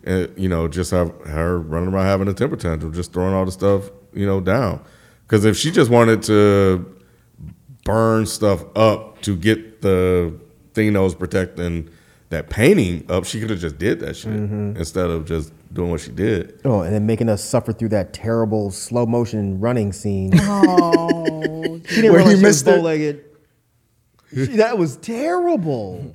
And 0.04 0.30
you 0.36 0.48
know, 0.48 0.68
just 0.68 0.90
have 0.90 1.12
her 1.26 1.58
running 1.58 1.92
around 1.92 2.06
having 2.06 2.28
a 2.28 2.34
temper 2.34 2.56
tantrum, 2.56 2.92
just 2.92 3.12
throwing 3.12 3.34
all 3.34 3.44
the 3.44 3.52
stuff 3.52 3.90
you 4.12 4.26
know 4.26 4.40
down. 4.40 4.84
Because 5.26 5.44
if 5.44 5.56
she 5.56 5.70
just 5.70 5.90
wanted 5.90 6.22
to 6.24 6.94
burn 7.84 8.26
stuff 8.26 8.64
up 8.76 9.20
to 9.22 9.36
get 9.36 9.80
the 9.82 10.32
thing 10.74 10.92
that 10.94 11.02
was 11.02 11.14
protecting 11.14 11.88
that 12.34 12.50
painting 12.50 13.06
up, 13.08 13.24
she 13.24 13.40
could 13.40 13.50
have 13.50 13.58
just 13.60 13.78
did 13.78 14.00
that 14.00 14.14
shit 14.16 14.32
instead 14.32 15.08
of 15.10 15.24
just 15.26 15.52
doing 15.72 15.90
what 15.90 16.00
she 16.00 16.10
did. 16.10 16.60
Oh, 16.64 16.80
and 16.82 16.94
then 16.94 17.06
making 17.06 17.28
us 17.28 17.42
suffer 17.42 17.72
through 17.72 17.88
that 17.90 18.12
terrible 18.12 18.70
slow 18.70 19.06
motion 19.06 19.58
running 19.60 19.92
scene. 19.92 20.32
Oh, 20.34 21.80
She 21.86 21.96
didn't 21.96 22.12
Where 22.12 22.20
realize 22.20 22.36
he 22.38 22.42
missed 22.42 22.66
her? 22.66 22.76
bow 22.76 22.82
legged. 22.82 23.24
That 24.32 24.78
was 24.78 24.96
terrible. 24.96 26.14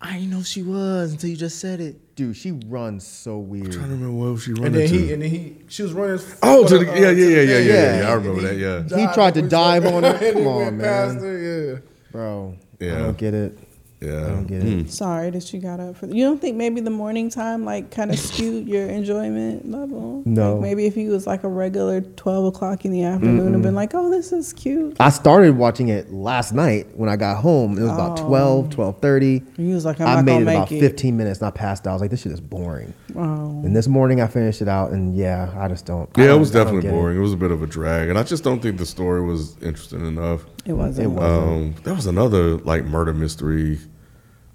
I 0.00 0.14
didn't 0.14 0.30
know 0.30 0.42
she 0.42 0.62
was 0.62 1.12
until 1.12 1.30
you 1.30 1.36
just 1.36 1.58
said 1.60 1.80
it. 1.80 2.16
Dude, 2.16 2.36
she 2.36 2.52
runs 2.52 3.06
so 3.06 3.38
weird. 3.38 3.68
I 3.68 3.82
don't 3.82 3.90
remember 3.90 4.32
what 4.32 4.40
she 4.40 4.52
running 4.52 4.66
and 4.66 4.74
then 4.74 4.88
to. 4.88 4.98
he 4.98 5.12
and 5.12 5.22
then 5.22 5.30
he 5.30 5.56
she 5.68 5.82
was 5.82 5.92
running. 5.92 6.18
oh, 6.42 6.66
to 6.66 6.78
for 6.78 6.84
the, 6.84 6.90
uh, 6.90 6.94
yeah, 6.94 7.10
yeah, 7.10 7.10
yeah, 7.10 7.26
yeah, 7.26 7.42
yeah, 7.42 7.58
yeah. 7.58 8.00
yeah, 8.00 8.08
I 8.08 8.12
remember 8.14 8.40
that. 8.42 8.56
Yeah, 8.56 8.82
He 9.06 9.14
tried 9.14 9.34
to 9.34 9.42
dive 9.42 9.86
on 9.86 10.02
her. 10.02 10.32
Come 10.32 10.46
on, 10.46 10.76
man. 10.78 11.16
her, 11.18 11.72
yeah. 11.74 11.78
Bro, 12.10 12.56
I 12.80 12.84
don't 12.86 13.16
get 13.16 13.32
it. 13.34 13.56
Yeah. 14.02 14.26
I 14.26 14.28
don't 14.30 14.46
get 14.46 14.62
Mm. 14.62 14.80
it. 14.86 14.90
sorry 14.90 15.30
that 15.30 15.52
you 15.52 15.60
got 15.60 15.78
up 15.80 15.96
for. 15.96 16.06
You 16.06 16.24
don't 16.24 16.40
think 16.40 16.56
maybe 16.56 16.80
the 16.80 16.90
morning 16.90 17.30
time 17.30 17.64
like 17.64 17.90
kind 17.90 18.10
of 18.10 18.18
skewed 18.28 18.66
your 18.66 18.86
enjoyment 18.86 19.70
level? 19.70 20.22
No. 20.26 20.54
Like 20.54 20.62
maybe 20.62 20.86
if 20.86 20.94
he 20.94 21.08
was 21.08 21.26
like 21.26 21.44
a 21.44 21.48
regular 21.48 22.00
twelve 22.00 22.44
o'clock 22.46 22.84
in 22.84 22.92
the 22.92 23.04
afternoon, 23.04 23.54
and 23.54 23.62
been 23.62 23.74
like, 23.74 23.92
oh, 23.94 24.10
this 24.10 24.32
is 24.32 24.52
cute. 24.52 24.96
I 25.00 25.10
started 25.10 25.56
watching 25.56 25.88
it 25.88 26.12
last 26.12 26.52
night 26.52 26.88
when 26.96 27.08
I 27.08 27.16
got 27.16 27.36
home. 27.38 27.78
It 27.78 27.82
was 27.82 27.92
about 27.92 28.20
Oh. 28.20 28.26
12, 28.26 28.68
12.30. 28.70 29.42
He 29.56 29.72
was 29.72 29.84
like, 29.84 30.00
I'm 30.00 30.06
I 30.08 30.14
not 30.16 30.24
made 30.24 30.32
gonna 30.32 30.42
it 30.42 30.44
make 30.46 30.56
about 30.56 30.72
it. 30.72 30.80
15 30.80 31.16
minutes 31.16 31.40
and 31.40 31.48
I 31.48 31.50
passed 31.50 31.86
out. 31.86 31.90
I 31.90 31.92
was 31.94 32.02
like, 32.02 32.10
this 32.10 32.22
shit 32.22 32.32
is 32.32 32.40
boring. 32.40 32.92
Oh. 33.16 33.62
And 33.64 33.74
this 33.76 33.88
morning 33.88 34.20
I 34.20 34.26
finished 34.26 34.62
it 34.62 34.68
out 34.68 34.90
and 34.92 35.14
yeah, 35.16 35.52
I 35.58 35.68
just 35.68 35.86
don't. 35.86 36.08
Yeah, 36.16 36.24
it 36.24 36.26
don't- 36.28 36.40
was 36.40 36.50
definitely 36.50 36.82
get 36.82 36.88
it. 36.88 36.92
boring. 36.92 37.16
It. 37.18 37.20
was 37.20 37.32
a 37.32 37.36
bit 37.36 37.50
of 37.50 37.62
a 37.62 37.66
drag, 37.66 38.08
and 38.08 38.18
I 38.18 38.22
just 38.22 38.42
don't 38.44 38.60
think 38.60 38.78
the 38.78 38.86
story 38.86 39.22
was 39.24 39.56
interesting 39.62 40.06
enough. 40.06 40.44
It 40.64 40.72
wasn't. 40.72 41.06
It 41.06 41.08
wasn't. 41.10 41.48
Um, 41.48 41.74
there 41.84 41.94
was 41.94 42.06
another 42.06 42.56
like 42.58 42.84
murder 42.84 43.12
mystery 43.12 43.78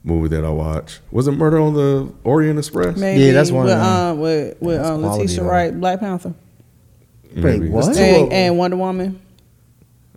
movie 0.04 0.30
that 0.30 0.46
I 0.46 0.50
watched. 0.50 1.02
Was 1.12 1.28
it 1.28 1.34
Murder 1.34 1.60
on 1.60 1.74
the 1.74 2.14
Orient 2.24 2.58
Express? 2.60 2.98
Maybe 2.98 3.24
Yeah, 3.24 3.34
that's 3.34 3.52
one 3.52 3.66
with 3.66 3.74
of 3.74 3.80
them. 3.80 3.88
um 3.88 4.20
with 4.20 4.62
with 4.62 4.78
That's 4.78 4.90
um, 4.90 5.02
quality, 5.02 5.22
Letitia 5.24 5.44
though. 5.44 5.50
Wright, 5.50 5.80
Black 5.80 6.00
Panther, 6.00 6.34
Wait, 7.36 7.70
what? 7.72 7.98
and, 7.98 8.32
and 8.34 8.58
Wonder 8.58 8.78
Woman. 8.78 9.22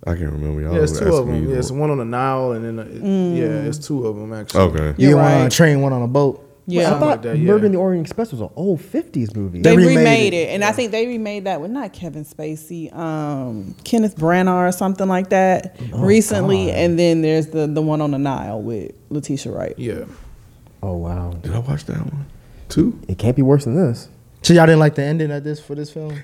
I 0.07 0.15
can't 0.15 0.33
remember. 0.33 0.63
Y'all 0.63 0.75
Yeah, 0.75 0.81
it's 0.83 0.99
two 0.99 1.15
of 1.15 1.27
them. 1.27 1.51
Yeah, 1.51 1.57
it's 1.59 1.71
one 1.71 1.91
on 1.91 1.99
the 1.99 2.05
Nile, 2.07 2.53
and 2.53 2.65
then 2.65 2.79
uh, 2.79 2.83
it- 2.89 3.03
Mm. 3.03 3.37
yeah, 3.37 3.69
it's 3.69 3.79
two 3.79 4.07
of 4.07 4.17
them 4.17 4.33
actually. 4.33 4.61
Okay. 4.63 4.95
You're 4.97 5.11
you 5.11 5.17
want 5.17 5.27
right. 5.29 5.41
on 5.43 5.47
a 5.47 5.51
train, 5.51 5.81
one 5.83 5.93
on 5.93 6.03
a 6.03 6.09
boat. 6.09 6.47
Yeah, 6.71 6.95
I 6.95 6.99
thought 6.99 7.09
like 7.09 7.23
that, 7.23 7.39
yeah. 7.39 7.45
Murder 7.47 7.67
in 7.67 7.73
the 7.73 7.79
Orient 7.79 8.07
Express 8.07 8.31
was 8.33 8.41
an 8.41 8.51
old 8.57 8.81
50s 8.81 9.35
movie. 9.37 9.61
they 9.61 9.71
They 9.71 9.77
remade, 9.77 9.97
remade 9.99 10.35
it, 10.35 10.49
and 10.51 10.65
I 10.65 10.73
think 10.73 10.91
they 10.93 11.07
remade 11.07 11.45
that 11.45 11.61
with 11.61 11.71
not 11.71 11.93
Kevin 11.93 12.25
Spacey, 12.25 12.95
um, 12.95 13.75
Kenneth 13.85 14.17
Branagh 14.17 14.69
or 14.69 14.73
something 14.73 15.09
like 15.09 15.31
that 15.31 15.77
recently. 15.93 16.71
And 16.71 16.99
then 16.99 17.23
there's 17.23 17.49
the 17.49 17.67
the 17.67 17.83
one 17.83 18.01
on 18.01 18.11
the 18.13 18.19
Nile 18.19 18.61
with 18.63 18.93
Letitia 19.11 19.53
Wright. 19.53 19.75
Yeah. 19.79 20.05
oh, 20.83 20.97
wow. 20.97 21.33
Did 21.43 21.53
I 21.55 21.59
watch 21.59 21.85
that 21.87 21.99
one? 21.99 22.27
Two? 22.69 22.99
It 23.09 23.19
can't 23.19 23.37
be 23.37 23.43
worse 23.43 23.65
than 23.65 23.75
this. 23.75 24.09
So 24.43 24.55
y'all 24.55 24.65
didn't 24.67 24.79
like 24.79 24.95
the 24.95 25.03
ending 25.03 25.31
of 25.31 25.45
this 25.45 25.61
for 25.61 25.75
this 25.75 25.91
film? 25.93 26.19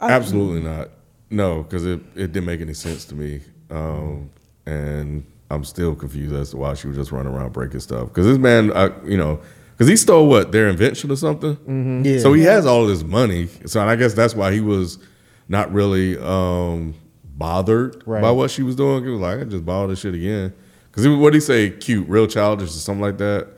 Absolutely 0.00 0.62
not. 0.62 0.90
No, 1.30 1.62
because 1.62 1.86
it, 1.86 2.00
it 2.16 2.32
didn't 2.32 2.46
make 2.46 2.60
any 2.60 2.74
sense 2.74 3.04
to 3.06 3.14
me. 3.14 3.40
Um, 3.70 4.30
and 4.66 5.24
I'm 5.50 5.64
still 5.64 5.94
confused 5.94 6.34
as 6.34 6.50
to 6.50 6.56
why 6.58 6.74
she 6.74 6.86
was 6.88 6.96
just 6.96 7.12
running 7.12 7.32
around 7.34 7.52
breaking 7.52 7.80
stuff. 7.80 8.08
Because 8.08 8.26
this 8.26 8.38
man, 8.38 8.72
I, 8.72 8.90
you 9.04 9.16
know, 9.16 9.40
because 9.72 9.88
he 9.88 9.96
stole 9.96 10.28
what 10.28 10.52
their 10.52 10.68
invention 10.68 11.10
or 11.10 11.16
something. 11.16 12.04
Yeah. 12.04 12.18
So 12.20 12.32
he 12.32 12.42
has 12.42 12.66
all 12.66 12.86
this 12.86 13.02
money. 13.02 13.48
So 13.66 13.80
I 13.80 13.96
guess 13.96 14.14
that's 14.14 14.34
why 14.34 14.52
he 14.52 14.60
was 14.60 14.98
not 15.48 15.72
really 15.72 16.16
um, 16.18 16.94
bothered 17.24 18.02
Right. 18.06 18.22
by 18.22 18.30
what 18.30 18.50
she 18.50 18.62
was 18.62 18.76
doing. 18.76 19.02
He 19.04 19.10
was 19.10 19.20
like, 19.20 19.40
I 19.40 19.44
just 19.44 19.64
borrow 19.64 19.86
this 19.88 20.00
shit 20.00 20.14
again. 20.14 20.52
Because 20.90 21.08
what 21.08 21.30
did 21.32 21.36
he 21.36 21.40
say? 21.40 21.70
Cute, 21.70 22.08
real 22.08 22.26
childish, 22.26 22.68
or 22.70 22.72
something 22.72 23.00
like 23.02 23.18
that. 23.18 23.48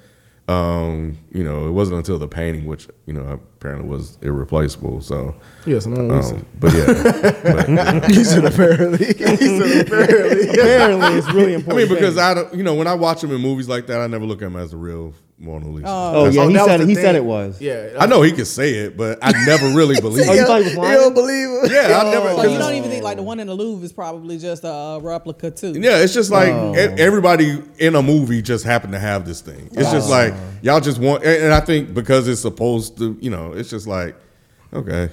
Um, 0.48 1.18
you 1.33 1.44
know, 1.44 1.66
it 1.66 1.70
wasn't 1.70 1.98
until 1.98 2.18
the 2.18 2.28
painting, 2.28 2.66
which 2.66 2.88
you 3.07 3.12
know 3.14 3.40
apparently 3.62 3.88
was 3.88 4.18
irreplaceable. 4.22 5.01
So, 5.01 5.35
Yes, 5.64 5.87
I'm 5.87 6.11
um, 6.11 6.46
but 6.59 6.72
yeah, 6.75 6.87
but, 8.03 8.11
he 8.11 8.25
said 8.25 8.44
apparently. 8.44 9.11
Apparently, 9.11 10.48
apparently 10.51 11.18
it's 11.18 11.33
really 11.33 11.55
important. 11.55 11.72
I 11.72 11.88
mean, 11.88 11.94
because 11.94 12.18
I 12.18 12.35
don't, 12.35 12.53
you 12.55 12.64
know, 12.64 12.75
when 12.75 12.87
I 12.88 12.94
watch 12.94 13.22
him 13.22 13.31
in 13.31 13.40
movies 13.40 13.68
like 13.68 13.87
that, 13.87 14.01
I 14.01 14.07
never 14.09 14.25
look 14.25 14.42
at 14.42 14.46
him 14.46 14.57
as 14.57 14.72
a 14.72 14.77
real 14.77 15.14
Mona 15.38 15.68
Lisa. 15.68 15.87
Oh, 15.88 16.25
That's- 16.31 16.35
yeah, 16.35 16.48
he 16.48 16.55
said 16.66 16.81
it. 16.81 16.88
He 16.88 16.94
thing. 16.94 17.03
said 17.05 17.14
it 17.16 17.25
was. 17.25 17.61
Yeah. 17.61 17.90
I 17.98 18.07
know 18.07 18.22
he 18.22 18.31
can 18.33 18.44
say 18.44 18.75
it, 18.75 18.96
but 18.96 19.18
I 19.22 19.33
never 19.46 19.68
really 19.70 20.01
believe 20.01 20.29
Oh, 20.29 20.33
you 20.33 20.42
it. 20.42 20.46
thought 20.46 20.59
he 20.62 20.77
was 20.77 20.88
You 20.88 20.94
don't 20.96 21.14
believe 21.14 21.48
it? 21.64 21.72
Yeah, 21.72 21.98
I 22.01 22.11
never. 22.11 22.29
So 22.31 22.37
'cause 22.37 22.53
you 22.53 22.59
don't 22.59 22.75
even 22.75 22.90
think 22.90 23.03
like 23.05 23.16
the 23.16 23.22
one 23.25 23.40
in 23.40 23.46
the 23.48 23.55
Louvre 23.55 23.85
is 23.85 23.92
probably 23.92 24.38
just 24.38 24.62
a 24.64 24.98
replica 25.03 25.51
too. 25.51 25.72
Yeah, 25.77 25.98
it's 25.98 26.14
just 26.14 26.31
like 26.31 26.51
Oh. 26.53 26.75
e- 26.75 26.79
everybody 26.98 27.61
in 27.79 27.94
a 27.96 28.03
movie 28.03 28.40
just 28.42 28.64
happened 28.64 28.92
to 28.92 28.98
have 29.01 29.25
this 29.25 29.40
thing. 29.40 29.68
It's 29.72 29.90
just 29.90 30.09
like 30.11 30.33
y'all 30.62 30.81
just 30.81 30.98
want, 30.98 31.25
and, 31.25 31.44
and 31.44 31.55
I 31.55 31.61
think 31.61 31.92
because 31.94 32.29
it's 32.29 32.40
supposed 32.40 32.98
to, 32.98 33.16
you 33.20 33.31
know, 33.31 33.51
it's 33.52 33.70
just 33.70 33.86
like, 33.86 34.16
okay, 34.72 35.08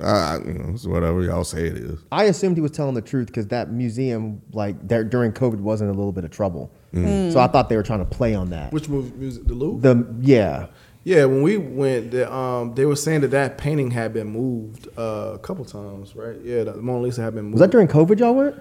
I, 0.00 0.06
I- 0.06 0.38
you 0.46 0.54
know, 0.54 0.70
it's 0.74 0.86
whatever 0.86 1.22
y'all 1.22 1.44
say 1.44 1.66
it 1.66 1.76
is. 1.76 1.98
I 2.12 2.24
assumed 2.24 2.56
he 2.56 2.60
was 2.60 2.72
telling 2.72 2.94
the 2.94 3.02
truth 3.02 3.26
because 3.28 3.46
that 3.48 3.70
museum, 3.70 4.42
like 4.52 4.86
there, 4.86 5.04
during 5.04 5.32
COVID, 5.32 5.60
was 5.60 5.80
in 5.80 5.88
a 5.88 5.92
little 5.92 6.12
bit 6.12 6.24
of 6.24 6.30
trouble. 6.30 6.70
So 6.94 7.40
I 7.40 7.48
thought 7.48 7.68
they 7.68 7.76
were 7.76 7.82
trying 7.82 7.98
to 8.00 8.04
play 8.04 8.36
on 8.36 8.50
that. 8.50 8.72
Which 8.72 8.88
movie? 8.88 9.10
Music? 9.16 9.44
The 9.48 9.54
Louvre. 9.54 9.80
the 9.94 10.14
yeah, 10.20 10.66
Yeah, 11.02 11.24
when 11.24 11.42
we 11.42 11.56
went, 11.56 12.12
the, 12.12 12.32
um, 12.32 12.72
they 12.76 12.84
were 12.84 12.94
saying 12.94 13.22
that 13.22 13.32
that 13.32 13.58
painting 13.58 13.90
had 13.90 14.12
been 14.12 14.28
moved 14.28 14.86
uh, 14.96 15.32
a 15.34 15.38
couple 15.40 15.64
times, 15.64 16.14
right? 16.14 16.36
Yeah, 16.44 16.62
the 16.62 16.74
Mona 16.76 17.02
Lisa 17.02 17.20
had 17.22 17.34
been 17.34 17.46
moved. 17.46 17.54
was 17.54 17.60
that 17.62 17.70
during 17.72 17.88
COVID? 17.88 18.20
Y'all 18.20 18.32
went? 18.34 18.54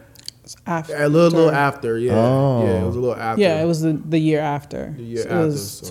After. 0.66 0.96
a 1.02 1.08
little, 1.08 1.30
little 1.40 1.52
after? 1.56 1.98
Yeah, 1.98 2.14
Oh. 2.16 2.64
yeah, 2.66 2.82
it 2.82 2.86
was 2.86 2.96
a 2.96 3.00
little 3.00 3.16
after. 3.16 3.42
Yeah, 3.42 3.62
it 3.62 3.66
was 3.66 3.82
the, 3.82 3.94
the 3.94 4.18
year 4.20 4.40
after. 4.42 4.94
The 4.98 5.04
year 5.04 5.18
So 5.22 5.30
it 5.30 5.32
after, 5.32 5.46
was 5.46 5.72
so. 5.72 5.86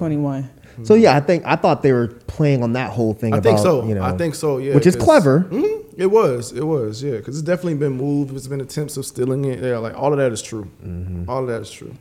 21. 0.76 0.87
So 0.87 0.94
yeah, 0.94 1.16
I 1.16 1.20
think 1.20 1.44
I 1.46 1.56
thought 1.56 1.82
they 1.82 1.92
were 1.92 2.08
playing 2.08 2.62
on 2.62 2.72
that 2.74 2.90
whole 2.90 3.14
thing. 3.14 3.32
I 3.35 3.38
about, 3.38 3.48
think 3.48 3.58
so. 3.61 3.85
You 3.87 3.94
know, 3.94 4.02
I 4.02 4.16
think 4.16 4.35
so. 4.35 4.58
Yeah, 4.58 4.74
which 4.74 4.87
is 4.87 4.96
clever. 4.96 5.40
Mhm. 5.50 5.80
It 5.96 6.06
was. 6.06 6.52
It 6.52 6.64
was. 6.66 7.02
Yeah, 7.02 7.18
because 7.18 7.37
it's 7.38 7.46
definitely 7.46 7.74
been 7.74 7.92
moved. 7.92 8.35
It's 8.35 8.46
been 8.46 8.61
attempts 8.61 8.96
of 8.96 9.04
stealing 9.04 9.44
it. 9.44 9.62
Yeah, 9.62 9.79
like 9.79 9.94
all 9.96 10.12
of 10.12 10.18
that 10.18 10.33
is 10.33 10.40
true. 10.42 10.70
Mm-hmm. 10.85 11.29
All 11.29 11.42
of 11.42 11.48
that 11.48 11.60
is 11.62 11.70
true. 11.70 11.94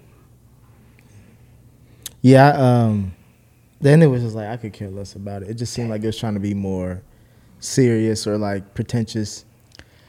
Yeah, 2.22 2.49
um, 2.49 3.13
then 3.80 4.01
it 4.01 4.07
was 4.07 4.22
just 4.22 4.36
like 4.36 4.47
I 4.47 4.57
could 4.57 4.74
care 4.74 4.89
less 4.89 5.15
about 5.15 5.41
it. 5.43 5.49
It 5.49 5.53
just 5.55 5.74
seemed 5.74 5.89
like 5.89 6.03
it 6.03 6.07
was 6.07 6.17
trying 6.17 6.36
to 6.36 6.39
be 6.39 6.53
more 6.53 7.01
serious 7.59 8.28
or 8.28 8.38
like 8.38 8.74
pretentious. 8.74 9.45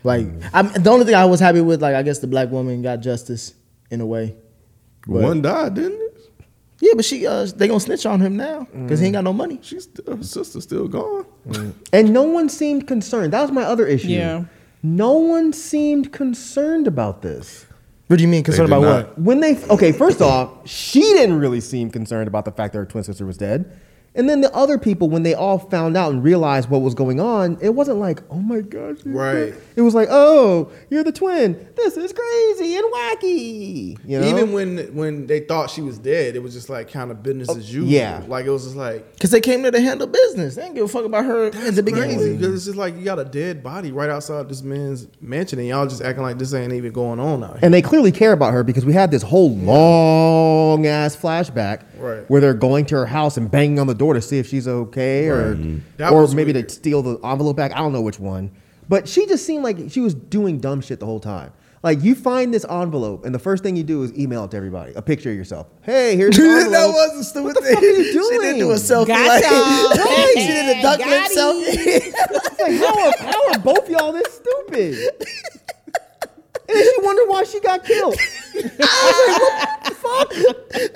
Like 0.04 0.26
I'm, 0.52 0.72
the 0.72 0.90
only 0.90 1.04
thing 1.06 1.14
I 1.14 1.24
was 1.24 1.40
happy 1.40 1.60
with, 1.60 1.80
like 1.80 1.94
I 1.94 2.02
guess 2.02 2.18
the 2.18 2.26
black 2.26 2.50
woman 2.50 2.82
got 2.82 2.96
justice 2.96 3.54
in 3.90 4.00
a 4.00 4.06
way. 4.06 4.34
But- 5.06 5.22
One 5.22 5.42
died, 5.42 5.74
didn't 5.74 6.00
it? 6.00 6.11
Yeah, 6.82 6.94
but 6.96 7.04
she 7.04 7.24
uh 7.28 7.46
they 7.46 7.68
gonna 7.68 7.78
snitch 7.78 8.04
on 8.06 8.18
him 8.18 8.36
now 8.36 8.66
because 8.72 8.98
he 8.98 9.06
ain't 9.06 9.12
got 9.12 9.22
no 9.22 9.32
money. 9.32 9.60
She's 9.62 9.84
still, 9.84 10.16
her 10.16 10.22
sister's 10.24 10.64
still 10.64 10.88
gone. 10.88 11.24
And 11.92 12.12
no 12.12 12.24
one 12.24 12.48
seemed 12.48 12.88
concerned. 12.88 13.32
That 13.32 13.42
was 13.42 13.52
my 13.52 13.62
other 13.62 13.86
issue. 13.86 14.08
Yeah. 14.08 14.44
No 14.82 15.12
one 15.12 15.52
seemed 15.52 16.12
concerned 16.12 16.88
about 16.88 17.22
this. 17.22 17.66
What 18.08 18.16
do 18.16 18.22
you 18.22 18.28
mean 18.28 18.42
concerned 18.42 18.68
did 18.68 18.78
about 18.78 18.82
not. 18.82 19.08
what? 19.10 19.18
When 19.20 19.38
they 19.38 19.64
okay, 19.66 19.92
first 19.92 20.20
off, 20.20 20.68
she 20.68 21.02
didn't 21.02 21.38
really 21.38 21.60
seem 21.60 21.88
concerned 21.88 22.26
about 22.26 22.44
the 22.44 22.50
fact 22.50 22.72
that 22.72 22.80
her 22.80 22.84
twin 22.84 23.04
sister 23.04 23.24
was 23.24 23.38
dead. 23.38 23.78
And 24.14 24.28
then 24.28 24.42
the 24.42 24.54
other 24.54 24.78
people, 24.78 25.08
when 25.08 25.22
they 25.22 25.34
all 25.34 25.58
found 25.58 25.96
out 25.96 26.12
and 26.12 26.22
realized 26.22 26.68
what 26.68 26.82
was 26.82 26.94
going 26.94 27.18
on, 27.18 27.56
it 27.62 27.70
wasn't 27.70 27.98
like, 27.98 28.22
oh 28.30 28.40
my 28.40 28.60
gosh. 28.60 28.98
Right. 29.06 29.54
It 29.74 29.80
was 29.80 29.94
like, 29.94 30.08
oh, 30.10 30.70
you're 30.90 31.02
the 31.02 31.12
twin. 31.12 31.66
This 31.76 31.96
is 31.96 32.12
crazy 32.12 32.76
and 32.76 32.92
wacky. 32.92 33.98
You 34.04 34.20
know? 34.20 34.26
Even 34.26 34.52
when 34.52 34.94
when 34.94 35.26
they 35.26 35.40
thought 35.40 35.70
she 35.70 35.80
was 35.80 35.98
dead, 35.98 36.36
it 36.36 36.42
was 36.42 36.52
just 36.52 36.68
like 36.68 36.90
kind 36.90 37.10
of 37.10 37.22
business 37.22 37.48
oh, 37.48 37.56
as 37.56 37.72
usual. 37.72 37.90
yeah. 37.90 38.22
like 38.28 38.44
it 38.44 38.50
was 38.50 38.64
just 38.64 38.76
like 38.76 39.12
Because 39.14 39.30
they 39.30 39.40
came 39.40 39.62
there 39.62 39.70
to 39.72 39.80
handle 39.80 40.06
business. 40.06 40.56
They 40.56 40.62
didn't 40.62 40.74
give 40.74 40.84
a 40.84 40.88
fuck 40.88 41.06
about 41.06 41.24
her 41.24 41.46
in 41.46 41.74
the 41.74 41.82
beginning. 41.82 42.16
crazy 42.16 42.36
because 42.36 42.54
it's 42.54 42.64
just 42.66 42.76
like 42.76 42.94
you 42.96 43.04
got 43.04 43.18
a 43.18 43.24
dead 43.24 43.62
body 43.62 43.92
right 43.92 44.10
outside 44.10 44.48
this 44.48 44.62
man's 44.62 45.06
mansion, 45.22 45.58
and 45.58 45.68
y'all 45.68 45.86
just 45.86 46.02
acting 46.02 46.22
like 46.22 46.38
this 46.38 46.52
ain't 46.52 46.72
even 46.74 46.92
going 46.92 47.18
on 47.18 47.42
out 47.42 47.52
here. 47.52 47.60
And 47.62 47.72
they 47.72 47.80
clearly 47.82 48.12
care 48.12 48.32
about 48.32 48.52
her 48.52 48.62
because 48.62 48.84
we 48.84 48.92
had 48.92 49.10
this 49.10 49.22
whole 49.22 49.56
long 49.56 50.86
ass 50.86 51.16
flashback 51.16 51.84
Right. 52.02 52.28
where 52.28 52.40
they're 52.40 52.52
going 52.54 52.84
to 52.86 52.96
her 52.96 53.06
house 53.06 53.36
and 53.36 53.50
banging 53.50 53.78
on 53.78 53.86
the 53.86 53.94
door 53.94 54.14
to 54.14 54.20
see 54.20 54.38
if 54.38 54.48
she's 54.48 54.66
okay 54.68 55.28
or 55.28 55.54
That 55.98 56.12
or 56.12 56.22
was 56.22 56.34
maybe 56.34 56.52
weird. 56.52 56.68
to 56.68 56.74
steal 56.74 57.02
the 57.02 57.18
envelope 57.26 57.56
back. 57.56 57.72
I 57.72 57.78
don't 57.78 57.92
know 57.92 58.02
which 58.02 58.18
one. 58.18 58.50
But 58.88 59.08
she 59.08 59.26
just 59.26 59.46
seemed 59.46 59.62
like 59.64 59.78
she 59.90 60.00
was 60.00 60.12
doing 60.14 60.58
dumb 60.58 60.80
shit 60.80 61.00
the 61.00 61.06
whole 61.06 61.20
time. 61.20 61.52
Like 61.84 62.02
you 62.02 62.14
find 62.14 62.54
this 62.54 62.64
envelope 62.68 63.24
and 63.24 63.34
the 63.34 63.38
first 63.40 63.62
thing 63.64 63.74
you 63.74 63.82
do 63.82 64.02
is 64.04 64.16
email 64.16 64.44
it 64.44 64.50
to 64.52 64.56
everybody. 64.56 64.92
A 64.94 65.02
picture 65.02 65.30
of 65.30 65.36
yourself. 65.36 65.66
Hey, 65.82 66.16
here's 66.16 66.36
the 66.36 66.42
envelope. 66.42 66.70
that 66.72 66.86
was 66.86 67.18
a 67.20 67.24
stupid 67.24 67.44
What 67.46 67.54
the 67.56 67.60
thing. 67.62 67.74
fuck 67.74 67.82
are 67.82 67.86
you 67.86 68.04
She 68.04 68.38
didn't 68.38 68.58
do 68.58 68.70
a 68.70 68.74
doing? 68.74 68.78
selfie. 68.78 69.06
Got 69.08 69.28
like, 69.28 69.42
y'all. 69.44 70.04
Right, 70.04 70.34
she 70.36 70.46
did 70.46 70.78
a 70.78 70.82
duck 70.82 70.98
lip 70.98 71.24
selfie. 71.32 71.64
It's 71.86 72.60
like, 72.60 72.72
how, 72.78 73.06
are, 73.06 73.32
how 73.32 73.52
are 73.52 73.58
both 73.58 73.88
y'all 73.90 74.12
this 74.12 74.32
stupid? 74.34 74.98
And 76.68 76.76
then 76.76 76.84
she 76.84 77.00
wondered 77.02 77.28
why 77.28 77.44
she 77.44 77.60
got 77.60 77.84
killed. 77.84 78.16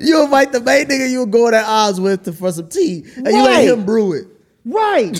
You 0.00 0.22
invite 0.24 0.52
the 0.52 0.60
main 0.64 0.86
nigga 0.86 1.10
you 1.10 1.20
were 1.20 1.26
going 1.26 1.54
at 1.54 1.64
odds 1.64 2.00
with 2.00 2.24
to, 2.24 2.32
for 2.32 2.52
some 2.52 2.68
tea, 2.68 3.04
and 3.16 3.26
you 3.28 3.42
let 3.42 3.64
him 3.66 3.84
brew 3.84 4.12
it. 4.12 4.26
Right. 4.64 5.18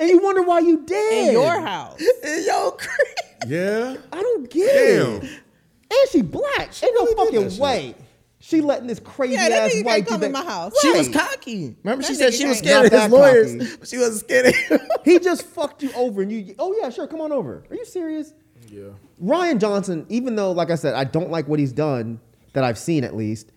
and 0.00 0.08
you 0.08 0.22
wonder 0.22 0.42
why 0.42 0.60
you 0.60 0.84
dead. 0.84 1.28
In 1.28 1.32
your 1.32 1.60
house. 1.60 2.02
And 2.24 2.44
yo, 2.44 2.72
crazy. 2.72 3.14
Yeah. 3.48 3.96
I 4.12 4.22
don't 4.22 4.50
get 4.50 4.72
Damn. 4.72 5.16
it. 5.16 5.22
And 5.22 6.10
she 6.10 6.22
black. 6.22 6.82
Ain't 6.82 6.94
no 6.94 7.04
really 7.04 7.14
did 7.14 7.34
fucking 7.34 7.50
shit. 7.50 7.60
way. 7.60 7.94
She 8.40 8.60
letting 8.60 8.88
this 8.88 8.98
crazy 8.98 9.34
Yeah, 9.34 9.42
ass 9.42 9.72
white 9.84 9.84
can't 9.84 10.06
come 10.08 10.20
do 10.20 10.26
in 10.26 10.32
my 10.32 10.44
house. 10.44 10.72
She 10.80 10.90
was 10.90 11.08
cocky. 11.08 11.76
Remember, 11.84 12.02
she 12.02 12.14
said 12.14 12.34
she 12.34 12.46
was 12.46 12.58
scared 12.58 12.86
of 12.86 12.92
his 12.92 13.08
lawyers, 13.10 13.52
cocky. 13.52 13.76
but 13.78 13.88
she 13.88 13.98
wasn't 13.98 14.20
scared 14.20 14.46
of 14.46 14.54
him. 14.56 14.80
He 15.04 15.18
just 15.20 15.44
fucked 15.44 15.82
you 15.82 15.92
over, 15.92 16.22
and 16.22 16.32
you. 16.32 16.54
Oh 16.58 16.74
yeah, 16.80 16.90
sure, 16.90 17.06
come 17.06 17.20
on 17.20 17.30
over. 17.30 17.62
Are 17.70 17.76
you 17.76 17.84
serious? 17.84 18.34
Yeah. 18.68 18.88
Rian 19.22 19.58
Johnson, 19.60 20.04
even 20.08 20.34
though, 20.36 20.52
like 20.52 20.70
I 20.70 20.74
said, 20.74 20.94
I 20.94 21.04
don't 21.04 21.30
like 21.30 21.46
what 21.48 21.58
he's 21.60 21.72
done 21.72 22.20
that 22.54 22.64
I've 22.64 22.78
seen 22.78 23.04
at 23.04 23.14
least. 23.16 23.52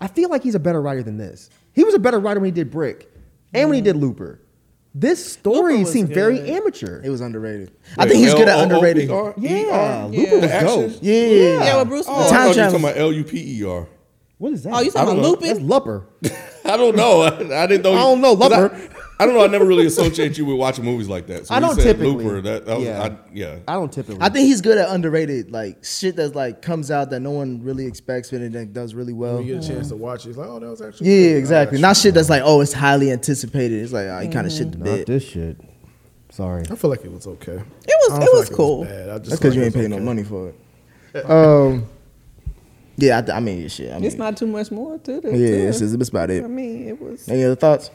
I 0.00 0.08
feel 0.08 0.28
like 0.28 0.42
he's 0.42 0.54
a 0.56 0.58
better 0.60 0.82
writer 0.82 1.02
than 1.02 1.16
this. 1.18 1.50
He 1.72 1.84
was 1.84 1.94
a 1.94 1.98
better 1.98 2.18
writer 2.18 2.40
when 2.40 2.46
he 2.48 2.52
did 2.52 2.70
Brick, 2.70 3.10
and 3.52 3.68
when 3.68 3.76
he 3.76 3.80
did 3.80 3.96
Looper. 3.96 4.40
This 4.96 5.32
story 5.32 5.72
Looper 5.74 5.84
was 5.84 5.92
seemed 5.92 6.08
very 6.10 6.38
amateur. 6.50 7.00
It 7.02 7.10
was 7.10 7.20
underrated. 7.20 7.72
I 7.98 8.06
think 8.06 8.18
he's 8.24 8.34
good 8.34 8.48
at 8.48 8.58
underrating. 8.60 9.10
L-O-O-P-R? 9.10 9.34
yeah, 9.38 9.58
E-R? 9.58 10.06
Looper 10.08 10.36
was 10.38 10.40
The 10.40 10.60
dope. 10.60 10.98
Yeah. 11.02 11.14
Yeah, 11.64 11.78
with 11.80 11.88
Bruce 11.88 12.06
Oh, 12.08 12.12
I 12.12 12.16
Willis. 12.16 12.30
Time 12.30 12.38
thought 12.38 12.42
you 12.42 12.48
were 12.48 12.54
travel. 12.54 12.72
talking 12.80 12.84
about 12.90 13.00
L-U-P-E-R. 13.00 13.88
What 14.38 14.52
is 14.52 14.62
that? 14.64 14.72
Oh, 14.72 14.80
you 14.80 14.90
talking 14.90 15.12
about 15.14 15.22
know. 15.22 15.30
looping? 15.30 15.46
That's 15.48 15.60
Lupper. 15.60 16.06
I 16.64 16.76
don't 16.76 16.96
know. 16.96 17.22
I, 17.22 17.62
I 17.62 17.66
didn't 17.66 17.82
know. 17.82 17.92
I 17.92 17.96
don't 17.98 18.20
know, 18.20 18.36
'cause 18.36 18.88
I- 19.24 19.26
don't 19.26 19.34
know. 19.34 19.44
I 19.44 19.48
never 19.48 19.64
really 19.64 19.86
associate 19.86 20.38
you 20.38 20.44
with 20.44 20.56
watching 20.56 20.84
movies 20.84 21.08
like 21.08 21.26
that. 21.26 21.46
So 21.46 21.54
I 21.54 21.60
don't 21.60 21.74
said 21.74 21.96
typically. 21.96 22.24
Looper. 22.24 22.40
That, 22.42 22.66
that 22.66 22.76
was, 22.76 22.86
Yeah. 22.86 23.02
I, 23.02 23.16
yeah. 23.32 23.58
I 23.66 23.74
don't 23.74 23.92
typically. 23.92 24.22
I 24.22 24.28
think 24.28 24.46
he's 24.46 24.60
good 24.60 24.78
at 24.78 24.88
underrated, 24.88 25.50
like 25.50 25.84
shit 25.84 26.16
that 26.16 26.34
like 26.34 26.62
comes 26.62 26.90
out 26.90 27.10
that 27.10 27.20
no 27.20 27.30
one 27.30 27.62
really 27.62 27.86
expects 27.86 28.32
and 28.32 28.54
it 28.54 28.72
does 28.72 28.94
really 28.94 29.12
well. 29.12 29.36
When 29.36 29.46
you 29.46 29.54
get 29.54 29.64
a 29.64 29.68
chance 29.68 29.88
to 29.88 29.94
mm-hmm. 29.94 30.02
watch 30.04 30.26
it, 30.26 30.30
it's 30.30 30.38
like, 30.38 30.48
oh, 30.48 30.58
that 30.60 30.68
was 30.68 30.82
actually 30.82 31.10
Yeah, 31.10 31.32
good. 31.32 31.38
exactly. 31.38 31.80
Not 31.80 31.96
shit 31.96 32.14
that's 32.14 32.30
like, 32.30 32.42
oh, 32.44 32.60
it's 32.60 32.72
highly 32.72 33.10
anticipated. 33.10 33.82
It's 33.82 33.92
like, 33.92 34.06
oh, 34.06 34.20
he 34.20 34.28
kind 34.28 34.46
of 34.46 34.52
shit 34.52 34.72
the 34.72 34.78
mm-hmm. 34.78 34.86
not 34.86 34.96
bit. 34.96 35.06
this 35.06 35.28
shit. 35.28 35.60
Sorry. 36.30 36.64
I 36.68 36.74
feel 36.74 36.90
like 36.90 37.04
it 37.04 37.12
was 37.12 37.26
okay. 37.26 37.52
It 37.52 37.62
was 38.08 38.18
it 38.18 38.32
was 38.32 38.40
like 38.40 38.50
it 38.50 38.54
cool. 38.54 38.84
bad. 38.84 39.08
I 39.08 39.18
just 39.18 39.30
That's 39.30 39.40
because 39.40 39.54
you 39.54 39.62
ain't 39.62 39.74
it 39.74 39.78
was 39.78 39.88
paying 39.88 39.90
no 39.90 40.04
money 40.04 40.24
for 40.24 40.48
it. 40.48 40.60
Um, 41.30 41.86
yeah, 42.96 43.18
I, 43.18 43.22
th- 43.22 43.36
I 43.36 43.40
mean, 43.40 43.68
shit. 43.68 43.90
I 43.92 43.94
mean, 43.94 44.04
It's 44.04 44.16
not 44.16 44.36
too 44.36 44.48
much 44.48 44.72
more 44.72 44.98
to 44.98 45.18
it. 45.18 45.24
yeah, 45.24 45.68
it's, 45.68 45.80
it's 45.80 45.96
that's 45.96 46.08
about 46.08 46.30
it. 46.30 46.42
I 46.42 46.48
mean, 46.48 46.88
it 46.88 47.00
was. 47.00 47.28
Any 47.28 47.44
other 47.44 47.54
thoughts? 47.54 47.90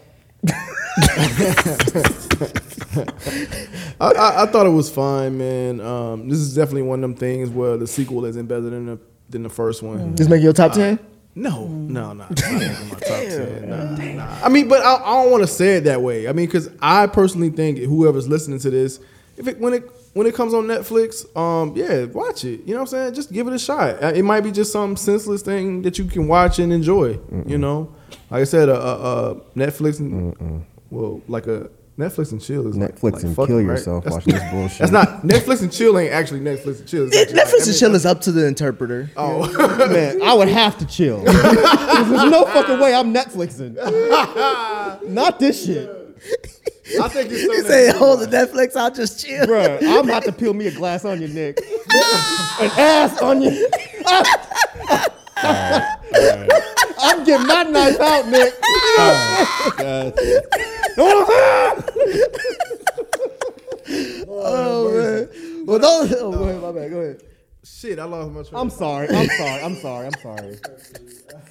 I, 3.99 4.11
I, 4.11 4.43
I 4.43 4.45
thought 4.47 4.65
it 4.65 4.71
was 4.71 4.89
fine, 4.89 5.37
man. 5.37 5.81
Um, 5.81 6.29
this 6.29 6.39
is 6.39 6.55
definitely 6.55 6.83
one 6.83 6.99
of 6.99 7.01
them 7.09 7.15
things 7.15 7.49
where 7.49 7.77
the 7.77 7.87
sequel 7.87 8.25
isn't 8.25 8.47
better 8.47 8.61
than 8.61 8.85
the 8.85 8.99
than 9.29 9.43
the 9.43 9.49
first 9.49 9.83
one. 9.83 10.15
Just 10.15 10.29
make 10.29 10.41
your 10.41 10.53
top 10.53 10.73
ten. 10.73 10.99
No, 11.35 11.67
no, 11.67 12.13
no. 12.13 12.25
It's 12.31 12.41
not 12.41 12.83
my 12.85 12.99
top 12.99 13.01
10. 13.07 13.69
Nah, 13.69 13.95
nah. 14.25 14.39
I 14.43 14.49
mean, 14.49 14.67
but 14.67 14.81
I, 14.81 14.95
I 14.95 15.21
don't 15.23 15.31
want 15.31 15.43
to 15.43 15.47
say 15.47 15.75
it 15.77 15.81
that 15.85 16.01
way. 16.01 16.27
I 16.27 16.33
mean, 16.33 16.47
because 16.47 16.69
I 16.81 17.07
personally 17.07 17.49
think 17.49 17.77
whoever's 17.77 18.27
listening 18.27 18.59
to 18.59 18.69
this, 18.69 18.99
if 19.37 19.47
it 19.47 19.59
when 19.59 19.73
it 19.73 19.89
when 20.14 20.26
it 20.28 20.34
comes 20.36 20.53
on 20.53 20.66
Netflix, 20.66 21.26
um, 21.38 21.74
yeah, 21.76 22.05
watch 22.05 22.43
it. 22.43 22.62
You 22.66 22.74
know 22.74 22.82
what 22.82 22.82
I'm 22.82 22.88
saying? 22.88 23.14
Just 23.14 23.32
give 23.32 23.47
it 23.47 23.53
a 23.53 23.60
shot. 23.60 24.01
Uh, 24.03 24.12
It 24.16 24.24
might 24.24 24.41
be 24.41 24.51
just 24.51 24.72
some 24.72 24.95
senseless 24.95 25.41
thing 25.41 25.82
that 25.84 25.97
you 25.99 26.05
can 26.05 26.28
watch 26.28 26.60
and 26.60 26.74
enjoy. 26.74 27.20
You 27.45 27.57
know, 27.57 27.93
like 28.30 28.41
I 28.41 28.43
said, 28.45 28.70
a, 28.70 28.76
a, 28.80 29.32
a 29.32 29.36
Netflix 29.55 29.99
and 29.99 30.66
well, 30.89 31.22
like 31.28 31.45
a 31.47 31.70
Netflix 31.97 32.32
and 32.32 32.41
chill 32.41 32.66
is 32.66 32.78
Netflix 32.78 33.12
like 33.14 33.24
and 33.24 33.36
fucking, 33.36 33.53
kill 33.55 33.62
yourself 33.62 34.05
That's- 34.05 34.26
watching 34.26 34.34
this 34.41 34.51
bullshit. 34.51 34.80
That's 34.80 34.91
not 34.93 35.22
Netflix 35.24 35.62
and 35.62 35.72
chill. 35.72 35.97
Ain't 35.99 36.14
actually 36.14 36.39
Netflix 36.39 36.80
and 36.80 36.88
chill. 36.88 37.07
It's 37.07 37.18
actually 37.18 37.36
like- 37.36 37.45
Netflix 37.47 37.53
I 37.53 37.57
and 37.57 37.68
mean, 37.68 37.78
chill 37.78 37.95
is 37.95 38.05
up 38.05 38.22
to 38.22 38.32
the 38.32 38.47
interpreter. 38.47 39.12
Oh, 39.18 39.88
Man, 39.91 40.22
I 40.22 40.34
would 40.34 40.47
have 40.47 40.78
to 40.80 40.86
chill. 40.86 41.20
There's 41.24 42.10
no 42.32 42.45
fucking 42.45 42.80
way 42.80 42.95
I'm 42.95 43.14
Netflixing. 43.14 43.76
Not 45.10 45.39
this 45.39 45.66
shit. 45.66 45.89
I 47.01 47.07
think 47.07 47.31
it's 47.31 47.41
You 47.41 47.47
something 47.47 47.65
say, 47.65 47.85
that- 47.87 47.95
hold 47.95 48.19
the 48.21 48.27
Netflix, 48.27 48.75
I'll 48.75 48.91
just 48.91 49.19
chill. 49.25 49.45
Bruh, 49.45 49.79
I'm 49.83 50.05
about 50.09 50.23
to 50.23 50.31
peel 50.31 50.53
me 50.53 50.67
a 50.67 50.71
glass 50.71 51.05
onion, 51.05 51.33
Nick. 51.33 51.59
An 52.59 52.71
ass 52.77 53.21
onion. 53.21 53.53
I'm 57.01 57.23
getting 57.23 57.47
my 57.47 57.63
knife 57.63 57.99
out, 57.99 58.27
Nick. 58.27 58.53
Oh, 64.27 64.91
man. 64.93 65.65
Well, 65.65 65.79
those. 65.79 66.13
Oh, 66.13 66.31
go 66.31 66.43
ahead, 66.45 66.61
my 66.61 66.71
bad. 66.71 66.91
Go 66.91 66.99
ahead. 66.99 67.21
Shit, 67.63 67.99
I 67.99 68.05
lost 68.05 68.31
my 68.31 68.41
train. 68.43 68.55
I'm 68.55 68.69
sorry. 68.69 69.09
I'm 69.09 69.27
sorry. 69.27 69.61
I'm 69.61 69.75
sorry. 69.75 70.05
I'm 70.07 70.13
sorry. 70.21 70.59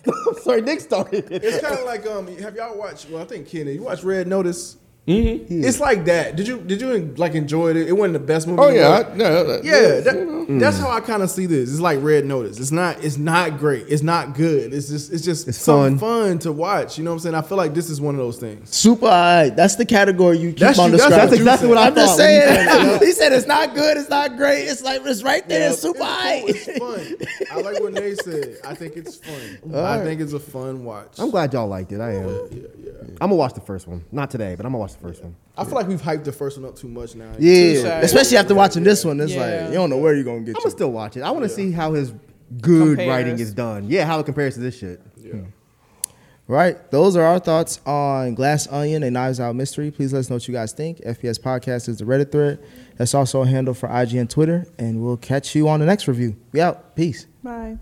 I'm 0.06 0.34
sorry. 0.42 0.60
Nick 0.62 0.80
started. 0.80 1.30
It's 1.30 1.60
kind 1.60 1.78
of 1.78 1.84
like 1.84 2.06
um. 2.06 2.26
Have 2.38 2.56
y'all 2.56 2.76
watched? 2.78 3.08
Well, 3.10 3.22
I 3.22 3.26
think 3.26 3.48
Kenny, 3.48 3.72
you 3.72 3.82
watched 3.82 4.04
Red 4.04 4.26
Notice. 4.26 4.76
Mm-hmm. 5.08 5.64
It's 5.64 5.80
like 5.80 6.04
that. 6.04 6.36
Did 6.36 6.46
you 6.46 6.58
did 6.60 6.80
you 6.82 7.14
like 7.16 7.34
enjoy 7.34 7.70
it? 7.70 7.76
It 7.78 7.92
wasn't 7.96 8.12
the 8.12 8.18
best 8.18 8.46
movie. 8.46 8.60
Oh 8.62 8.68
yeah, 8.68 8.88
world. 9.00 9.06
I, 9.06 9.16
yeah, 9.16 9.42
that- 9.42 9.64
yeah. 9.64 10.00
that- 10.00 10.14
you 10.18 10.24
know. 10.26 10.58
That's 10.58 10.78
how 10.78 10.90
I 10.90 11.00
kind 11.00 11.22
of 11.22 11.30
see 11.30 11.46
this. 11.46 11.70
It's 11.70 11.80
like 11.80 11.98
Red 12.02 12.24
Notice. 12.26 12.58
It's 12.58 12.70
not. 12.72 13.02
It's 13.04 13.16
not 13.18 13.58
great. 13.58 13.86
It's 13.88 14.02
not 14.02 14.34
good. 14.34 14.72
It's 14.74 14.88
just. 14.88 15.12
It's 15.12 15.22
just. 15.24 15.48
It's 15.48 15.58
something 15.58 15.98
fun. 15.98 16.28
fun 16.28 16.38
to 16.40 16.52
watch. 16.52 16.98
You 16.98 17.04
know 17.04 17.10
what 17.10 17.14
I'm 17.16 17.20
saying? 17.20 17.34
I 17.34 17.42
feel 17.42 17.56
like 17.58 17.72
this 17.74 17.88
is 17.90 18.00
one 18.00 18.14
of 18.14 18.18
those 18.18 18.38
things. 18.38 18.74
Super 18.74 19.06
alright. 19.06 19.54
That's 19.56 19.76
the 19.76 19.86
category 19.86 20.38
you 20.38 20.50
keep 20.50 20.58
That's 20.60 20.78
on 20.78 20.90
you- 20.92 20.98
that's- 20.98 21.30
describing. 21.30 21.30
That's 21.30 21.40
exactly 21.40 21.68
what 21.68 21.78
I 21.78 21.86
I'm 21.88 21.94
just 21.94 22.18
thought 22.18 22.24
when 22.24 22.34
you 22.34 22.40
said 22.40 22.82
saying. 22.88 23.00
he 23.06 23.12
said 23.12 23.32
it's 23.32 23.46
not 23.46 23.74
good. 23.74 23.96
It's 23.96 24.10
not 24.10 24.36
great. 24.36 24.62
It's 24.64 24.82
like 24.82 25.00
it's 25.04 25.22
right 25.22 25.48
there. 25.48 25.70
It's 25.70 25.80
super 25.80 25.98
It's 26.02 26.78
cool, 26.78 26.92
It's 26.94 27.18
fun. 27.48 27.48
I 27.58 27.60
like 27.62 27.80
what 27.80 27.92
Nate 27.94 28.22
said. 28.22 28.56
I 28.64 28.74
think 28.74 28.96
it's 28.96 29.16
fun. 29.16 29.74
I 29.74 30.02
think 30.04 30.20
it's 30.20 30.32
a 30.34 30.40
fun 30.40 30.84
watch. 30.84 31.18
I'm 31.18 31.30
glad 31.30 31.52
y'all 31.54 31.66
liked 31.68 31.92
it. 31.92 32.00
I 32.00 32.12
am. 32.14 32.28
Yeah. 32.50 32.62
I'm 33.20 33.30
gonna 33.30 33.34
watch 33.36 33.54
the 33.54 33.60
first 33.60 33.86
one. 33.88 34.04
Not 34.12 34.30
today, 34.30 34.54
but 34.54 34.64
I'm 34.64 34.72
gonna 34.72 34.78
watch 34.80 34.94
the 35.00 35.08
first 35.08 35.22
one. 35.22 35.36
I 35.56 35.64
feel 35.64 35.74
like 35.74 35.88
we've 35.88 36.00
hyped 36.02 36.24
the 36.24 36.32
first 36.32 36.58
one 36.58 36.68
up 36.68 36.76
too 36.76 36.88
much 36.88 37.14
now. 37.14 37.32
Yeah, 37.38 37.82
shy. 37.82 37.88
especially 38.00 38.36
after 38.36 38.54
watching 38.54 38.84
this 38.84 39.04
one, 39.04 39.20
it's 39.20 39.32
Yeah. 39.32 39.40
like 39.62 39.68
you 39.70 39.74
don't 39.74 39.90
know 39.90 39.98
where 39.98 40.14
you're 40.14 40.24
gonna 40.24 40.40
get. 40.40 40.56
I'm 40.56 40.62
gonna 40.62 40.70
still 40.70 40.92
watch 40.92 41.16
it. 41.16 41.22
I 41.22 41.30
want 41.30 41.42
to 41.44 41.48
see 41.48 41.72
how 41.72 41.92
his 41.94 42.12
good 42.60 42.96
Compares. 42.96 43.08
writing 43.08 43.38
is 43.38 43.52
done. 43.52 43.86
Yeah, 43.88 44.04
how 44.04 44.20
it 44.20 44.24
compares 44.26 44.54
to 44.54 44.60
this 44.60 44.76
shit. 44.78 45.00
Yeah. 45.16 45.32
Hmm. 45.32 45.42
Right. 46.46 46.90
Those 46.90 47.14
are 47.14 47.24
our 47.24 47.38
thoughts 47.38 47.78
on 47.84 48.34
Glass 48.34 48.66
Onion 48.70 49.02
and 49.02 49.12
Knives 49.12 49.38
Out 49.38 49.54
Mystery. 49.54 49.90
Please 49.90 50.14
let 50.14 50.20
us 50.20 50.30
know 50.30 50.36
what 50.36 50.48
you 50.48 50.54
guys 50.54 50.72
think. 50.72 50.98
FPS 51.04 51.38
Podcast 51.38 51.90
is 51.90 51.98
the 51.98 52.06
Reddit 52.06 52.32
thread. 52.32 52.58
That's 52.96 53.14
also 53.14 53.42
a 53.42 53.46
handle 53.46 53.74
for 53.74 53.86
IG 53.90 54.14
and 54.14 54.30
Twitter. 54.30 54.64
And 54.78 55.04
we'll 55.04 55.18
catch 55.18 55.54
you 55.54 55.68
on 55.68 55.78
the 55.80 55.84
next 55.86 56.08
review. 56.08 56.36
We 56.52 56.62
out. 56.62 56.96
Peace. 56.96 57.26
Bye. 57.42 57.76